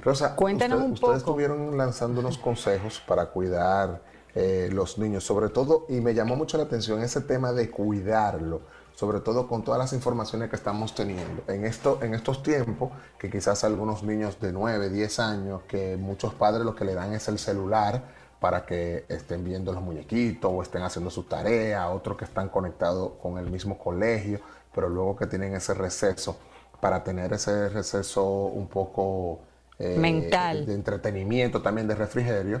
Rosa, 0.00 0.34
Cuéntanos 0.36 0.80
un 0.80 0.94
poco. 0.94 1.06
ustedes 1.06 1.18
estuvieron 1.18 1.76
lanzando 1.76 2.20
unos 2.20 2.38
consejos 2.38 3.02
para 3.06 3.26
cuidar 3.26 4.02
eh, 4.34 4.70
los 4.72 4.98
niños, 4.98 5.24
sobre 5.24 5.48
todo, 5.50 5.86
y 5.88 6.00
me 6.00 6.14
llamó 6.14 6.36
mucho 6.36 6.56
la 6.56 6.64
atención 6.64 7.02
ese 7.02 7.20
tema 7.20 7.52
de 7.52 7.70
cuidarlo, 7.70 8.62
sobre 8.94 9.20
todo 9.20 9.46
con 9.46 9.62
todas 9.62 9.78
las 9.78 9.92
informaciones 9.92 10.48
que 10.48 10.56
estamos 10.56 10.94
teniendo. 10.94 11.42
En, 11.48 11.64
esto, 11.64 11.98
en 12.02 12.14
estos 12.14 12.42
tiempos, 12.42 12.90
que 13.18 13.30
quizás 13.30 13.64
algunos 13.64 14.02
niños 14.02 14.40
de 14.40 14.52
9, 14.52 14.90
10 14.90 15.18
años, 15.18 15.62
que 15.68 15.96
muchos 15.96 16.32
padres 16.34 16.64
lo 16.64 16.74
que 16.74 16.84
le 16.84 16.94
dan 16.94 17.12
es 17.12 17.28
el 17.28 17.38
celular, 17.38 18.02
para 18.42 18.66
que 18.66 19.04
estén 19.08 19.44
viendo 19.44 19.72
los 19.72 19.82
muñequitos 19.82 20.50
o 20.52 20.62
estén 20.62 20.82
haciendo 20.82 21.10
su 21.10 21.22
tarea, 21.22 21.88
otros 21.90 22.16
que 22.16 22.24
están 22.24 22.48
conectados 22.48 23.12
con 23.22 23.38
el 23.38 23.48
mismo 23.48 23.78
colegio, 23.78 24.40
pero 24.74 24.88
luego 24.88 25.14
que 25.14 25.26
tienen 25.26 25.54
ese 25.54 25.74
receso, 25.74 26.36
para 26.80 27.04
tener 27.04 27.32
ese 27.32 27.68
receso 27.68 28.24
un 28.24 28.66
poco 28.66 29.40
eh, 29.78 29.96
mental, 29.96 30.66
de 30.66 30.74
entretenimiento, 30.74 31.62
también 31.62 31.86
de 31.86 31.94
refrigerio, 31.94 32.60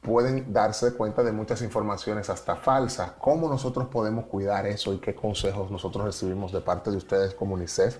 pueden 0.00 0.52
darse 0.52 0.94
cuenta 0.96 1.22
de 1.22 1.32
muchas 1.32 1.62
informaciones 1.62 2.30
hasta 2.30 2.56
falsas. 2.56 3.12
¿Cómo 3.12 3.48
nosotros 3.48 3.88
podemos 3.88 4.26
cuidar 4.26 4.66
eso 4.66 4.94
y 4.94 4.98
qué 4.98 5.14
consejos 5.14 5.70
nosotros 5.70 6.04
recibimos 6.04 6.52
de 6.52 6.60
parte 6.60 6.90
de 6.90 6.96
ustedes 6.96 7.34
como 7.34 7.54
UNICEF 7.54 7.98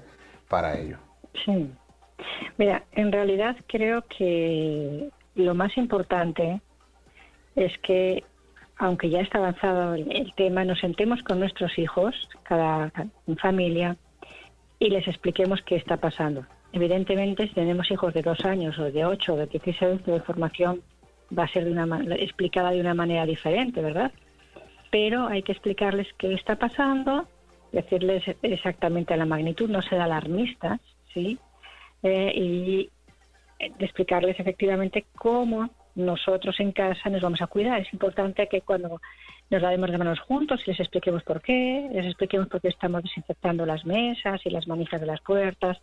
para 0.48 0.78
ello? 0.78 0.98
Sí. 1.44 1.70
Mira, 2.57 2.84
en 2.92 3.12
realidad 3.12 3.57
creo 3.66 4.05
que 4.07 5.11
lo 5.34 5.55
más 5.55 5.76
importante 5.76 6.61
es 7.57 7.76
que, 7.78 8.24
aunque 8.76 9.11
ya 9.11 9.20
está 9.20 9.38
avanzado 9.38 9.94
el, 9.94 10.32
tema, 10.36 10.64
nos 10.64 10.80
sentemos 10.80 11.22
con 11.22 11.38
nuestros 11.38 11.78
hijos, 11.78 12.14
cada, 12.42 12.92
familia, 13.40 13.96
y 14.78 14.88
les 14.88 15.07
expliquemos 15.07 15.61
qué 15.66 15.76
está 15.76 15.98
pasando. 15.98 16.46
Evidentemente, 16.72 17.48
si 17.48 17.55
tenemos 17.55 17.90
hijos 17.90 18.14
de 18.14 18.22
dos 18.22 18.44
años 18.44 18.78
o 18.78 18.90
de 18.90 19.05
ocho 19.05 19.34
o 19.34 19.36
de 19.36 19.46
dieciséis, 19.46 20.01
la 20.07 20.16
información 20.16 20.82
va 21.36 21.44
a 21.44 21.48
ser 21.48 21.64
de 21.64 21.72
una, 21.72 22.14
explicada 22.16 22.70
de 22.70 22.80
una 22.80 22.94
manera 22.94 23.26
diferente, 23.26 23.80
¿verdad? 23.80 24.12
Pero 24.90 25.26
hay 25.26 25.42
que 25.42 25.52
explicarles 25.52 26.08
qué 26.18 26.34
está 26.34 26.56
pasando, 26.56 27.28
decirles 27.72 28.24
exactamente 28.42 29.16
la 29.16 29.26
magnitud, 29.26 29.68
no 29.68 29.82
ser 29.82 30.00
alarmistas, 30.00 30.80
¿sí? 31.14 31.38
Eh, 32.02 32.32
y 32.34 32.90
explicarles 33.78 34.40
efectivamente 34.40 35.06
cómo 35.14 35.70
nosotros 35.94 36.58
en 36.60 36.72
casa 36.72 37.10
nos 37.10 37.22
vamos 37.22 37.42
a 37.42 37.46
cuidar. 37.46 37.80
Es 37.80 37.92
importante 37.92 38.48
que 38.48 38.62
cuando 38.62 39.00
nos 39.50 39.62
lavemos 39.62 39.90
de 39.90 39.98
manos 39.98 40.20
juntos 40.20 40.66
les 40.66 40.80
expliquemos 40.80 41.22
por 41.22 41.42
qué, 41.42 41.88
les 41.92 42.06
expliquemos 42.06 42.48
por 42.48 42.60
qué 42.60 42.68
estamos 42.68 43.02
desinfectando 43.02 43.66
las 43.66 43.84
mesas 43.84 44.40
y 44.44 44.50
las 44.50 44.66
manijas 44.66 45.00
de 45.00 45.06
las 45.06 45.20
puertas, 45.20 45.78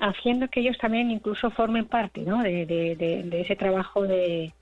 haciendo 0.00 0.48
que 0.48 0.60
ellos 0.60 0.78
también 0.78 1.10
incluso 1.10 1.50
formen 1.50 1.86
parte 1.86 2.22
¿no? 2.22 2.42
de, 2.42 3.28
ese 3.32 3.56
trabajo 3.56 4.02
de, 4.02 4.52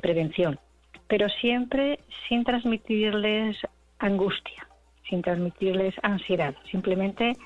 prevención, 0.00 0.58
pero 1.06 1.28
siempre 1.28 1.98
sin 2.28 2.44
transmitirles 2.44 3.58
angustia, 3.98 4.66
sin 5.08 5.20
transmitirles 5.20 5.94
ansiedad, 6.02 6.54
simplemente 6.70 7.36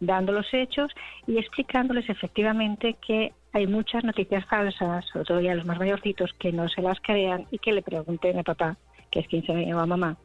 dando 0.00 0.32
los 0.32 0.46
hechos 0.54 0.90
y 1.26 1.36
explicándoles 1.36 2.08
efectivamente 2.08 2.96
que 3.06 3.32
hay 3.52 3.66
muchas 3.66 4.04
noticias 4.04 4.46
falsas, 4.46 5.04
sobre 5.12 5.26
todo 5.26 5.40
ya 5.42 5.54
los 5.54 5.66
más 5.66 5.78
mayorcitos, 5.78 6.32
que 6.38 6.50
no 6.50 6.66
se 6.70 6.80
las 6.80 6.98
crean 7.00 7.46
y 7.50 7.58
que 7.58 7.72
le 7.72 7.82
pregunten 7.82 8.38
a 8.38 8.42
papá, 8.42 8.78
que 9.10 9.20
es 9.20 9.28
quien 9.28 9.44
se 9.44 9.52
llama 9.52 9.82
a 9.82 9.86
mamá, 9.86 10.16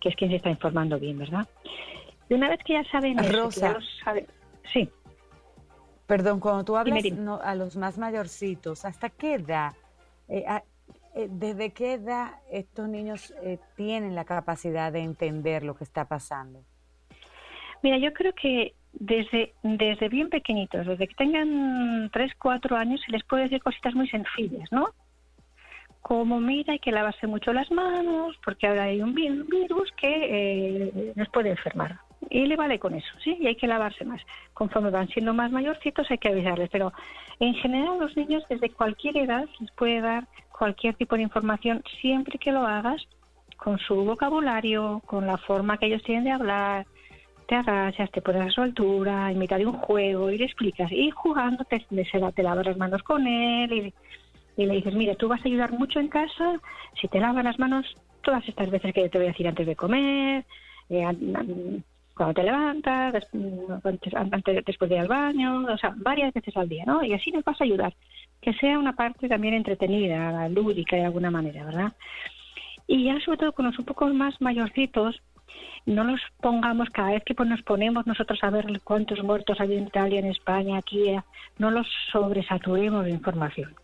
que 0.00 0.10
es 0.10 0.14
quien 0.14 0.30
se 0.30 0.36
está 0.36 0.50
informando 0.50 1.00
bien, 1.00 1.18
¿verdad? 1.18 1.48
Y 2.28 2.34
una 2.34 2.48
vez 2.48 2.60
que 2.64 2.74
ya 2.74 2.84
saben 2.84 3.18
Rosa, 3.32 3.78
sí. 4.72 4.88
Perdón, 6.06 6.40
cuando 6.40 6.64
tú 6.64 6.76
hablas 6.76 7.04
a 7.42 7.54
los 7.54 7.76
más 7.76 7.98
mayorcitos, 7.98 8.84
¿hasta 8.84 9.10
qué 9.10 9.34
edad? 9.34 9.72
Eh, 10.28 10.44
eh, 11.16 11.28
¿Desde 11.30 11.72
qué 11.72 11.94
edad 11.94 12.32
estos 12.50 12.88
niños 12.88 13.34
eh, 13.42 13.58
tienen 13.76 14.14
la 14.14 14.24
capacidad 14.24 14.92
de 14.92 15.00
entender 15.00 15.64
lo 15.64 15.74
que 15.74 15.84
está 15.84 16.06
pasando? 16.06 16.62
Mira, 17.82 17.98
yo 17.98 18.12
creo 18.12 18.32
que 18.34 18.74
desde, 18.92 19.54
desde 19.62 20.08
bien 20.08 20.28
pequeñitos, 20.28 20.86
desde 20.86 21.08
que 21.08 21.14
tengan 21.14 22.10
3, 22.12 22.32
4 22.38 22.76
años, 22.76 23.00
se 23.04 23.12
les 23.12 23.24
puede 23.24 23.44
decir 23.44 23.62
cositas 23.62 23.94
muy 23.94 24.08
sencillas, 24.08 24.70
¿no? 24.70 24.88
Como 26.02 26.38
mira, 26.38 26.72
hay 26.72 26.78
que 26.78 26.92
lavarse 26.92 27.26
mucho 27.26 27.52
las 27.52 27.70
manos, 27.70 28.36
porque 28.44 28.66
ahora 28.68 28.84
hay 28.84 29.02
un 29.02 29.14
virus 29.14 29.92
que 29.96 30.08
eh, 30.08 31.12
nos 31.16 31.28
puede 31.30 31.50
enfermar. 31.50 31.98
Y 32.30 32.46
le 32.46 32.56
vale 32.56 32.78
con 32.78 32.94
eso, 32.94 33.08
¿sí? 33.22 33.36
Y 33.40 33.46
hay 33.46 33.56
que 33.56 33.66
lavarse 33.66 34.04
más. 34.04 34.20
Conforme 34.52 34.90
van 34.90 35.08
siendo 35.08 35.32
más 35.34 35.50
mayorcitos 35.52 36.10
hay 36.10 36.18
que 36.18 36.28
avisarles, 36.28 36.68
pero 36.70 36.92
en 37.38 37.54
general 37.54 37.98
los 37.98 38.16
niños 38.16 38.44
desde 38.48 38.70
cualquier 38.70 39.16
edad 39.18 39.46
les 39.60 39.70
puede 39.72 40.00
dar 40.00 40.26
cualquier 40.50 40.94
tipo 40.94 41.16
de 41.16 41.22
información 41.22 41.82
siempre 42.00 42.38
que 42.38 42.52
lo 42.52 42.66
hagas 42.66 43.06
con 43.56 43.78
su 43.78 43.94
vocabulario, 44.04 45.02
con 45.06 45.26
la 45.26 45.38
forma 45.38 45.78
que 45.78 45.86
ellos 45.86 46.02
tienen 46.02 46.24
de 46.24 46.30
hablar, 46.32 46.86
te 47.46 47.54
agachas, 47.54 48.10
te 48.10 48.22
pones 48.22 48.42
a 48.42 48.50
su 48.50 48.62
altura, 48.62 49.30
en 49.30 49.38
mitad 49.38 49.58
de 49.58 49.66
un 49.66 49.74
juego 49.74 50.30
y 50.30 50.38
le 50.38 50.44
explicas. 50.44 50.90
Y 50.92 51.10
jugando 51.10 51.64
te, 51.64 51.80
te 51.80 52.42
lavas 52.42 52.66
las 52.66 52.76
manos 52.76 53.02
con 53.02 53.26
él 53.26 53.92
y, 54.56 54.64
le 54.66 54.74
dices, 54.74 54.94
mira, 54.94 55.14
tú 55.14 55.28
vas 55.28 55.40
a 55.44 55.48
ayudar 55.48 55.72
mucho 55.72 56.00
en 56.00 56.08
casa 56.08 56.60
si 57.00 57.08
te 57.08 57.20
lavas 57.20 57.44
las 57.44 57.58
manos 57.58 57.86
todas 58.22 58.46
estas 58.48 58.70
veces 58.70 58.92
que 58.92 59.08
te 59.08 59.18
voy 59.18 59.26
a 59.26 59.30
decir 59.30 59.46
antes 59.46 59.66
de 59.66 59.76
comer, 59.76 60.44
eh, 60.88 61.04
cuando 62.16 62.34
te 62.34 62.44
levantas, 62.44 63.28
antes, 64.14 64.64
después 64.64 64.88
de 64.88 64.96
ir 64.96 65.02
al 65.02 65.08
baño, 65.08 65.66
o 65.66 65.76
sea, 65.76 65.92
varias 65.96 66.32
veces 66.32 66.56
al 66.56 66.68
día, 66.68 66.84
¿no? 66.86 67.04
Y 67.04 67.12
así 67.12 67.30
les 67.30 67.44
vas 67.44 67.60
a 67.60 67.64
ayudar. 67.64 67.94
Que 68.40 68.54
sea 68.54 68.78
una 68.78 68.94
parte 68.94 69.28
también 69.28 69.52
entretenida, 69.52 70.48
lúdica 70.48 70.96
de 70.96 71.04
alguna 71.04 71.30
manera, 71.30 71.66
¿verdad? 71.66 71.92
Y 72.86 73.04
ya 73.04 73.20
sobre 73.20 73.38
todo 73.38 73.52
con 73.52 73.66
los 73.66 73.78
un 73.78 73.84
poco 73.84 74.06
más 74.06 74.40
mayorcitos, 74.40 75.20
no 75.84 76.04
nos 76.04 76.20
pongamos 76.40 76.88
cada 76.90 77.12
vez 77.12 77.22
que 77.22 77.34
pues, 77.34 77.48
nos 77.48 77.62
ponemos 77.62 78.06
nosotros 78.06 78.38
a 78.42 78.50
ver 78.50 78.80
cuántos 78.82 79.22
muertos 79.22 79.60
hay 79.60 79.74
en 79.74 79.86
Italia, 79.86 80.20
en 80.20 80.26
España, 80.26 80.78
aquí, 80.78 81.08
eh, 81.08 81.22
no 81.58 81.70
los 81.70 81.86
sobresaturemos 82.12 83.04
de 83.04 83.10
información, 83.10 83.74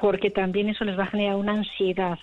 porque 0.00 0.30
también 0.30 0.68
eso 0.68 0.84
les 0.84 0.96
va 0.96 1.04
a 1.04 1.10
generar 1.10 1.36
una 1.36 1.54
ansiedad 1.54 2.18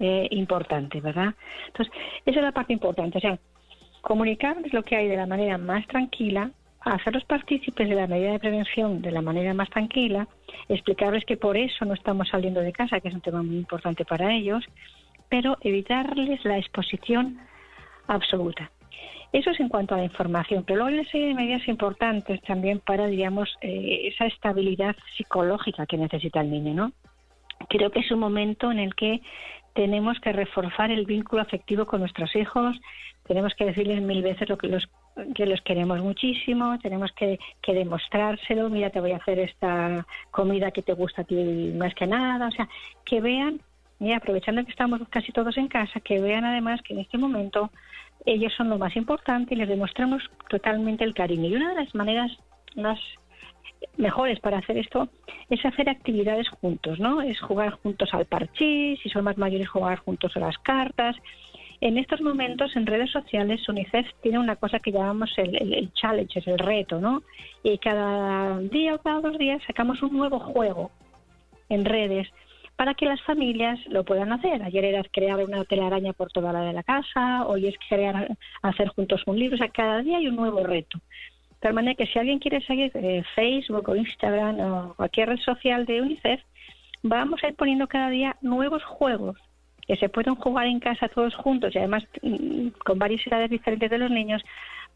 eh, 0.00 0.26
importante, 0.32 1.00
¿verdad? 1.00 1.34
Entonces, 1.68 1.94
esa 2.26 2.38
es 2.40 2.44
la 2.44 2.52
parte 2.52 2.72
importante, 2.72 3.18
o 3.18 3.20
sea, 3.20 3.38
comunicarles 4.00 4.72
lo 4.72 4.82
que 4.82 4.96
hay 4.96 5.08
de 5.08 5.16
la 5.16 5.26
manera 5.26 5.58
más 5.58 5.86
tranquila, 5.86 6.50
hacerlos 6.80 7.24
partícipes 7.24 7.88
de 7.88 7.94
la 7.94 8.06
medida 8.06 8.32
de 8.32 8.38
prevención 8.38 9.02
de 9.02 9.10
la 9.10 9.20
manera 9.20 9.52
más 9.54 9.68
tranquila, 9.70 10.26
explicarles 10.68 11.24
que 11.24 11.36
por 11.36 11.56
eso 11.56 11.84
no 11.84 11.94
estamos 11.94 12.28
saliendo 12.28 12.60
de 12.60 12.72
casa, 12.72 13.00
que 13.00 13.08
es 13.08 13.14
un 13.14 13.20
tema 13.20 13.42
muy 13.42 13.56
importante 13.56 14.04
para 14.04 14.32
ellos, 14.32 14.64
pero 15.28 15.58
evitarles 15.60 16.44
la 16.44 16.58
exposición 16.58 17.38
absoluta. 18.06 18.70
Eso 19.30 19.50
es 19.50 19.60
en 19.60 19.68
cuanto 19.68 19.94
a 19.94 19.98
la 19.98 20.04
información, 20.04 20.64
pero 20.64 20.78
luego 20.78 20.88
hay 20.88 21.00
una 21.00 21.10
serie 21.10 21.28
de 21.28 21.34
medidas 21.34 21.68
importantes 21.68 22.40
también 22.42 22.80
para, 22.80 23.06
digamos, 23.06 23.54
eh, 23.60 24.08
esa 24.10 24.24
estabilidad 24.24 24.96
psicológica 25.16 25.84
que 25.84 25.98
necesita 25.98 26.40
el 26.40 26.50
niño, 26.50 26.72
¿no? 26.72 26.92
creo 27.68 27.90
que 27.90 28.00
es 28.00 28.10
un 28.10 28.20
momento 28.20 28.70
en 28.70 28.78
el 28.78 28.94
que 28.94 29.20
tenemos 29.74 30.18
que 30.20 30.32
reforzar 30.32 30.90
el 30.90 31.06
vínculo 31.06 31.42
afectivo 31.42 31.86
con 31.86 32.00
nuestros 32.00 32.34
hijos, 32.36 32.76
tenemos 33.28 33.54
que 33.54 33.66
decirles 33.66 34.02
mil 34.02 34.22
veces 34.22 34.48
lo 34.48 34.58
que 34.58 34.66
los 34.68 34.88
que 35.34 35.46
los 35.46 35.60
queremos 35.62 36.00
muchísimo, 36.00 36.78
tenemos 36.78 37.12
que, 37.12 37.38
que, 37.60 37.74
demostrárselo, 37.74 38.70
mira, 38.70 38.90
te 38.90 39.00
voy 39.00 39.12
a 39.12 39.16
hacer 39.16 39.38
esta 39.38 40.06
comida 40.30 40.70
que 40.70 40.82
te 40.82 40.92
gusta 40.92 41.22
a 41.22 41.24
ti 41.24 41.72
más 41.76 41.94
que 41.94 42.06
nada, 42.06 42.46
o 42.46 42.50
sea, 42.52 42.68
que 43.04 43.20
vean, 43.20 43.60
y 44.00 44.12
aprovechando 44.12 44.64
que 44.64 44.70
estamos 44.70 45.00
casi 45.10 45.32
todos 45.32 45.56
en 45.56 45.68
casa, 45.68 46.00
que 46.00 46.20
vean 46.20 46.44
además 46.44 46.80
que 46.82 46.94
en 46.94 47.00
este 47.00 47.18
momento 47.18 47.70
ellos 48.26 48.52
son 48.56 48.68
lo 48.68 48.78
más 48.78 48.94
importante 48.96 49.54
y 49.54 49.58
les 49.58 49.68
demostramos 49.68 50.22
totalmente 50.48 51.04
el 51.04 51.14
cariño. 51.14 51.48
Y 51.48 51.56
una 51.56 51.70
de 51.70 51.82
las 51.82 51.94
maneras 51.94 52.30
más 52.76 52.98
mejores 53.96 54.40
para 54.40 54.58
hacer 54.58 54.78
esto 54.78 55.08
es 55.50 55.64
hacer 55.64 55.88
actividades 55.88 56.48
juntos, 56.48 56.98
¿no? 56.98 57.22
Es 57.22 57.40
jugar 57.40 57.70
juntos 57.82 58.10
al 58.12 58.26
parchís, 58.26 59.00
si 59.02 59.08
son 59.08 59.24
más 59.24 59.38
mayores 59.38 59.68
jugar 59.68 59.98
juntos 59.98 60.36
a 60.36 60.40
las 60.40 60.58
cartas. 60.58 61.16
En 61.80 61.96
estos 61.96 62.20
momentos 62.20 62.74
en 62.74 62.86
redes 62.86 63.10
sociales 63.10 63.68
UNICEF 63.68 64.06
tiene 64.20 64.40
una 64.40 64.56
cosa 64.56 64.80
que 64.80 64.90
llamamos 64.90 65.30
el, 65.36 65.92
challenge, 65.92 66.40
es 66.40 66.46
el 66.48 66.58
reto, 66.58 67.00
¿no? 67.00 67.22
Y 67.62 67.78
cada 67.78 68.58
día 68.58 68.96
o 68.96 68.98
cada 68.98 69.20
dos 69.20 69.38
días 69.38 69.62
sacamos 69.64 70.02
un 70.02 70.16
nuevo 70.16 70.40
juego 70.40 70.90
en 71.68 71.84
redes 71.84 72.28
para 72.74 72.94
que 72.94 73.06
las 73.06 73.22
familias 73.22 73.78
lo 73.86 74.04
puedan 74.04 74.32
hacer. 74.32 74.60
Ayer 74.62 74.86
era 74.86 75.04
crear 75.04 75.38
una 75.38 75.64
telaraña 75.64 76.12
por 76.12 76.32
toda 76.32 76.52
la 76.52 76.62
de 76.62 76.72
la 76.72 76.82
casa, 76.82 77.46
hoy 77.46 77.68
es 77.68 77.76
crear, 77.88 78.36
hacer 78.62 78.88
juntos 78.88 79.22
un 79.26 79.38
libro, 79.38 79.54
o 79.54 79.58
sea, 79.58 79.68
cada 79.68 80.02
día 80.02 80.18
hay 80.18 80.26
un 80.26 80.36
nuevo 80.36 80.64
reto. 80.64 80.98
De 80.98 81.56
tal 81.60 81.74
manera 81.74 81.94
que 81.94 82.06
si 82.06 82.18
alguien 82.18 82.40
quiere 82.40 82.60
seguir 82.62 82.90
eh, 82.94 83.22
Facebook 83.36 83.88
o 83.88 83.94
Instagram 83.94 84.60
o 84.60 84.94
cualquier 84.94 85.28
red 85.28 85.38
social 85.40 85.86
de 85.86 86.02
UNICEF, 86.02 86.40
vamos 87.04 87.42
a 87.44 87.48
ir 87.48 87.54
poniendo 87.54 87.86
cada 87.86 88.10
día 88.10 88.36
nuevos 88.40 88.82
juegos 88.82 89.38
que 89.88 89.96
se 89.96 90.10
pueden 90.10 90.34
jugar 90.34 90.66
en 90.66 90.80
casa 90.80 91.08
todos 91.08 91.34
juntos 91.34 91.74
y 91.74 91.78
además 91.78 92.04
mm, 92.22 92.68
con 92.84 92.98
varias 92.98 93.26
edades 93.26 93.50
diferentes 93.50 93.90
de 93.90 93.98
los 93.98 94.10
niños 94.10 94.42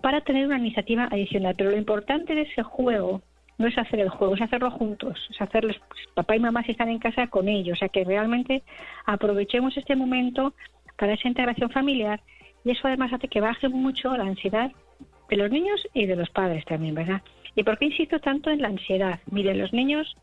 para 0.02 0.20
tener 0.20 0.46
una 0.46 0.58
iniciativa 0.58 1.08
adicional. 1.10 1.54
Pero 1.56 1.70
lo 1.70 1.78
importante 1.78 2.34
de 2.34 2.42
ese 2.42 2.62
juego 2.62 3.22
no 3.56 3.66
es 3.66 3.78
hacer 3.78 4.00
el 4.00 4.10
juego, 4.10 4.34
es 4.34 4.42
hacerlo 4.42 4.70
juntos, 4.70 5.18
es 5.30 5.40
hacerles, 5.40 5.78
pues, 5.88 6.00
papá 6.14 6.36
y 6.36 6.40
mamá 6.40 6.62
si 6.62 6.72
están 6.72 6.90
en 6.90 6.98
casa 6.98 7.26
con 7.28 7.48
ellos, 7.48 7.78
o 7.78 7.78
sea 7.78 7.88
que 7.88 8.04
realmente 8.04 8.62
aprovechemos 9.06 9.76
este 9.76 9.96
momento 9.96 10.54
para 10.98 11.14
esa 11.14 11.28
integración 11.28 11.70
familiar 11.70 12.20
y 12.64 12.72
eso 12.72 12.86
además 12.86 13.12
hace 13.12 13.28
que 13.28 13.40
baje 13.40 13.68
mucho 13.68 14.14
la 14.16 14.24
ansiedad 14.24 14.70
de 15.30 15.36
los 15.36 15.50
niños 15.50 15.80
y 15.94 16.06
de 16.06 16.16
los 16.16 16.28
padres 16.30 16.64
también, 16.66 16.94
¿verdad? 16.94 17.22
¿Y 17.54 17.62
por 17.62 17.78
qué 17.78 17.86
insisto 17.86 18.18
tanto 18.20 18.50
en 18.50 18.60
la 18.60 18.68
ansiedad? 18.68 19.20
Miren, 19.30 19.58
los 19.58 19.72
niños, 19.72 20.14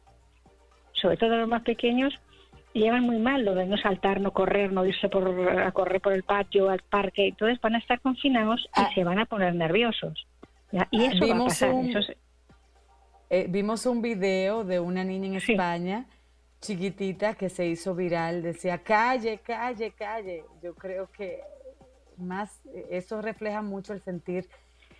sobre 0.94 1.18
todo 1.18 1.38
los 1.38 1.48
más 1.48 1.64
pequeños, 1.64 2.14
llevan 2.74 3.04
muy 3.04 3.18
mal 3.18 3.44
lo 3.44 3.56
de 3.56 3.66
no 3.66 3.78
saltar, 3.78 4.22
no 4.22 4.32
correr, 4.32 4.72
no 4.72 4.86
irse 4.86 5.10
por, 5.10 5.28
a 5.60 5.72
correr 5.72 6.02
por 6.02 6.14
el 6.14 6.24
patio, 6.24 6.70
al 6.70 6.82
parque. 6.82 7.28
Entonces 7.28 7.60
van 7.62 7.76
a 7.76 7.80
estar 7.80 8.00
confinados 8.02 8.62
y 8.78 8.82
ah. 8.82 8.90
se 8.94 9.04
van 9.04 9.20
a 9.20 9.26
poner 9.26 9.56
nerviosos. 9.56 10.28
Y 10.92 11.04
eso 11.04 11.28
va 11.28 11.36
a 11.36 11.46
pasar. 11.46 11.74
Un, 11.74 11.94
eh, 13.30 13.46
vimos 13.50 13.86
un 13.86 14.02
video 14.02 14.64
de 14.64 14.80
una 14.80 15.04
niña 15.04 15.28
en 15.28 15.36
España, 15.36 16.06
chiquitita, 16.62 17.34
que 17.36 17.50
se 17.50 17.66
hizo 17.66 17.96
viral. 17.96 18.42
Decía, 18.42 18.80
calle, 18.80 19.40
calle, 19.40 19.92
calle. 19.92 20.44
Yo 20.62 20.76
creo 20.76 21.08
que 21.12 21.42
más 22.18 22.62
eso 22.90 23.22
refleja 23.22 23.62
mucho 23.62 23.94
el 23.94 24.02
sentir 24.02 24.48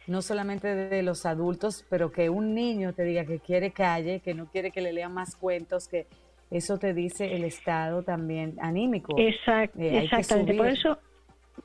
no 0.08 0.24
solamente 0.24 0.74
de 0.74 1.04
los 1.04 1.28
adultos, 1.28 1.86
pero 1.88 2.12
que 2.12 2.30
un 2.30 2.56
niño 2.56 2.94
te 2.94 3.04
diga 3.04 3.26
que 3.26 3.40
quiere 3.40 3.72
calle, 3.72 4.22
que 4.22 4.34
no 4.34 4.48
quiere 4.48 4.72
que 4.72 4.82
le 4.82 4.92
lean 4.92 5.14
más 5.14 5.36
cuentos, 5.36 5.88
que 5.88 6.08
eso 6.52 6.78
te 6.78 6.94
dice 6.94 7.36
el 7.36 7.44
estado 7.44 8.04
también 8.04 8.56
anímico. 8.62 9.16
Eh, 9.18 10.04
exactamente. 10.04 10.54
Por 10.56 10.68
eso, 10.68 10.98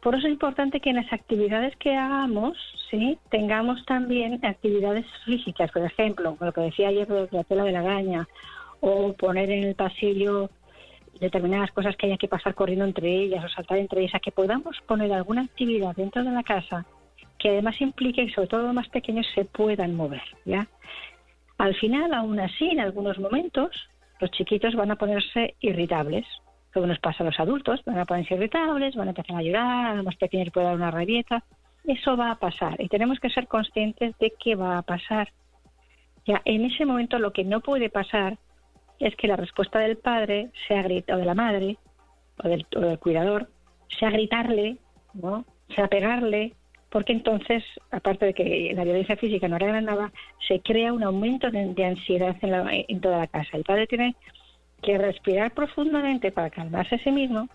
por 0.01 0.15
eso 0.15 0.27
es 0.27 0.33
importante 0.33 0.81
que 0.81 0.91
en 0.91 0.97
las 0.97 1.13
actividades 1.13 1.75
que 1.77 1.97
hagamos, 1.97 2.59
sí, 2.91 3.19
tengamos 3.31 3.85
también 3.87 4.45
actividades 4.45 5.07
físicas. 5.25 5.71
Por 5.71 5.83
ejemplo, 5.85 6.37
lo 6.39 6.53
que 6.53 6.61
decía 6.61 6.89
ayer 6.89 7.07
de 7.07 7.29
la 7.31 7.45
tela 7.45 7.65
de 7.65 7.73
la 7.73 7.83
gaña, 7.83 8.29
o 8.81 9.15
poner 9.15 9.51
en 9.51 9.65
el 9.65 9.75
pasillo 9.75 10.51
determinadas 11.21 11.71
cosas 11.71 11.97
que 11.97 12.07
haya 12.07 12.19
que 12.19 12.29
pasar 12.29 12.55
corriendo 12.55 12.85
entre 12.85 13.11
ellas 13.11 13.45
o 13.45 13.49
saltar 13.49 13.79
entre 13.79 14.03
ellas, 14.03 14.21
que 14.21 14.33
podamos 14.33 14.77
poner 14.87 15.13
alguna 15.13 15.43
actividad 15.43 15.95
dentro 15.97 16.23
de 16.23 16.31
la 16.31 16.43
casa 16.43 16.85
que 17.39 17.51
además 17.51 17.79
implique 17.81 18.27
que 18.27 18.33
sobre 18.33 18.49
todo 18.49 18.63
los 18.63 18.75
más 18.75 18.89
pequeños 18.89 19.27
se 19.35 19.45
puedan 19.45 19.95
mover, 19.95 20.23
¿ya? 20.47 20.67
Al 21.59 21.75
final, 21.75 22.15
aún 22.15 22.41
así, 22.41 22.71
en 22.71 22.81
algunos 22.81 23.19
momentos, 23.19 23.71
los 24.21 24.31
chiquitos 24.31 24.75
van 24.75 24.91
a 24.91 24.97
ponerse 24.97 25.55
irritables, 25.61 26.27
como 26.73 26.87
nos 26.87 26.99
pasa 26.99 27.23
a 27.23 27.27
los 27.27 27.39
adultos, 27.39 27.83
van 27.85 27.99
a 27.99 28.05
ponerse 28.05 28.35
irritables, 28.35 28.97
van 28.97 29.09
a 29.09 29.11
empezar 29.11 29.37
a 29.37 29.43
llorar, 29.43 29.87
a 29.87 29.95
los 29.95 30.05
más 30.05 30.17
pequeños 30.17 30.51
puede 30.53 30.67
dar 30.67 30.77
una 30.77 30.91
rabieta. 30.91 31.45
Eso 31.85 32.17
va 32.17 32.31
a 32.31 32.39
pasar 32.39 32.81
y 32.81 32.89
tenemos 32.89 33.21
que 33.21 33.31
ser 33.31 33.47
conscientes 33.47 34.17
de 34.19 34.33
que 34.39 34.55
va 34.55 34.79
a 34.79 34.83
pasar. 34.83 35.29
Ya 36.27 36.41
en 36.45 36.65
ese 36.65 36.87
momento 36.87 37.19
lo 37.19 37.33
que 37.33 37.45
no 37.45 37.61
puede 37.61 37.91
pasar 37.91 38.39
es 38.99 39.15
que 39.17 39.29
la 39.29 39.37
respuesta 39.37 39.79
del 39.81 39.99
padre 39.99 40.51
sea 40.67 40.83
gritar, 40.83 41.17
o 41.17 41.19
de 41.19 41.25
la 41.27 41.35
madre, 41.35 41.77
o 42.43 42.49
del, 42.49 42.67
cuidador, 42.99 43.51
sea 43.89 44.11
gritarle, 44.11 44.79
¿no? 45.13 45.45
sea 45.75 45.89
pegarle, 45.89 46.55
porque 46.95 47.13
entonces, 47.13 47.65
aparte 47.91 48.27
de 48.27 48.35
que 48.35 48.73
la 48.73 48.85
violencia 48.85 49.17
física 49.17 49.49
no 49.49 49.57
arregla 49.57 49.81
nada, 49.81 50.13
se 50.47 50.61
crea 50.61 50.93
un 50.93 51.03
aumento 51.03 51.51
de, 51.51 51.85
ansiedad 51.85 52.37
en, 52.41 52.85
en, 52.87 53.01
toda 53.01 53.19
la 53.19 53.27
casa. 53.27 53.57
El 53.57 53.65
padre 53.65 53.89
tiene 53.89 54.15
que 54.81 54.97
respirar 54.97 55.51
profundamente 55.55 56.31
para 56.31 56.51
calmarse 56.51 56.95
a 56.95 56.99
sí 57.03 57.11
mismo, 57.11 57.49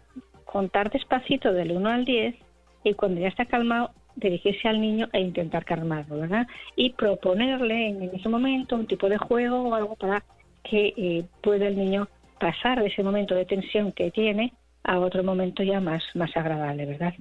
contar 0.43 0.91
despacito 0.91 1.53
del 1.53 1.71
1 1.71 1.89
al 1.89 2.03
10 2.03 2.35
y 2.83 2.93
cuando 2.95 3.21
ya 3.21 3.29
está 3.29 3.45
calmado, 3.45 3.91
dirigirse 4.17 4.67
al 4.67 4.81
niño 4.81 5.07
e 5.13 5.21
intentar 5.21 5.63
calmarlo, 5.63 6.19
¿verdad? 6.19 6.45
Y 6.75 6.89
proponerle 6.89 7.87
en 7.87 8.11
ese 8.13 8.27
momento 8.27 8.75
un 8.75 8.87
tipo 8.87 9.07
de 9.07 9.19
juego 9.19 9.69
o 9.69 9.73
algo 9.73 9.95
para 9.95 10.21
que 10.65 10.93
eh, 10.97 11.23
pueda 11.41 11.67
el 11.67 11.77
niño 11.77 12.09
pasar 12.41 12.81
de 12.81 12.87
ese 12.87 13.03
momento 13.03 13.35
de 13.35 13.45
tensión 13.45 13.93
que 13.93 14.11
tiene 14.11 14.51
a 14.83 14.99
otro 14.99 15.23
momento 15.23 15.63
ya 15.63 15.79
más, 15.79 16.03
más 16.13 16.35
agradable, 16.35 16.85
¿verdad? 16.85 17.13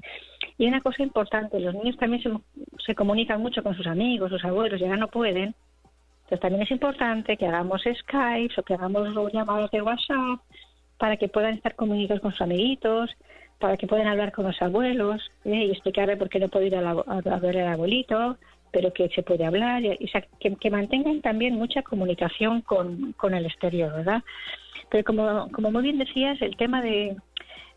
Y 0.57 0.67
una 0.67 0.81
cosa 0.81 1.03
importante, 1.03 1.61
los 1.61 1.75
niños 1.75 1.97
también 1.97 2.23
se, 2.23 2.31
se 2.85 2.95
comunican 2.95 3.41
mucho 3.41 3.63
con 3.63 3.77
sus 3.77 3.87
amigos, 3.87 4.31
sus 4.31 4.45
abuelos, 4.45 4.81
ya 4.81 4.97
no 4.97 5.09
pueden. 5.09 5.55
Entonces 6.25 6.41
también 6.41 6.63
es 6.63 6.71
importante 6.71 7.37
que 7.37 7.47
hagamos 7.47 7.83
Skype 7.83 8.55
o 8.59 8.63
que 8.63 8.75
hagamos 8.75 9.33
llamados 9.33 9.71
de 9.71 9.83
WhatsApp 9.83 10.41
para 10.99 11.17
que 11.17 11.29
puedan 11.29 11.55
estar 11.55 11.75
comunicados 11.75 12.21
con 12.21 12.33
sus 12.33 12.43
amiguitos, 12.43 13.11
para 13.59 13.77
que 13.77 13.87
puedan 13.87 14.07
hablar 14.07 14.33
con 14.33 14.47
los 14.47 14.61
abuelos 14.61 15.23
¿eh? 15.45 15.67
y 15.67 15.71
explicarle 15.71 16.17
por 16.17 16.29
qué 16.29 16.39
no 16.39 16.49
puede 16.49 16.67
ir 16.67 16.77
a, 16.77 16.95
ver 17.41 17.59
al 17.59 17.73
abuelito, 17.73 18.37
pero 18.73 18.93
que 18.93 19.09
se 19.09 19.23
puede 19.23 19.47
hablar, 19.47 19.83
y, 19.83 20.11
que, 20.41 20.55
que, 20.57 20.71
mantengan 20.71 21.21
también 21.23 21.55
mucha 21.55 21.83
comunicación 21.83 22.61
con, 22.61 23.13
con 23.13 23.35
el 23.35 23.47
exterior, 23.47 23.93
¿verdad? 23.93 24.23
Pero 24.91 25.05
como, 25.05 25.51
como 25.53 25.71
muy 25.71 25.83
bien 25.83 25.99
decías, 25.99 26.41
el 26.43 26.57
tema 26.57 26.83
de, 26.83 27.17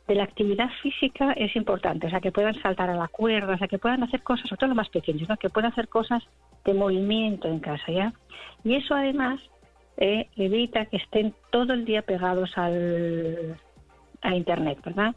de 0.08 0.16
la 0.16 0.24
actividad 0.24 0.70
física 0.82 1.34
es 1.34 1.56
importante, 1.56 2.08
o 2.08 2.10
sea, 2.10 2.20
que 2.20 2.32
puedan 2.32 2.60
saltar 2.62 2.90
a 2.90 2.96
la 2.96 3.08
cuerda, 3.08 3.54
o 3.54 3.58
sea, 3.58 3.68
que 3.68 3.78
puedan 3.78 4.04
hacer 4.04 4.24
cosas, 4.24 4.48
sobre 4.50 4.60
todo 4.60 4.68
los 4.70 4.78
más 4.78 4.90
pequeños, 4.90 5.28
que 5.40 5.50
puedan 5.50 5.72
hacer 5.72 5.88
cosas 5.88 6.24
de 6.66 6.74
movimiento 6.74 7.48
en 7.48 7.60
casa, 7.60 7.92
¿ya? 7.92 8.14
Y 8.64 8.76
eso 8.76 8.96
además 8.96 9.40
eh, 9.98 10.28
evita 10.36 10.86
que 10.86 10.98
estén 10.98 11.34
todo 11.52 11.74
el 11.74 11.86
día 11.86 12.02
pegados 12.02 12.58
al, 12.58 13.58
a 14.22 14.36
Internet, 14.36 14.80
¿verdad? 14.84 15.16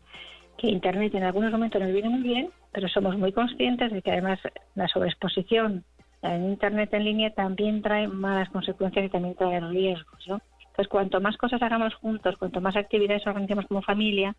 Que 0.58 0.68
Internet 0.68 1.14
en 1.14 1.24
algunos 1.24 1.50
momentos 1.50 1.80
nos 1.80 1.92
viene 1.92 2.08
muy 2.08 2.22
bien, 2.22 2.50
pero 2.72 2.88
somos 2.88 3.16
muy 3.16 3.32
conscientes 3.32 3.92
de 3.92 4.02
que 4.02 4.12
además 4.12 4.38
la 4.74 4.88
sobreexposición 4.88 5.84
en 6.22 6.44
Internet 6.50 6.92
en 6.94 7.04
línea 7.04 7.30
también 7.30 7.82
trae 7.82 8.08
malas 8.08 8.48
consecuencias 8.50 9.06
y 9.06 9.08
también 9.08 9.34
trae 9.34 9.60
riesgos, 9.60 10.26
¿no? 10.26 10.40
Entonces, 10.58 10.88
cuanto 10.88 11.20
más 11.20 11.36
cosas 11.36 11.62
hagamos 11.62 11.94
juntos, 11.94 12.36
cuanto 12.36 12.60
más 12.60 12.74
actividades 12.74 13.24
organizamos 13.26 13.66
como 13.66 13.82
familia, 13.82 14.34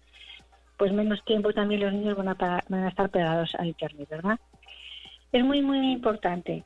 pues 0.77 0.91
menos 0.91 1.23
tiempo 1.25 1.53
también 1.53 1.81
los 1.81 1.93
niños 1.93 2.17
van 2.17 2.29
a, 2.29 2.33
van 2.33 2.83
a 2.83 2.89
estar 2.89 3.09
pegados 3.09 3.53
a 3.57 3.65
Internet, 3.65 4.09
¿verdad? 4.09 4.39
Es 5.31 5.43
muy, 5.43 5.61
muy 5.61 5.91
importante 5.91 6.63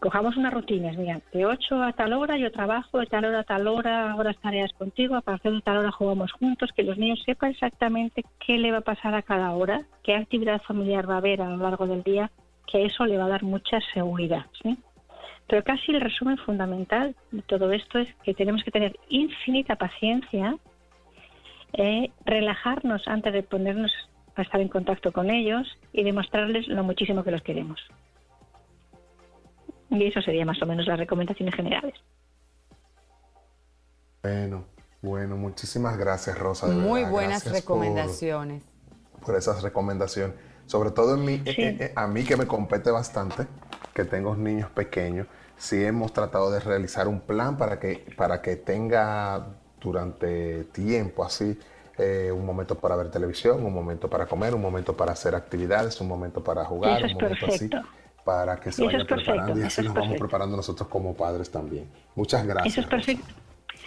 cojamos 0.00 0.36
unas 0.36 0.52
rutinas, 0.52 0.96
mira, 0.96 1.20
de 1.32 1.46
8 1.46 1.82
a 1.82 1.92
tal 1.92 2.14
hora 2.14 2.38
yo 2.38 2.50
trabajo, 2.50 2.98
de 2.98 3.06
tal 3.06 3.26
hora 3.26 3.40
a 3.40 3.44
tal 3.44 3.68
hora, 3.68 4.16
horas 4.16 4.36
tareas 4.40 4.72
contigo, 4.72 5.14
a 5.14 5.20
partir 5.20 5.52
de 5.52 5.60
tal 5.60 5.78
hora 5.78 5.92
jugamos 5.92 6.32
juntos, 6.32 6.70
que 6.74 6.82
los 6.82 6.96
niños 6.96 7.22
sepan 7.24 7.50
exactamente 7.50 8.24
qué 8.44 8.58
le 8.58 8.72
va 8.72 8.78
a 8.78 8.82
pasar 8.82 9.14
a 9.14 9.22
cada 9.22 9.52
hora, 9.52 9.82
qué 10.02 10.14
actividad 10.14 10.62
familiar 10.62 11.08
va 11.08 11.14
a 11.14 11.18
haber 11.18 11.42
a 11.42 11.50
lo 11.50 11.58
largo 11.58 11.86
del 11.86 12.02
día, 12.02 12.30
que 12.66 12.86
eso 12.86 13.04
le 13.04 13.18
va 13.18 13.24
a 13.24 13.28
dar 13.28 13.42
mucha 13.42 13.78
seguridad, 13.92 14.46
¿sí? 14.62 14.78
Pero 15.46 15.64
casi 15.64 15.92
el 15.92 16.00
resumen 16.00 16.38
fundamental 16.38 17.14
de 17.32 17.42
todo 17.42 17.72
esto 17.72 17.98
es 17.98 18.08
que 18.22 18.34
tenemos 18.34 18.62
que 18.62 18.70
tener 18.70 18.96
infinita 19.08 19.74
paciencia 19.76 20.56
eh, 21.72 22.10
relajarnos 22.24 23.06
antes 23.06 23.32
de 23.32 23.42
ponernos 23.42 23.92
a 24.36 24.42
estar 24.42 24.60
en 24.60 24.68
contacto 24.68 25.12
con 25.12 25.30
ellos 25.30 25.66
y 25.92 26.02
demostrarles 26.02 26.68
lo 26.68 26.84
muchísimo 26.84 27.24
que 27.24 27.30
los 27.30 27.42
queremos. 27.42 27.80
Y 29.90 30.04
eso 30.04 30.22
sería 30.22 30.44
más 30.44 30.62
o 30.62 30.66
menos 30.66 30.86
las 30.86 30.98
recomendaciones 30.98 31.54
generales. 31.54 31.94
Bueno, 34.22 34.64
Bueno, 35.02 35.36
muchísimas 35.36 35.96
gracias, 35.96 36.38
Rosa. 36.38 36.66
Muy 36.66 37.04
buenas 37.04 37.50
recomendaciones. 37.50 38.62
Por, 39.24 39.34
esas 39.34 39.62
recomendaciones. 39.62 40.36
Sobre 40.66 40.90
todo 40.90 41.14
en 41.14 41.24
mí, 41.24 41.42
eh, 41.44 41.54
eh, 41.56 41.92
a 41.96 42.06
mí 42.06 42.22
que 42.24 42.36
me 42.36 42.46
compete 42.46 42.90
bastante, 42.90 43.46
que 43.94 44.04
tengo 44.04 44.36
niños 44.36 44.70
pequeños, 44.70 45.26
sí 45.56 45.82
hemos 45.84 46.12
tratado 46.12 46.50
de 46.50 46.60
realizar 46.60 47.08
un 47.08 47.20
plan 47.20 47.56
para 47.56 47.80
que, 47.80 48.06
para 48.16 48.40
que 48.40 48.56
tenga 48.56 49.46
durante 49.80 50.64
tiempo 50.64 51.24
así 51.24 51.58
un 52.32 52.46
momento 52.46 52.76
para 52.78 52.96
ver 52.96 53.10
televisión, 53.10 53.64
un 53.64 53.74
momento 53.74 54.08
para 54.08 54.26
comer, 54.26 54.54
un 54.54 54.62
momento 54.62 54.96
para 54.96 55.12
hacer 55.12 55.34
actividades, 55.34 56.00
un 56.00 56.08
momento 56.08 56.42
para 56.42 56.64
jugar, 56.64 57.04
un 57.04 57.12
momento 57.12 57.46
así 57.46 57.68
para 58.24 58.56
que 58.56 58.72
se 58.72 58.84
vaya 58.84 59.04
preparando 59.04 59.60
y 59.60 59.62
así 59.64 59.82
nos 59.82 59.94
vamos 59.94 60.16
preparando 60.18 60.56
nosotros 60.56 60.88
como 60.88 61.14
padres 61.14 61.50
también. 61.50 61.88
Muchas 62.14 62.46
gracias. 62.46 62.72
Eso 62.72 62.80
es 62.82 62.86
perfecto. 62.86 63.26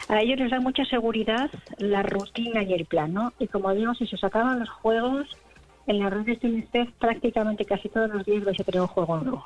A 0.09 0.21
ellos 0.21 0.37
les 0.37 0.51
da 0.51 0.59
mucha 0.59 0.83
seguridad 0.85 1.49
la 1.77 2.03
rutina 2.03 2.61
y 2.61 2.73
el 2.73 2.85
plan, 2.85 3.13
¿no? 3.13 3.33
Y 3.39 3.47
como 3.47 3.73
digo, 3.73 3.95
si 3.95 4.05
se 4.05 4.15
os 4.15 4.23
acaban 4.23 4.59
los 4.59 4.69
juegos, 4.69 5.37
en 5.87 5.99
las 5.99 6.11
redes 6.11 6.39
de 6.41 6.47
UNICEF 6.49 6.91
prácticamente 6.99 7.65
casi 7.65 7.89
todos 7.89 8.09
los 8.09 8.25
días 8.25 8.43
vais 8.43 8.59
a 8.59 8.63
tener 8.63 8.81
un 8.81 8.87
juego 8.87 9.17
nuevo. 9.17 9.45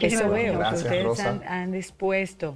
Eso 0.00 0.30
veo, 0.30 0.58
que 0.58 0.74
ustedes 0.74 1.20
han, 1.20 1.72
dispuesto, 1.72 2.54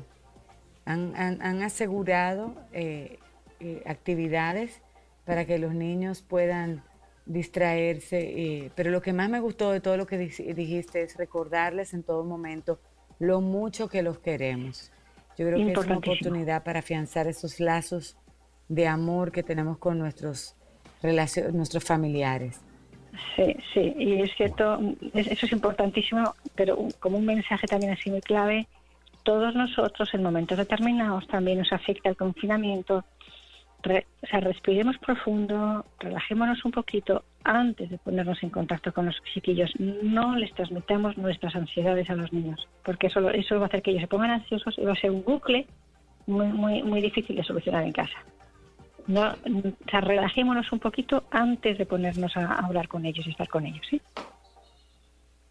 han, 0.85 1.15
han, 1.17 1.63
asegurado 1.63 2.55
eh, 2.73 3.19
eh, 3.61 3.83
actividades 3.87 4.81
para 5.25 5.45
que 5.45 5.59
los 5.59 5.75
niños 5.75 6.23
puedan 6.23 6.83
distraerse, 7.27 8.19
eh, 8.21 8.71
pero 8.75 8.91
lo 8.91 9.01
que 9.01 9.13
más 9.13 9.31
me 9.31 9.41
gustó 9.41 9.71
de 9.71 9.81
todo 9.81 9.97
lo 9.97 10.07
que 10.07 10.19
dijiste 10.19 11.03
es 11.03 11.17
recordarles 11.17 11.95
en 11.95 12.03
todo 12.03 12.25
momento 12.25 12.81
lo 13.21 13.41
mucho 13.41 13.89
que 13.89 14.03
los 14.03 14.19
queremos. 14.19 14.91
Yo 15.39 15.47
creo 15.47 15.59
que 15.59 15.73
es 15.73 15.79
una 15.79 15.99
oportunidad 15.99 16.65
para 16.65 16.81
afianzar 16.81 17.29
esos 17.29 17.61
lazos 17.61 18.17
de 18.69 18.89
amor 18.89 19.31
que 19.31 19.43
tenemos 19.43 19.79
con 19.79 19.99
nuestros, 19.99 20.57
nuestros 21.53 21.85
familiares. 21.85 22.61
Sí, 23.37 23.57
sí, 23.73 23.95
y 23.97 24.23
es 24.23 24.35
cierto, 24.37 24.81
eso 25.15 25.47
es 25.47 25.53
importantísimo, 25.53 26.35
pero 26.55 26.89
como 26.99 27.19
un 27.19 27.27
mensaje 27.27 27.67
también 27.67 27.93
así 27.93 28.11
muy 28.11 28.21
clave, 28.21 28.67
todos 29.23 29.55
nosotros 29.55 30.13
en 30.15 30.23
momentos 30.23 30.59
determinados 30.59 31.27
también 31.29 31.59
nos 31.59 31.73
afecta 31.73 32.09
el 32.09 32.17
confinamiento, 32.17 33.05
o 33.85 34.27
sea, 34.27 34.41
respiremos 34.41 34.97
profundo, 34.99 35.85
relajémonos 35.99 36.65
un 36.65 36.71
poquito 36.71 37.25
antes 37.45 37.91
de 37.91 37.99
ponernos 37.99 38.43
en 38.43 38.51
contacto 38.51 38.93
con 38.93 39.07
los 39.07 39.17
chiquillos. 39.35 39.73
No 39.79 40.37
les 40.37 40.55
transmitamos 40.55 41.17
nuestras 41.19 41.57
ansiedades 41.57 42.09
a 42.11 42.15
los 42.15 42.33
niños, 42.33 42.69
porque 42.85 43.09
eso, 43.09 43.31
eso 43.31 43.57
va 43.57 43.65
a 43.65 43.67
hacer 43.67 43.83
que 43.83 43.91
ellos 43.91 44.03
se 44.03 44.09
pongan 44.09 44.31
ansiosos 44.31 44.79
y 44.79 44.85
va 44.85 44.93
a 44.93 44.97
ser 44.97 45.11
un 45.11 45.25
bucle 45.25 45.67
muy, 46.27 46.83
muy, 46.83 47.01
difícil 47.01 47.37
de 47.37 47.43
solucionar 47.43 47.85
en 47.85 47.93
casa. 47.93 48.17
No, 49.09 49.23
o 49.31 49.91
sea, 49.91 50.01
relajémonos 50.01 50.71
un 50.71 50.79
poquito 50.79 51.25
antes 51.33 51.77
de 51.77 51.87
ponernos 51.87 52.37
a 52.37 52.61
hablar 52.61 52.87
con 52.87 53.05
ellos 53.05 53.27
y 53.27 53.31
estar 53.31 53.49
con 53.49 53.67
ellos, 53.67 53.85
¿sí? 53.91 54.01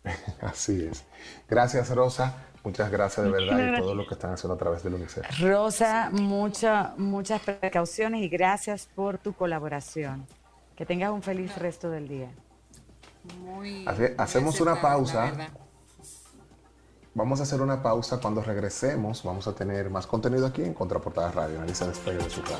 Así 0.42 0.86
es. 0.86 1.06
Gracias, 1.50 1.94
Rosa. 1.94 2.51
Muchas 2.64 2.92
gracias 2.92 3.26
de 3.26 3.32
verdad 3.32 3.78
y 3.78 3.80
todo 3.80 3.96
lo 3.96 4.06
que 4.06 4.14
están 4.14 4.34
haciendo 4.34 4.54
a 4.54 4.58
través 4.58 4.84
del 4.84 4.94
UNICEF. 4.94 5.26
Rosa, 5.40 6.10
mucha, 6.12 6.94
muchas 6.98 7.42
precauciones 7.42 8.22
y 8.22 8.30
gracias 8.30 8.88
por 8.94 9.18
tu 9.18 9.34
colaboración. 9.34 10.28
Que 10.76 10.86
tengas 10.86 11.12
un 11.12 11.24
feliz 11.24 11.56
resto 11.58 11.90
del 11.90 12.08
día. 12.08 12.30
hacemos 14.18 14.62
una 14.62 14.80
pausa. 14.80 15.32
Vamos 17.14 17.40
a 17.42 17.44
hacer 17.44 17.62
una 17.62 17.84
pausa. 17.84 18.20
Cuando 18.20 18.42
regresemos, 18.42 19.24
vamos 19.24 19.48
a 19.48 19.54
tener 19.54 19.90
más 19.90 20.08
contenido 20.08 20.46
aquí 20.46 20.62
en 20.62 20.74
Contraportada 20.74 21.32
Radio. 21.32 21.58
Analiza 21.58 21.88
despegue 21.88 22.24
de 22.24 22.30
su 22.30 22.42
radio. 22.42 22.56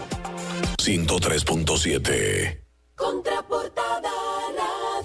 103.7 0.78 2.62
Contraportada 2.96 3.41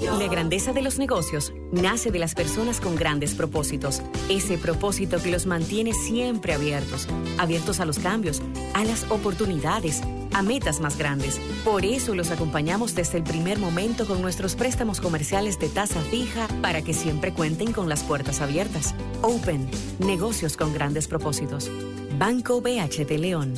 la 0.01 0.29
grandeza 0.29 0.73
de 0.73 0.83
los 0.83 0.99
negocios 0.99 1.53
nace 1.73 2.11
de 2.11 2.19
las 2.19 2.35
personas 2.35 2.81
con 2.81 2.97
grandes 2.97 3.35
propósitos. 3.35 4.03
Ese 4.29 4.59
propósito 4.59 5.21
que 5.23 5.31
los 5.31 5.47
mantiene 5.47 5.93
siempre 5.93 6.53
abiertos, 6.53 7.09
abiertos 7.39 7.81
a 7.81 7.87
los 7.87 7.99
cambios, 7.99 8.43
a 8.75 8.85
las 8.85 9.11
oportunidades, 9.11 10.03
a 10.33 10.43
metas 10.43 10.81
más 10.81 10.99
grandes. 10.99 11.41
Por 11.65 11.85
eso 11.85 12.15
los 12.15 12.31
acompañamos 12.31 12.95
desde 12.95 13.19
el 13.19 13.25
primer 13.25 13.59
momento 13.59 14.07
con 14.07 14.21
nuestros 14.21 14.55
préstamos 14.55 15.01
comerciales 15.01 15.59
de 15.59 15.69
tasa 15.69 16.01
fija 16.03 16.47
para 16.61 16.83
que 16.83 16.93
siempre 16.93 17.33
cuenten 17.33 17.73
con 17.73 17.89
las 17.89 18.03
puertas 18.03 18.41
abiertas. 18.41 18.95
Open, 19.23 19.69
negocios 19.99 20.57
con 20.57 20.75
grandes 20.75 21.09
propósitos. 21.09 21.71
Banco 22.19 22.61
BHT 22.61 23.11
León. 23.19 23.55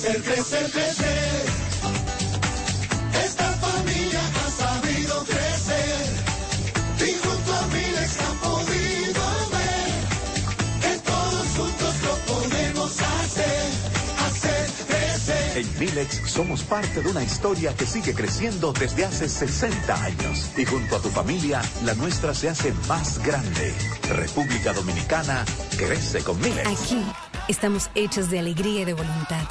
Crecer, 0.00 0.22
crecer, 0.22 0.70
crecer. 0.70 1.44
Esta 3.24 3.44
familia 3.52 4.20
ha 4.20 4.50
sabido 4.50 5.24
crecer. 5.24 6.06
Y 6.98 7.26
junto 7.26 7.54
a 7.54 7.66
Milex 7.66 8.20
han 8.20 8.36
podido 8.38 9.22
ver 9.52 10.00
que 10.80 10.98
todos 11.00 11.46
juntos 11.56 11.94
lo 12.02 12.34
podemos 12.34 13.00
hacer, 13.00 13.70
hacer 14.26 14.70
crecer. 14.88 15.58
En 15.58 15.78
Milex 15.78 16.30
somos 16.30 16.62
parte 16.62 17.02
de 17.02 17.08
una 17.08 17.22
historia 17.22 17.74
que 17.76 17.84
sigue 17.84 18.14
creciendo 18.14 18.72
desde 18.72 19.04
hace 19.04 19.28
60 19.28 20.02
años. 20.02 20.50
Y 20.56 20.64
junto 20.64 20.96
a 20.96 21.00
tu 21.00 21.10
familia, 21.10 21.60
la 21.84 21.94
nuestra 21.94 22.34
se 22.34 22.48
hace 22.48 22.72
más 22.88 23.18
grande. 23.22 23.74
República 24.08 24.72
Dominicana 24.72 25.44
crece 25.76 26.22
con 26.22 26.40
Milex. 26.40 26.66
Aquí 26.66 27.04
estamos 27.48 27.90
hechos 27.94 28.30
de 28.30 28.38
alegría 28.38 28.82
y 28.82 28.84
de 28.86 28.94
voluntad 28.94 29.42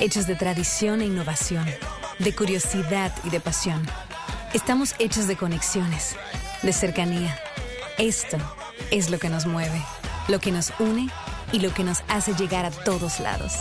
hechos 0.00 0.26
de 0.26 0.34
tradición 0.34 1.00
e 1.00 1.06
innovación, 1.06 1.66
de 2.18 2.34
curiosidad 2.34 3.12
y 3.24 3.30
de 3.30 3.40
pasión. 3.40 3.86
Estamos 4.52 4.94
hechos 4.98 5.26
de 5.26 5.36
conexiones, 5.36 6.16
de 6.62 6.72
cercanía. 6.72 7.38
Esto 7.98 8.36
es 8.90 9.10
lo 9.10 9.18
que 9.18 9.28
nos 9.28 9.46
mueve, 9.46 9.82
lo 10.28 10.38
que 10.38 10.52
nos 10.52 10.72
une 10.78 11.08
y 11.52 11.60
lo 11.60 11.72
que 11.72 11.84
nos 11.84 12.02
hace 12.08 12.34
llegar 12.34 12.64
a 12.64 12.70
todos 12.70 13.20
lados. 13.20 13.54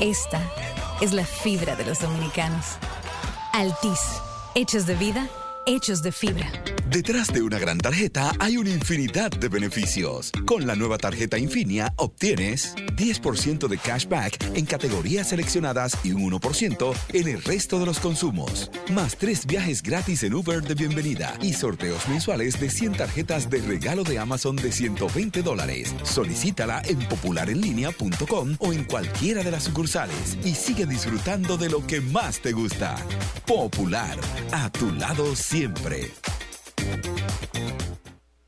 Esta 0.00 0.40
es 1.00 1.12
la 1.12 1.24
fibra 1.24 1.76
de 1.76 1.84
los 1.84 2.00
dominicanos. 2.00 2.76
Altis, 3.52 4.00
hechos 4.54 4.86
de 4.86 4.94
vida, 4.94 5.28
hechos 5.66 6.00
de 6.02 6.12
fibra. 6.12 6.50
Detrás 6.88 7.32
de 7.32 7.42
una 7.42 7.58
gran 7.58 7.78
tarjeta 7.78 8.32
hay 8.38 8.56
una 8.56 8.70
infinidad 8.70 9.30
de 9.30 9.48
beneficios. 9.48 10.30
Con 10.46 10.66
la 10.66 10.76
nueva 10.76 10.96
tarjeta 10.96 11.36
Infinia 11.36 11.92
obtienes 11.96 12.76
10% 12.96 13.66
de 13.66 13.76
cashback 13.76 14.52
en 14.54 14.64
categorías 14.64 15.30
seleccionadas 15.30 15.98
y 16.04 16.12
un 16.12 16.30
1% 16.30 16.94
en 17.12 17.28
el 17.28 17.42
resto 17.42 17.80
de 17.80 17.86
los 17.86 17.98
consumos. 17.98 18.70
Más 18.92 19.16
tres 19.16 19.46
viajes 19.46 19.82
gratis 19.82 20.22
en 20.22 20.34
Uber 20.34 20.62
de 20.62 20.74
bienvenida 20.74 21.36
y 21.42 21.54
sorteos 21.54 22.08
mensuales 22.08 22.60
de 22.60 22.70
100 22.70 22.98
tarjetas 22.98 23.50
de 23.50 23.60
regalo 23.60 24.04
de 24.04 24.20
Amazon 24.20 24.54
de 24.54 24.70
120 24.70 25.42
dólares. 25.42 25.92
Solicítala 26.04 26.82
en 26.84 27.00
popularenlinea.com 27.00 28.56
o 28.60 28.72
en 28.72 28.84
cualquiera 28.84 29.42
de 29.42 29.50
las 29.50 29.64
sucursales 29.64 30.38
y 30.44 30.54
sigue 30.54 30.86
disfrutando 30.86 31.56
de 31.56 31.68
lo 31.68 31.84
que 31.84 32.00
más 32.00 32.40
te 32.40 32.52
gusta. 32.52 32.94
Popular, 33.44 34.16
a 34.52 34.70
tu 34.70 34.92
lado 34.92 35.34
siempre. 35.34 35.55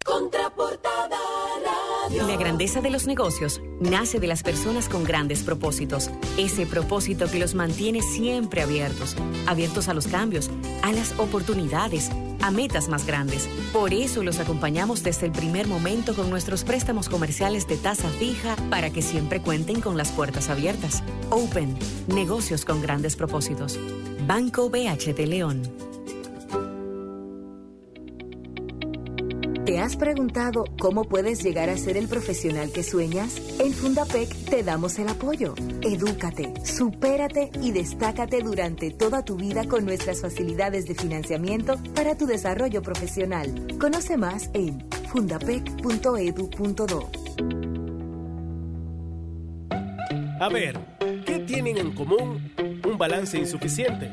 Contraportada 0.05 1.17
Radio. 1.65 2.27
La 2.27 2.37
grandeza 2.37 2.83
de 2.83 2.91
los 2.91 3.07
negocios 3.07 3.63
nace 3.81 4.21
de 4.21 4.27
las 4.27 4.43
personas 4.43 4.91
con 4.91 5.05
grandes 5.05 5.43
propósitos. 5.43 6.11
Ese 6.37 6.67
propósito 6.67 7.31
que 7.31 7.39
los 7.39 7.55
mantiene 7.55 8.03
siempre 8.03 8.61
abiertos, 8.61 9.17
abiertos 9.47 9.89
a 9.89 9.95
los 9.95 10.07
cambios, 10.07 10.51
a 10.83 10.93
las 10.93 11.19
oportunidades, 11.19 12.11
a 12.43 12.51
metas 12.51 12.91
más 12.91 13.07
grandes. 13.07 13.49
Por 13.73 13.95
eso 13.95 14.23
los 14.23 14.39
acompañamos 14.39 15.03
desde 15.03 15.25
el 15.25 15.33
primer 15.33 15.67
momento 15.67 16.15
con 16.15 16.29
nuestros 16.29 16.63
préstamos 16.63 17.09
comerciales 17.09 17.67
de 17.67 17.79
tasa 17.79 18.11
fija 18.11 18.55
para 18.69 18.91
que 18.91 19.01
siempre 19.01 19.41
cuenten 19.41 19.81
con 19.81 19.97
las 19.97 20.13
puertas 20.13 20.51
abiertas. 20.51 21.03
Open, 21.31 21.75
negocios 22.07 22.67
con 22.67 22.83
grandes 22.83 23.17
propósitos. 23.17 23.79
Banco 24.27 24.69
BHT 24.69 25.21
León. 25.21 25.88
¿Te 29.69 29.81
has 29.81 29.97
preguntado 29.97 30.65
cómo 30.81 31.05
puedes 31.05 31.45
llegar 31.45 31.69
a 31.69 31.77
ser 31.77 31.99
el 31.99 32.09
profesional 32.09 32.73
que 32.73 32.83
sueñas? 32.83 33.37
En 33.61 33.75
Fundapec 33.75 34.35
te 34.47 34.63
damos 34.63 34.99
el 34.99 35.09
apoyo. 35.09 35.55
Edúcate, 35.83 36.55
supérate 36.65 37.51
y 37.61 37.73
destácate 37.73 38.41
durante 38.41 38.91
toda 38.91 39.23
tu 39.27 39.37
vida 39.37 39.69
con 39.69 39.85
nuestras 39.85 40.23
facilidades 40.23 40.87
de 40.87 40.95
financiamiento 40.95 41.77
para 41.95 42.17
tu 42.17 42.25
desarrollo 42.25 42.81
profesional. 42.81 43.67
Conoce 43.79 44.17
más 44.17 44.49
en 44.55 44.89
fundapec.edu.do. 45.13 47.11
A 50.41 50.49
ver, 50.49 50.79
¿qué 51.27 51.41
tienen 51.41 51.77
en 51.77 51.95
común? 51.95 52.55
Un 52.89 52.97
balance 52.97 53.37
insuficiente, 53.37 54.11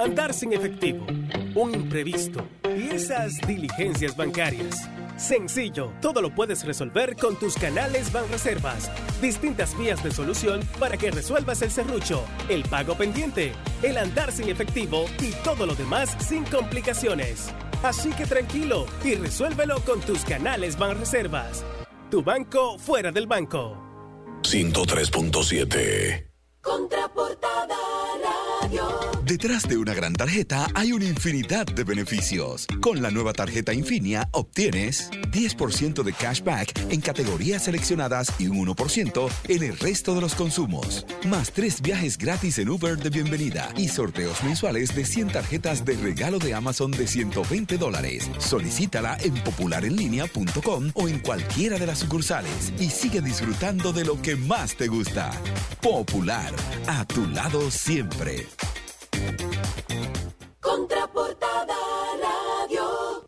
andar 0.00 0.34
sin 0.34 0.52
efectivo, 0.52 1.06
un 1.54 1.72
imprevisto 1.76 2.44
y 2.76 2.90
esas 2.90 3.40
diligencias 3.46 4.16
bancarias. 4.16 4.88
Sencillo, 5.16 5.92
todo 6.02 6.20
lo 6.20 6.34
puedes 6.34 6.64
resolver 6.64 7.16
con 7.16 7.36
tus 7.36 7.54
canales 7.54 8.12
Banreservas. 8.12 8.90
Distintas 9.20 9.76
vías 9.78 10.02
de 10.04 10.10
solución 10.10 10.60
para 10.78 10.96
que 10.96 11.10
resuelvas 11.10 11.62
el 11.62 11.70
serrucho, 11.70 12.22
el 12.48 12.62
pago 12.64 12.96
pendiente, 12.96 13.52
el 13.82 13.96
andar 13.96 14.30
sin 14.30 14.48
efectivo 14.50 15.06
y 15.20 15.32
todo 15.42 15.64
lo 15.64 15.74
demás 15.74 16.14
sin 16.18 16.44
complicaciones. 16.44 17.50
Así 17.82 18.10
que 18.10 18.26
tranquilo 18.26 18.86
y 19.04 19.14
resuélvelo 19.14 19.80
con 19.80 20.00
tus 20.00 20.24
canales 20.24 20.78
Banreservas. 20.78 21.64
Tu 22.10 22.22
banco 22.22 22.78
fuera 22.78 23.10
del 23.10 23.26
banco. 23.26 23.82
103.7 24.42 26.30
Contraportada 26.60 27.76
Radio. 28.62 29.15
Detrás 29.26 29.66
de 29.66 29.76
una 29.76 29.92
gran 29.92 30.12
tarjeta 30.12 30.68
hay 30.74 30.92
una 30.92 31.04
infinidad 31.06 31.66
de 31.66 31.82
beneficios. 31.82 32.68
Con 32.80 33.02
la 33.02 33.10
nueva 33.10 33.32
tarjeta 33.32 33.74
Infinia 33.74 34.28
obtienes 34.30 35.10
10% 35.32 36.04
de 36.04 36.12
cashback 36.12 36.92
en 36.92 37.00
categorías 37.00 37.64
seleccionadas 37.64 38.32
y 38.38 38.46
un 38.46 38.64
1% 38.64 39.28
en 39.48 39.62
el 39.64 39.76
resto 39.80 40.14
de 40.14 40.20
los 40.20 40.36
consumos. 40.36 41.04
Más 41.26 41.50
tres 41.50 41.82
viajes 41.82 42.18
gratis 42.18 42.58
en 42.58 42.68
Uber 42.68 42.96
de 42.96 43.10
bienvenida 43.10 43.68
y 43.76 43.88
sorteos 43.88 44.44
mensuales 44.44 44.94
de 44.94 45.04
100 45.04 45.32
tarjetas 45.32 45.84
de 45.84 45.96
regalo 45.96 46.38
de 46.38 46.54
Amazon 46.54 46.92
de 46.92 47.08
120 47.08 47.78
dólares. 47.78 48.30
Solicítala 48.38 49.18
en 49.24 49.34
popularenlinea.com 49.42 50.92
o 50.94 51.08
en 51.08 51.18
cualquiera 51.18 51.80
de 51.80 51.86
las 51.88 51.98
sucursales 51.98 52.72
y 52.78 52.90
sigue 52.90 53.20
disfrutando 53.22 53.92
de 53.92 54.04
lo 54.04 54.22
que 54.22 54.36
más 54.36 54.76
te 54.76 54.86
gusta. 54.86 55.32
Popular, 55.82 56.54
a 56.86 57.04
tu 57.04 57.26
lado 57.26 57.72
siempre. 57.72 58.46
Contraportada 60.60 61.74
Radio. 62.20 63.24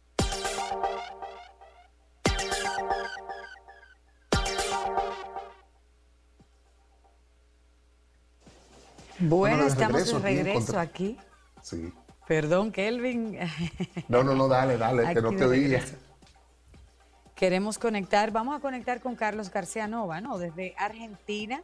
Bueno, 9.20 9.62
de 9.64 9.68
estamos 9.68 9.92
regreso 9.94 10.20
de 10.20 10.22
regreso 10.22 10.58
contra- 10.58 10.80
aquí. 10.80 11.18
Sí. 11.62 11.92
Perdón, 12.26 12.72
Kelvin. 12.72 13.38
No, 14.08 14.22
no, 14.22 14.34
no, 14.34 14.48
dale, 14.48 14.76
dale, 14.76 15.02
que 15.02 15.08
Aquí 15.08 15.20
no 15.20 15.30
de 15.30 15.36
te 15.38 15.44
oía. 15.44 15.84
Queremos 17.34 17.78
conectar, 17.78 18.30
vamos 18.32 18.56
a 18.56 18.60
conectar 18.60 19.00
con 19.00 19.16
Carlos 19.16 19.50
García 19.50 19.86
Nova, 19.86 20.20
¿no? 20.20 20.38
Desde 20.38 20.74
Argentina, 20.76 21.62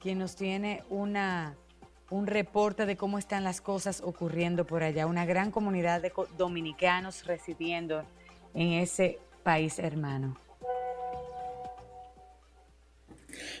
quien 0.00 0.18
nos 0.18 0.36
tiene 0.36 0.82
una, 0.90 1.56
un 2.12 2.26
reporte 2.26 2.84
de 2.84 2.96
cómo 2.96 3.18
están 3.18 3.42
las 3.42 3.62
cosas 3.62 4.02
ocurriendo 4.02 4.66
por 4.66 4.82
allá. 4.82 5.06
Una 5.06 5.24
gran 5.24 5.50
comunidad 5.50 6.02
de 6.02 6.12
dominicanos 6.36 7.24
residiendo 7.24 8.04
en 8.52 8.72
ese 8.72 9.18
país 9.42 9.78
hermano. 9.78 10.36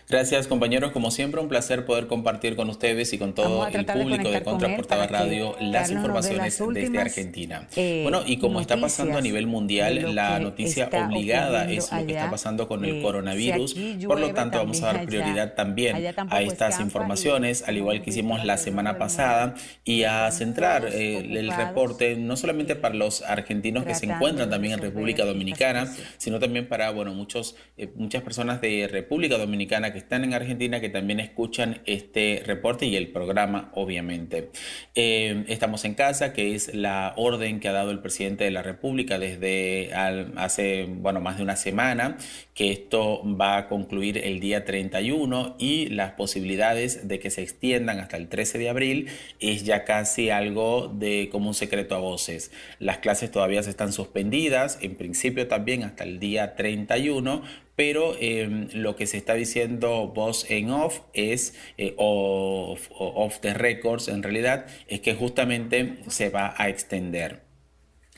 Gracias 0.08 0.46
compañeros, 0.46 0.92
como 0.92 1.10
siempre 1.10 1.40
un 1.40 1.48
placer 1.48 1.84
poder 1.84 2.06
compartir 2.06 2.56
con 2.56 2.68
ustedes 2.68 3.12
y 3.12 3.18
con 3.18 3.34
todo 3.34 3.66
el 3.66 3.72
de 3.72 3.92
público 3.92 4.30
de 4.30 4.36
él 4.38 4.42
Contraportada 4.42 5.06
Radio 5.06 5.56
las 5.60 5.60
de 5.60 5.70
las 5.70 5.90
informaciones 5.90 6.58
desde 6.74 6.98
Argentina. 7.00 7.68
eh, 7.76 8.00
bueno, 8.02 8.22
y 8.26 8.36
como 8.38 8.60
está 8.60 8.76
pasando 8.80 9.18
a 9.18 9.20
nivel 9.20 9.44
de 9.44 9.50
mundial, 9.50 10.14
la 10.14 10.38
noticia 10.38 10.88
obligada 10.92 11.70
es 11.70 11.90
lo 11.92 11.98
que 12.06 12.12
está 12.12 12.22
allá. 12.22 12.30
pasando 12.30 12.68
con 12.68 12.84
el 12.84 12.96
Eh, 12.96 13.02
coronavirus. 13.02 13.70
si 13.72 13.92
aquí 13.94 14.06
Por 14.06 14.16
lo 14.18 14.26
llueve, 14.26 14.34
tanto, 14.34 14.58
vamos 14.58 14.82
a 14.82 14.92
dar 14.92 15.06
prioridad 15.06 15.32
allá- 15.32 15.54
también 15.54 15.96
allá 15.96 16.14
a 16.28 16.42
estas 16.42 16.80
informaciones, 16.80 17.64
al 17.66 17.76
igual 17.76 18.02
que 18.02 18.10
hicimos 18.10 18.44
la 18.44 18.56
semana 18.58 18.98
pasada, 18.98 19.54
y 19.84 20.04
a 20.04 20.30
centrar 20.30 20.86
eh, 20.86 21.18
el 21.38 21.50
reporte 21.52 22.16
no 22.16 22.36
solamente 22.36 22.76
para 22.76 22.94
los 22.94 23.22
argentinos 23.22 23.84
que 23.84 23.94
se 23.94 24.06
encuentran 24.06 24.48
de 24.48 24.52
también 24.54 24.74
en 24.74 24.80
República 24.80 25.24
Dominicana, 25.24 25.92
sino 26.18 26.38
también 26.38 26.68
para 26.68 26.90
bueno 26.90 27.14
muchos 27.14 27.56
eh, 27.78 27.88
muchas 27.96 28.22
personas 28.22 28.60
de 28.60 28.88
República 28.90 29.38
Dominicana 29.38 29.71
que 29.80 29.98
están 29.98 30.22
en 30.24 30.34
Argentina 30.34 30.80
que 30.80 30.90
también 30.90 31.18
escuchan 31.18 31.80
este 31.86 32.42
reporte 32.44 32.84
y 32.86 32.96
el 32.96 33.08
programa 33.08 33.70
obviamente 33.74 34.50
Eh, 34.94 35.44
estamos 35.48 35.84
en 35.86 35.94
casa 35.94 36.32
que 36.34 36.54
es 36.54 36.74
la 36.74 37.14
orden 37.16 37.58
que 37.60 37.68
ha 37.68 37.72
dado 37.72 37.90
el 37.90 38.00
presidente 38.00 38.44
de 38.44 38.50
la 38.50 38.62
República 38.62 39.18
desde 39.18 39.94
al- 39.94 40.32
hace 40.36 40.84
bueno 40.88 41.20
más 41.20 41.38
de 41.38 41.42
una 41.42 41.56
semana 41.56 42.18
que 42.54 42.70
esto 42.70 43.22
va 43.24 43.56
a 43.56 43.68
concluir 43.68 44.18
el 44.18 44.38
día 44.40 44.64
31 44.66 45.56
y 45.58 45.86
las 45.88 46.12
posibilidades 46.12 47.08
de 47.08 47.18
que 47.18 47.30
se 47.30 47.42
extiendan 47.42 47.98
hasta 48.00 48.18
el 48.18 48.28
13 48.28 48.58
de 48.58 48.68
abril 48.68 49.06
es 49.40 49.64
ya 49.64 49.84
casi 49.84 50.28
algo 50.28 50.88
de 50.94 51.30
como 51.32 51.48
un 51.48 51.54
secreto 51.54 51.94
a 51.94 51.98
voces. 51.98 52.50
Las 52.78 52.98
clases 52.98 53.30
todavía 53.30 53.62
se 53.62 53.70
están 53.70 53.92
suspendidas, 53.94 54.78
en 54.82 54.96
principio 54.96 55.48
también 55.48 55.82
hasta 55.84 56.04
el 56.04 56.18
día 56.18 56.54
31, 56.54 57.42
pero 57.76 58.14
eh, 58.20 58.68
lo 58.72 58.96
que 58.96 59.06
se 59.06 59.16
está 59.16 59.34
diciendo 59.34 60.12
voz 60.14 60.50
en 60.50 60.70
off 60.70 61.00
es, 61.14 61.54
eh, 61.78 61.94
off 61.96 63.40
the 63.40 63.54
records 63.54 64.08
en 64.08 64.22
realidad, 64.22 64.66
es 64.88 65.00
que 65.00 65.14
justamente 65.14 65.98
se 66.08 66.28
va 66.28 66.54
a 66.56 66.68
extender. 66.68 67.51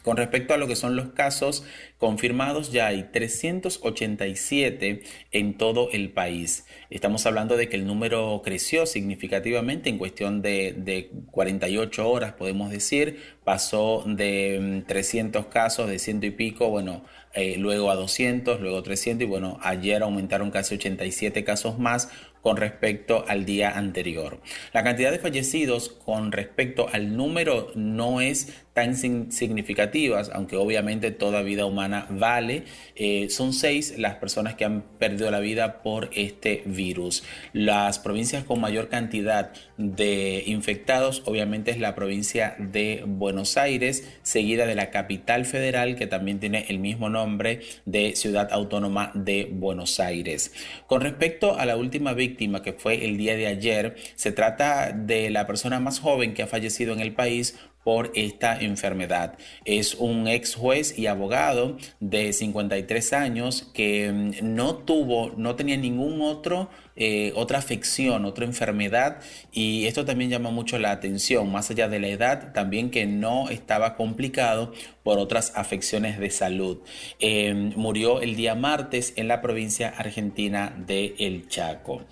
Con 0.04 0.18
respecto 0.18 0.52
a 0.52 0.58
lo 0.58 0.68
que 0.68 0.76
son 0.76 0.96
los 0.96 1.12
casos 1.12 1.64
confirmados, 1.96 2.70
ya 2.70 2.88
hay 2.88 3.04
387 3.10 5.02
en 5.32 5.56
todo 5.56 5.88
el 5.92 6.10
país. 6.10 6.66
Estamos 6.90 7.24
hablando 7.24 7.56
de 7.56 7.70
que 7.70 7.76
el 7.76 7.86
número 7.86 8.42
creció 8.44 8.84
significativamente 8.84 9.88
en 9.88 9.96
cuestión 9.96 10.42
de, 10.42 10.74
de 10.76 11.10
48 11.30 12.06
horas, 12.06 12.34
podemos 12.34 12.70
decir. 12.70 13.18
Pasó 13.44 14.04
de 14.06 14.82
mm, 14.84 14.86
300 14.86 15.46
casos, 15.46 15.88
de 15.88 15.98
ciento 15.98 16.26
y 16.26 16.32
pico, 16.32 16.68
bueno, 16.68 17.02
eh, 17.32 17.56
luego 17.58 17.90
a 17.90 17.96
200, 17.96 18.60
luego 18.60 18.82
300 18.82 19.24
y 19.24 19.26
bueno, 19.26 19.58
ayer 19.62 20.02
aumentaron 20.02 20.50
casi 20.50 20.76
87 20.76 21.42
casos 21.42 21.78
más 21.78 22.10
con 22.42 22.58
respecto 22.58 23.24
al 23.26 23.44
día 23.44 23.70
anterior. 23.76 24.40
La 24.72 24.84
cantidad 24.84 25.10
de 25.10 25.18
fallecidos 25.18 25.88
con 25.88 26.30
respecto 26.30 26.88
al 26.92 27.16
número 27.16 27.72
no 27.74 28.20
es 28.20 28.63
tan 28.74 28.96
significativas, 28.96 30.30
aunque 30.34 30.56
obviamente 30.56 31.12
toda 31.12 31.42
vida 31.42 31.64
humana 31.64 32.06
vale. 32.10 32.64
Eh, 32.96 33.28
son 33.30 33.52
seis 33.52 33.94
las 33.98 34.16
personas 34.16 34.56
que 34.56 34.64
han 34.64 34.82
perdido 34.98 35.30
la 35.30 35.38
vida 35.38 35.80
por 35.82 36.10
este 36.12 36.64
virus. 36.66 37.22
Las 37.52 38.00
provincias 38.00 38.42
con 38.42 38.60
mayor 38.60 38.88
cantidad 38.88 39.52
de 39.76 40.42
infectados 40.46 41.22
obviamente 41.24 41.70
es 41.70 41.78
la 41.78 41.94
provincia 41.94 42.56
de 42.58 43.04
Buenos 43.06 43.56
Aires, 43.56 44.08
seguida 44.22 44.66
de 44.66 44.74
la 44.74 44.90
capital 44.90 45.44
federal 45.44 45.94
que 45.94 46.08
también 46.08 46.40
tiene 46.40 46.66
el 46.68 46.80
mismo 46.80 47.08
nombre 47.08 47.60
de 47.84 48.16
Ciudad 48.16 48.48
Autónoma 48.50 49.12
de 49.14 49.48
Buenos 49.52 50.00
Aires. 50.00 50.52
Con 50.88 51.00
respecto 51.00 51.56
a 51.56 51.64
la 51.64 51.76
última 51.76 52.12
víctima 52.12 52.60
que 52.62 52.72
fue 52.72 53.04
el 53.04 53.18
día 53.18 53.36
de 53.36 53.46
ayer, 53.46 53.94
se 54.16 54.32
trata 54.32 54.90
de 54.90 55.30
la 55.30 55.46
persona 55.46 55.78
más 55.78 56.00
joven 56.00 56.34
que 56.34 56.42
ha 56.42 56.48
fallecido 56.48 56.92
en 56.92 56.98
el 56.98 57.12
país 57.12 57.56
por 57.84 58.10
esta 58.14 58.58
enfermedad. 58.58 59.38
Es 59.64 59.94
un 59.94 60.26
ex 60.26 60.54
juez 60.54 60.98
y 60.98 61.06
abogado 61.06 61.76
de 62.00 62.32
53 62.32 63.12
años 63.12 63.70
que 63.74 64.10
mm, 64.10 64.54
no 64.54 64.76
tuvo, 64.76 65.32
no 65.36 65.54
tenía 65.54 65.76
ningún 65.76 66.20
otro, 66.22 66.70
eh, 66.96 67.32
otra 67.34 67.58
afección, 67.58 68.24
otra 68.24 68.44
enfermedad 68.44 69.20
y 69.52 69.86
esto 69.86 70.04
también 70.04 70.30
llama 70.30 70.50
mucho 70.50 70.78
la 70.78 70.92
atención, 70.92 71.50
más 71.50 71.70
allá 71.70 71.88
de 71.88 71.98
la 71.98 72.08
edad, 72.08 72.52
también 72.52 72.90
que 72.90 73.06
no 73.06 73.48
estaba 73.48 73.96
complicado 73.96 74.72
por 75.02 75.18
otras 75.18 75.52
afecciones 75.56 76.18
de 76.18 76.30
salud. 76.30 76.78
Eh, 77.18 77.72
murió 77.76 78.22
el 78.22 78.36
día 78.36 78.54
martes 78.54 79.12
en 79.16 79.28
la 79.28 79.42
provincia 79.42 79.88
argentina 79.88 80.74
de 80.86 81.14
El 81.18 81.48
Chaco. 81.48 82.02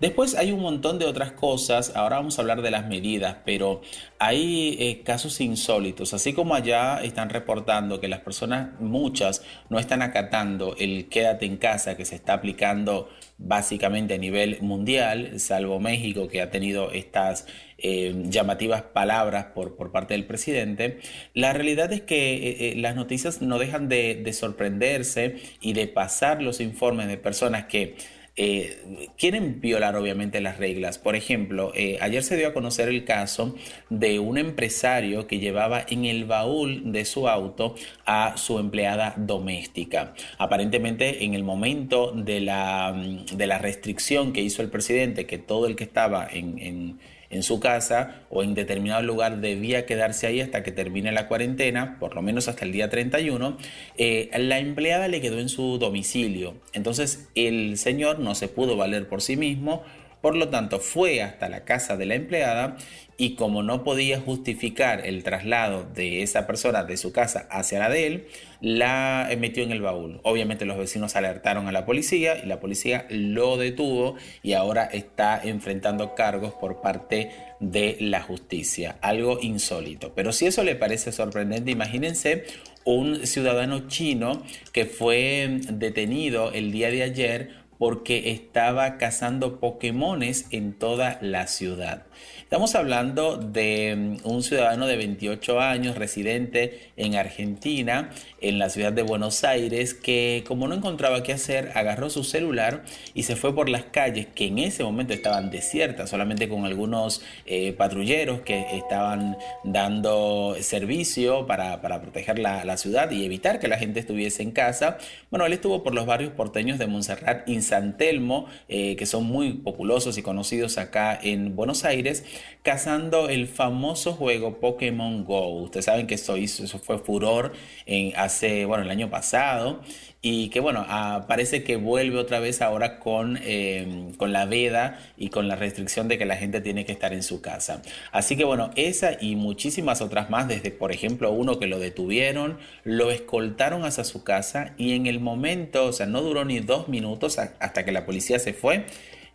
Después 0.00 0.34
hay 0.34 0.50
un 0.50 0.60
montón 0.60 0.98
de 0.98 1.04
otras 1.04 1.32
cosas, 1.32 1.92
ahora 1.94 2.16
vamos 2.16 2.38
a 2.38 2.42
hablar 2.42 2.62
de 2.62 2.70
las 2.70 2.86
medidas, 2.86 3.36
pero 3.44 3.82
hay 4.18 4.76
eh, 4.80 5.02
casos 5.04 5.40
insólitos, 5.42 6.14
así 6.14 6.32
como 6.32 6.54
allá 6.54 7.02
están 7.02 7.28
reportando 7.28 8.00
que 8.00 8.08
las 8.08 8.20
personas, 8.20 8.80
muchas, 8.80 9.42
no 9.68 9.78
están 9.78 10.00
acatando 10.00 10.74
el 10.78 11.08
quédate 11.08 11.44
en 11.44 11.58
casa 11.58 11.96
que 11.96 12.06
se 12.06 12.14
está 12.14 12.32
aplicando 12.32 13.10
básicamente 13.42 14.14
a 14.14 14.18
nivel 14.18 14.58
mundial, 14.60 15.40
salvo 15.40 15.80
México 15.80 16.28
que 16.28 16.42
ha 16.42 16.50
tenido 16.50 16.92
estas 16.92 17.46
eh, 17.78 18.14
llamativas 18.26 18.82
palabras 18.82 19.46
por, 19.54 19.76
por 19.76 19.90
parte 19.90 20.12
del 20.12 20.26
presidente, 20.26 20.98
la 21.32 21.54
realidad 21.54 21.90
es 21.92 22.02
que 22.02 22.34
eh, 22.34 22.56
eh, 22.60 22.74
las 22.76 22.96
noticias 22.96 23.40
no 23.40 23.58
dejan 23.58 23.88
de, 23.88 24.20
de 24.22 24.32
sorprenderse 24.34 25.36
y 25.62 25.72
de 25.72 25.86
pasar 25.86 26.42
los 26.42 26.60
informes 26.60 27.08
de 27.08 27.16
personas 27.16 27.64
que 27.64 27.96
eh, 28.36 29.08
quieren 29.18 29.60
violar 29.60 29.96
obviamente 29.96 30.40
las 30.40 30.58
reglas. 30.58 30.98
Por 30.98 31.16
ejemplo, 31.16 31.72
eh, 31.74 31.98
ayer 32.00 32.22
se 32.22 32.36
dio 32.36 32.48
a 32.48 32.52
conocer 32.52 32.88
el 32.88 33.04
caso 33.04 33.54
de 33.88 34.18
un 34.18 34.38
empresario 34.38 35.26
que 35.26 35.38
llevaba 35.38 35.84
en 35.88 36.04
el 36.04 36.24
baúl 36.24 36.92
de 36.92 37.04
su 37.04 37.28
auto 37.28 37.74
a 38.06 38.36
su 38.36 38.58
empleada 38.58 39.14
doméstica. 39.16 40.14
Aparentemente 40.38 41.24
en 41.24 41.34
el 41.34 41.44
momento 41.44 42.12
de 42.12 42.40
la, 42.40 42.94
de 43.32 43.46
la 43.46 43.58
restricción 43.58 44.32
que 44.32 44.40
hizo 44.40 44.62
el 44.62 44.70
presidente, 44.70 45.26
que 45.26 45.38
todo 45.38 45.66
el 45.66 45.76
que 45.76 45.84
estaba 45.84 46.26
en 46.30 46.98
en 47.30 47.42
su 47.42 47.60
casa 47.60 48.22
o 48.28 48.42
en 48.42 48.54
determinado 48.54 49.02
lugar 49.02 49.40
debía 49.40 49.86
quedarse 49.86 50.26
ahí 50.26 50.40
hasta 50.40 50.62
que 50.62 50.72
termine 50.72 51.12
la 51.12 51.28
cuarentena, 51.28 51.96
por 51.98 52.14
lo 52.14 52.22
menos 52.22 52.48
hasta 52.48 52.64
el 52.64 52.72
día 52.72 52.90
31, 52.90 53.56
eh, 53.96 54.30
la 54.36 54.58
empleada 54.58 55.08
le 55.08 55.20
quedó 55.20 55.38
en 55.38 55.48
su 55.48 55.78
domicilio. 55.78 56.54
Entonces 56.72 57.28
el 57.34 57.78
señor 57.78 58.18
no 58.18 58.34
se 58.34 58.48
pudo 58.48 58.76
valer 58.76 59.08
por 59.08 59.22
sí 59.22 59.36
mismo, 59.36 59.84
por 60.20 60.36
lo 60.36 60.48
tanto, 60.48 60.80
fue 60.80 61.22
hasta 61.22 61.48
la 61.48 61.64
casa 61.64 61.96
de 61.96 62.06
la 62.06 62.14
empleada 62.14 62.76
y 63.16 63.34
como 63.34 63.62
no 63.62 63.84
podía 63.84 64.18
justificar 64.18 65.06
el 65.06 65.22
traslado 65.22 65.84
de 65.84 66.22
esa 66.22 66.46
persona 66.46 66.84
de 66.84 66.96
su 66.96 67.12
casa 67.12 67.46
hacia 67.50 67.78
la 67.78 67.90
de 67.90 68.06
él, 68.06 68.26
la 68.62 69.28
metió 69.38 69.62
en 69.62 69.72
el 69.72 69.82
baúl. 69.82 70.20
Obviamente 70.22 70.64
los 70.64 70.78
vecinos 70.78 71.16
alertaron 71.16 71.68
a 71.68 71.72
la 71.72 71.84
policía 71.84 72.42
y 72.42 72.46
la 72.46 72.60
policía 72.60 73.06
lo 73.10 73.58
detuvo 73.58 74.16
y 74.42 74.54
ahora 74.54 74.84
está 74.84 75.38
enfrentando 75.42 76.14
cargos 76.14 76.54
por 76.54 76.80
parte 76.80 77.30
de 77.60 77.98
la 78.00 78.22
justicia. 78.22 78.96
Algo 79.02 79.38
insólito. 79.42 80.12
Pero 80.14 80.32
si 80.32 80.46
eso 80.46 80.64
le 80.64 80.74
parece 80.74 81.12
sorprendente, 81.12 81.70
imagínense 81.70 82.44
un 82.84 83.26
ciudadano 83.26 83.86
chino 83.88 84.42
que 84.72 84.86
fue 84.86 85.60
detenido 85.70 86.52
el 86.52 86.72
día 86.72 86.90
de 86.90 87.02
ayer 87.02 87.59
porque 87.80 88.30
estaba 88.30 88.98
cazando 88.98 89.58
Pokémones 89.58 90.44
en 90.50 90.74
toda 90.74 91.16
la 91.22 91.46
ciudad. 91.46 92.04
Estamos 92.50 92.74
hablando 92.74 93.36
de 93.36 93.94
mm, 93.94 94.28
un 94.28 94.42
ciudadano 94.42 94.88
de 94.88 94.96
28 94.96 95.60
años, 95.60 95.96
residente 95.96 96.90
en 96.96 97.14
Argentina, 97.14 98.10
en 98.40 98.58
la 98.58 98.70
ciudad 98.70 98.92
de 98.92 99.04
Buenos 99.04 99.44
Aires, 99.44 99.94
que 99.94 100.42
como 100.48 100.66
no 100.66 100.74
encontraba 100.74 101.22
qué 101.22 101.32
hacer, 101.32 101.70
agarró 101.76 102.10
su 102.10 102.24
celular 102.24 102.82
y 103.14 103.22
se 103.22 103.36
fue 103.36 103.54
por 103.54 103.68
las 103.68 103.84
calles 103.84 104.26
que 104.34 104.48
en 104.48 104.58
ese 104.58 104.82
momento 104.82 105.14
estaban 105.14 105.52
desiertas, 105.52 106.10
solamente 106.10 106.48
con 106.48 106.64
algunos 106.64 107.22
eh, 107.46 107.72
patrulleros 107.72 108.40
que 108.40 108.76
estaban 108.76 109.36
dando 109.62 110.56
servicio 110.60 111.46
para, 111.46 111.80
proteger 111.80 112.40
la, 112.40 112.76
ciudad 112.78 113.12
y 113.12 113.24
evitar 113.24 113.60
que 113.60 113.68
la 113.68 113.78
gente 113.78 114.00
estuviese 114.00 114.42
en 114.42 114.50
casa. 114.50 114.98
Bueno, 115.30 115.46
él 115.46 115.52
estuvo 115.52 115.84
por 115.84 115.94
los 115.94 116.04
barrios 116.04 116.32
porteños 116.32 116.80
de 116.80 116.88
Montserrat 116.88 117.48
y 117.48 117.62
San 117.62 117.96
Telmo, 117.96 118.46
eh, 118.68 118.96
que 118.96 119.06
son 119.06 119.22
muy 119.22 119.52
populosos 119.52 120.18
y 120.18 120.22
conocidos 120.22 120.78
acá 120.78 121.16
en 121.22 121.54
Buenos 121.54 121.84
Aires, 121.84 122.24
cazando 122.62 123.28
el 123.28 123.46
famoso 123.46 124.12
juego 124.12 124.58
Pokémon 124.60 125.24
Go. 125.24 125.62
Ustedes 125.62 125.86
saben 125.86 126.06
que 126.06 126.14
eso, 126.14 126.36
eso 126.36 126.78
fue 126.78 126.98
furor 126.98 127.52
en, 127.86 128.12
hace, 128.16 128.64
bueno, 128.64 128.84
el 128.84 128.90
año 128.90 129.10
pasado 129.10 129.80
y 130.22 130.50
que 130.50 130.60
bueno, 130.60 130.84
ah, 130.88 131.24
parece 131.28 131.64
que 131.64 131.76
vuelve 131.76 132.18
otra 132.18 132.40
vez 132.40 132.60
ahora 132.60 132.98
con, 132.98 133.38
em, 133.42 134.12
con 134.14 134.32
la 134.32 134.44
veda 134.44 134.98
y 135.16 135.30
con 135.30 135.48
la 135.48 135.56
restricción 135.56 136.08
de 136.08 136.18
que 136.18 136.26
la 136.26 136.36
gente 136.36 136.60
tiene 136.60 136.84
que 136.84 136.92
estar 136.92 137.14
en 137.14 137.22
su 137.22 137.40
casa. 137.40 137.80
Así 138.12 138.36
que 138.36 138.44
bueno, 138.44 138.70
esa 138.76 139.16
y 139.18 139.36
muchísimas 139.36 140.02
otras 140.02 140.28
más, 140.28 140.46
desde 140.46 140.70
por 140.70 140.92
ejemplo 140.92 141.32
uno 141.32 141.58
que 141.58 141.66
lo 141.66 141.78
detuvieron, 141.78 142.58
lo 142.84 143.10
escoltaron 143.10 143.84
hacia 143.84 144.04
su 144.04 144.22
casa 144.22 144.74
y 144.76 144.94
en 144.94 145.06
el 145.06 145.20
momento, 145.20 145.86
o 145.86 145.92
sea, 145.92 146.06
no 146.06 146.20
duró 146.20 146.44
ni 146.44 146.60
dos 146.60 146.88
minutos 146.88 147.38
hasta 147.38 147.84
que 147.84 147.92
la 147.92 148.04
policía 148.04 148.38
se 148.38 148.52
fue 148.52 148.84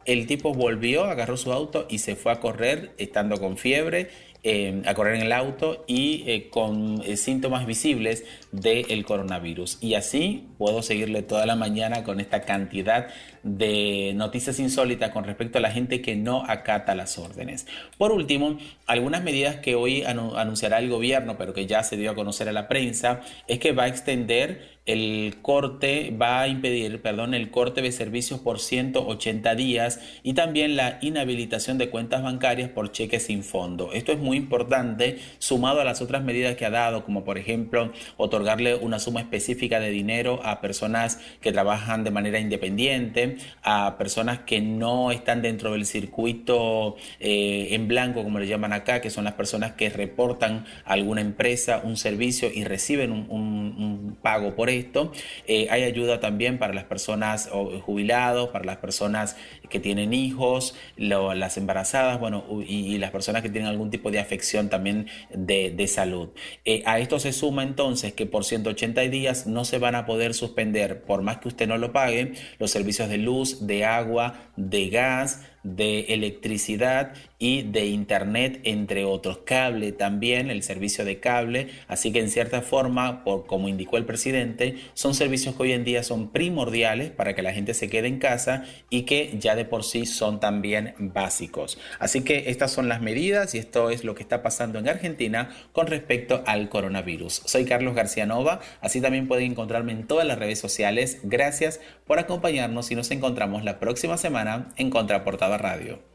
el 0.05 0.27
tipo 0.27 0.53
volvió, 0.53 1.05
agarró 1.05 1.37
su 1.37 1.51
auto 1.51 1.87
y 1.89 1.99
se 1.99 2.15
fue 2.15 2.31
a 2.31 2.39
correr, 2.39 2.93
estando 2.97 3.37
con 3.39 3.57
fiebre, 3.57 4.09
eh, 4.43 4.83
a 4.85 4.93
correr 4.93 5.15
en 5.15 5.23
el 5.23 5.31
auto 5.31 5.83
y 5.87 6.23
eh, 6.27 6.49
con 6.51 7.01
eh, 7.03 7.17
síntomas 7.17 7.65
visibles 7.65 8.23
del 8.51 9.03
coronavirus. 9.03 9.79
Y 9.81 9.95
así 9.95 10.49
puedo 10.59 10.83
seguirle 10.83 11.23
toda 11.23 11.47
la 11.47 11.55
mañana 11.55 12.03
con 12.03 12.19
esta 12.19 12.41
cantidad 12.41 13.07
de 13.45 14.13
noticias 14.15 14.59
insólitas 14.59 15.11
con 15.11 15.23
respecto 15.23 15.59
a 15.59 15.61
la 15.61 15.69
gente 15.69 16.01
que 16.01 16.15
no 16.15 16.43
acata 16.47 16.95
las 16.95 17.19
órdenes. 17.19 17.67
Por 17.99 18.11
último, 18.11 18.57
algunas 18.87 19.23
medidas 19.23 19.57
que 19.57 19.75
hoy 19.75 20.03
anunciará 20.03 20.79
el 20.79 20.89
gobierno, 20.89 21.37
pero 21.37 21.53
que 21.53 21.67
ya 21.67 21.83
se 21.83 21.95
dio 21.95 22.09
a 22.09 22.15
conocer 22.15 22.49
a 22.49 22.51
la 22.51 22.67
prensa, 22.67 23.21
es 23.47 23.59
que 23.59 23.71
va 23.71 23.83
a 23.83 23.87
extender 23.87 24.75
el 24.85 25.37
corte, 25.41 26.15
va 26.19 26.41
a 26.41 26.47
impedir, 26.47 27.01
perdón, 27.01 27.33
el 27.33 27.49
corte 27.49 27.81
de 27.81 27.91
servicios 27.91 28.39
por 28.39 28.59
180 28.59 29.55
días 29.55 29.99
y 30.21 30.33
también 30.33 30.75
la 30.75 30.99
inhabilitación 31.01 31.79
de 31.79 31.89
cuentas 31.89 32.21
bancarias 32.21 32.69
por 32.69 32.91
cheques 32.91 33.23
sin 33.23 33.43
fondo. 33.43 33.93
Esto 33.93 34.11
es 34.11 34.19
muy 34.19 34.37
importante, 34.37 35.17
sumado 35.39 35.81
a 35.81 35.83
las 35.83 36.01
otras 36.01 36.23
medidas 36.23 36.55
que 36.55 36.65
ha 36.65 36.69
dado, 36.69 37.03
como 37.03 37.23
por 37.23 37.39
ejemplo 37.39 37.91
otorgarle 38.17 38.75
una 38.75 38.99
suma 38.99 39.21
específica 39.21 39.79
de 39.79 39.89
dinero 39.89 40.39
a 40.43 40.61
personas 40.61 41.19
que 41.41 41.51
trabajan 41.51 42.03
de 42.03 42.11
manera 42.11 42.39
independiente, 42.39 43.34
a 43.63 43.97
personas 43.97 44.39
que 44.39 44.61
no 44.61 45.11
están 45.11 45.41
dentro 45.41 45.71
del 45.73 45.85
circuito 45.85 46.95
eh, 47.19 47.69
en 47.71 47.87
blanco, 47.87 48.23
como 48.23 48.39
le 48.39 48.47
llaman 48.47 48.73
acá, 48.73 49.01
que 49.01 49.09
son 49.09 49.23
las 49.23 49.33
personas 49.33 49.73
que 49.73 49.89
reportan 49.89 50.65
alguna 50.85 51.21
empresa 51.21 51.81
un 51.83 51.97
servicio 51.97 52.49
y 52.53 52.63
reciben 52.63 53.11
un, 53.11 53.27
un 53.29 54.17
pago 54.21 54.55
por 54.55 54.69
esto. 54.69 55.11
Eh, 55.47 55.67
hay 55.69 55.83
ayuda 55.83 56.19
también 56.19 56.57
para 56.57 56.73
las 56.73 56.85
personas 56.85 57.49
jubilados, 57.85 58.49
para 58.49 58.65
las 58.65 58.77
personas 58.77 59.37
que 59.69 59.79
tienen 59.79 60.13
hijos, 60.13 60.75
las 60.97 61.57
embarazadas, 61.57 62.19
bueno, 62.19 62.45
y, 62.65 62.97
las 62.97 63.11
personas 63.11 63.41
que 63.41 63.49
tienen 63.49 63.69
algún 63.69 63.89
tipo 63.89 64.11
de 64.11 64.19
afección 64.19 64.69
también 64.69 65.07
de, 65.33 65.85
salud. 65.87 66.29
Eh, 66.65 66.81
a 66.85 66.99
esto 66.99 67.19
se 67.19 67.31
suma 67.31 67.63
entonces 67.63 68.13
que 68.13 68.25
por 68.25 68.43
180 68.43 69.01
días 69.01 69.45
no 69.45 69.65
se 69.65 69.77
van 69.77 69.95
a 69.95 70.05
poder 70.05 70.33
suspender, 70.33 71.03
por 71.03 71.21
más 71.21 71.37
que 71.37 71.49
usted 71.49 71.67
no 71.67 71.77
lo 71.77 71.93
pague, 71.93 72.33
los 72.59 72.71
servicios 72.71 73.09
de 73.09 73.17
luz, 73.17 73.67
de 73.67 73.85
agua, 73.85 74.49
de 74.55 74.89
gas, 74.89 75.41
de 75.63 76.01
electricidad 76.09 77.13
y 77.39 77.63
de 77.63 77.85
internet, 77.87 78.61
entre 78.63 79.05
otros. 79.05 79.39
Cable 79.45 79.91
también, 79.91 80.49
el 80.49 80.63
servicio 80.63 81.05
de 81.05 81.19
cable. 81.19 81.69
Así 81.87 82.11
que 82.11 82.19
en 82.19 82.29
cierta 82.29 82.61
forma, 82.61 83.23
por, 83.23 83.45
como 83.45 83.67
indicó 83.67 83.97
el 83.97 84.05
presidente, 84.05 84.75
son 84.93 85.13
servicios 85.15 85.55
que 85.55 85.63
hoy 85.63 85.71
en 85.73 85.83
día 85.83 86.03
son 86.03 86.31
primordiales 86.31 87.11
para 87.11 87.35
que 87.35 87.41
la 87.41 87.53
gente 87.53 87.73
se 87.73 87.89
quede 87.89 88.07
en 88.07 88.19
casa 88.19 88.63
y 88.89 89.03
que 89.03 89.35
ya 89.39 89.55
de 89.55 89.65
por 89.65 89.83
sí 89.83 90.05
son 90.05 90.39
también 90.39 90.95
básicos. 90.97 91.77
Así 91.99 92.21
que 92.21 92.49
estas 92.49 92.71
son 92.71 92.87
las 92.87 93.01
medidas 93.01 93.55
y 93.55 93.57
esto 93.57 93.89
es 93.89 94.03
lo 94.03 94.15
que 94.15 94.23
está 94.23 94.41
pasando 94.41 94.79
en 94.79 94.87
Argentina 94.87 95.49
con 95.71 95.87
respecto 95.87 96.43
al 96.45 96.69
coronavirus. 96.69 97.41
Soy 97.45 97.65
Carlos 97.65 97.95
García 97.95 98.25
Nova, 98.25 98.61
así 98.81 99.01
también 99.01 99.27
pueden 99.27 99.51
encontrarme 99.51 99.91
en 99.91 100.07
todas 100.07 100.25
las 100.25 100.39
redes 100.39 100.59
sociales. 100.59 101.19
Gracias 101.23 101.79
por 102.05 102.19
acompañarnos 102.19 102.91
y 102.91 102.95
nos 102.95 103.11
encontramos 103.11 103.63
la 103.63 103.79
próxima 103.79 104.17
semana 104.17 104.73
en 104.77 104.89
Contraportada 104.89 105.57
Radio. 105.57 106.14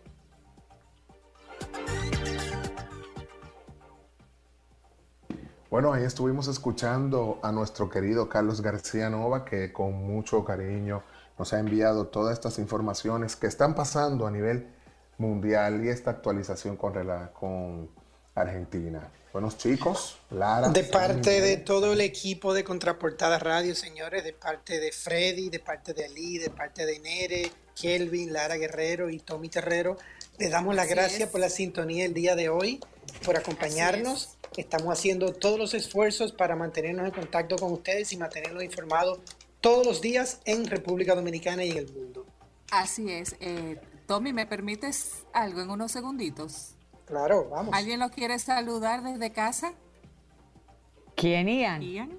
Bueno, 5.71 5.93
ahí 5.93 6.03
estuvimos 6.03 6.49
escuchando 6.49 7.39
a 7.45 7.53
nuestro 7.53 7.89
querido 7.89 8.29
Carlos 8.29 8.61
García 8.61 9.09
Nova, 9.09 9.45
que 9.45 9.73
con 9.73 9.93
mucho 10.05 10.45
cariño 10.45 11.05
nos 11.39 11.53
ha 11.53 11.61
enviado 11.61 12.09
todas 12.09 12.33
estas 12.33 12.59
informaciones 12.59 13.37
que 13.37 13.47
están 13.47 13.77
pasando 13.77 14.27
a 14.27 14.33
nivel 14.33 14.67
mundial 15.17 15.85
y 15.85 15.89
esta 15.89 16.11
actualización 16.11 16.77
con, 16.77 16.95
con 17.39 17.89
Argentina. 18.35 19.13
Buenos 19.33 19.59
chicos, 19.59 20.19
Lara. 20.31 20.71
De 20.71 20.83
parte 20.83 21.41
de 21.41 21.57
todo 21.59 21.93
el 21.93 22.01
equipo 22.01 22.53
de 22.53 22.65
Contraportada 22.65 23.39
Radio, 23.39 23.77
señores, 23.77 24.25
de 24.25 24.33
parte 24.33 24.81
de 24.81 24.91
Freddy, 24.91 25.51
de 25.51 25.61
parte 25.61 25.95
de 25.95 26.07
Ali, 26.07 26.39
de 26.39 26.51
parte 26.51 26.85
de 26.85 26.99
Nere, 26.99 27.53
Kelvin, 27.81 28.33
Lara 28.33 28.57
Guerrero 28.57 29.09
y 29.09 29.21
Tommy 29.21 29.49
Terrero, 29.49 29.97
les 30.37 30.51
damos 30.51 30.75
las 30.75 30.89
gracias 30.89 31.29
por 31.29 31.41
la 31.41 31.49
sintonía 31.49 32.07
el 32.07 32.13
día 32.13 32.35
de 32.35 32.49
hoy, 32.49 32.81
por 33.25 33.37
acompañarnos. 33.37 34.37
Estamos 34.57 34.93
haciendo 34.93 35.33
todos 35.33 35.59
los 35.59 35.75
esfuerzos 35.75 36.33
para 36.33 36.57
mantenernos 36.57 37.07
en 37.07 37.13
contacto 37.13 37.57
con 37.57 37.73
ustedes 37.73 38.13
y 38.13 38.17
mantenerlos 38.17 38.65
informados 38.65 39.21
todos 39.61 39.87
los 39.87 40.01
días 40.01 40.41
en 40.45 40.67
República 40.67 41.15
Dominicana 41.15 41.65
y 41.65 41.71
en 41.71 41.79
el 41.79 41.93
mundo. 41.93 42.27
Así 42.71 43.11
es. 43.11 43.37
Eh, 43.41 43.81
Tommy, 44.07 44.33
¿me 44.33 44.47
permites 44.47 45.25
algo 45.33 45.61
en 45.61 45.71
unos 45.71 45.93
segunditos? 45.93 46.75
Claro, 47.05 47.49
vamos. 47.49 47.75
¿Alguien 47.75 48.01
lo 48.01 48.11
quiere 48.11 48.39
saludar 48.39 49.03
desde 49.03 49.33
casa? 49.33 49.73
¿Quién, 51.15 51.49
Ian? 51.49 51.83
Ian. 51.83 52.19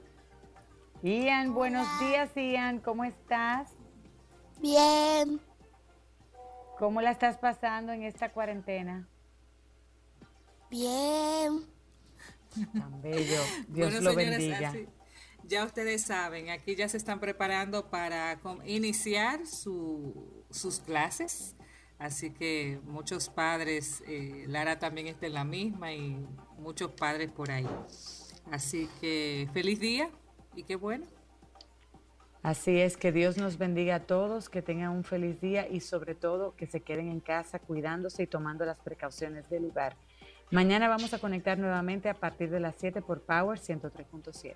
Ian, 1.01 1.53
buenos 1.53 1.87
días, 1.99 2.29
Ian. 2.35 2.79
¿Cómo 2.79 3.03
estás? 3.03 3.71
Bien. 4.59 5.41
¿Cómo 6.77 7.01
la 7.01 7.11
estás 7.11 7.37
pasando 7.37 7.91
en 7.91 8.03
esta 8.03 8.31
cuarentena? 8.31 9.07
Bien. 10.69 11.65
Tan 12.73 13.01
bello. 13.01 13.41
Dios 13.67 13.91
bueno, 13.91 14.01
lo 14.01 14.11
señores, 14.11 14.37
bendiga. 14.37 14.73
Ya 15.43 15.65
ustedes 15.65 16.03
saben, 16.03 16.49
aquí 16.49 16.75
ya 16.75 16.87
se 16.87 16.97
están 16.97 17.19
preparando 17.19 17.89
para 17.89 18.39
iniciar 18.65 19.41
sus 19.47 20.79
clases. 20.85 21.55
Así 21.97 22.31
que 22.31 22.79
muchos 22.85 23.29
padres, 23.29 24.03
eh, 24.07 24.45
Lara 24.47 24.79
también 24.79 25.07
está 25.07 25.27
en 25.27 25.33
la 25.33 25.43
misma 25.43 25.93
y 25.93 26.17
muchos 26.57 26.91
padres 26.91 27.31
por 27.31 27.51
ahí. 27.51 27.67
Así 28.49 28.89
que 28.99 29.47
feliz 29.53 29.79
día 29.79 30.09
y 30.55 30.63
qué 30.63 30.75
bueno. 30.75 31.05
Así 32.41 32.79
es, 32.79 32.97
que 32.97 33.11
Dios 33.11 33.37
nos 33.37 33.59
bendiga 33.59 33.95
a 33.95 33.99
todos, 33.99 34.49
que 34.49 34.63
tengan 34.63 34.89
un 34.89 35.03
feliz 35.03 35.39
día 35.41 35.67
y 35.67 35.79
sobre 35.79 36.15
todo 36.15 36.55
que 36.55 36.65
se 36.65 36.81
queden 36.81 37.07
en 37.07 37.19
casa 37.19 37.59
cuidándose 37.59 38.23
y 38.23 38.27
tomando 38.27 38.65
las 38.65 38.79
precauciones 38.79 39.47
del 39.49 39.63
lugar. 39.63 39.95
Mañana 40.51 40.89
vamos 40.89 41.13
a 41.13 41.19
conectar 41.19 41.57
nuevamente 41.57 42.09
a 42.09 42.13
partir 42.13 42.49
de 42.49 42.59
las 42.59 42.75
7 42.77 43.01
por 43.01 43.21
Power 43.21 43.57
103.7. 43.57 44.55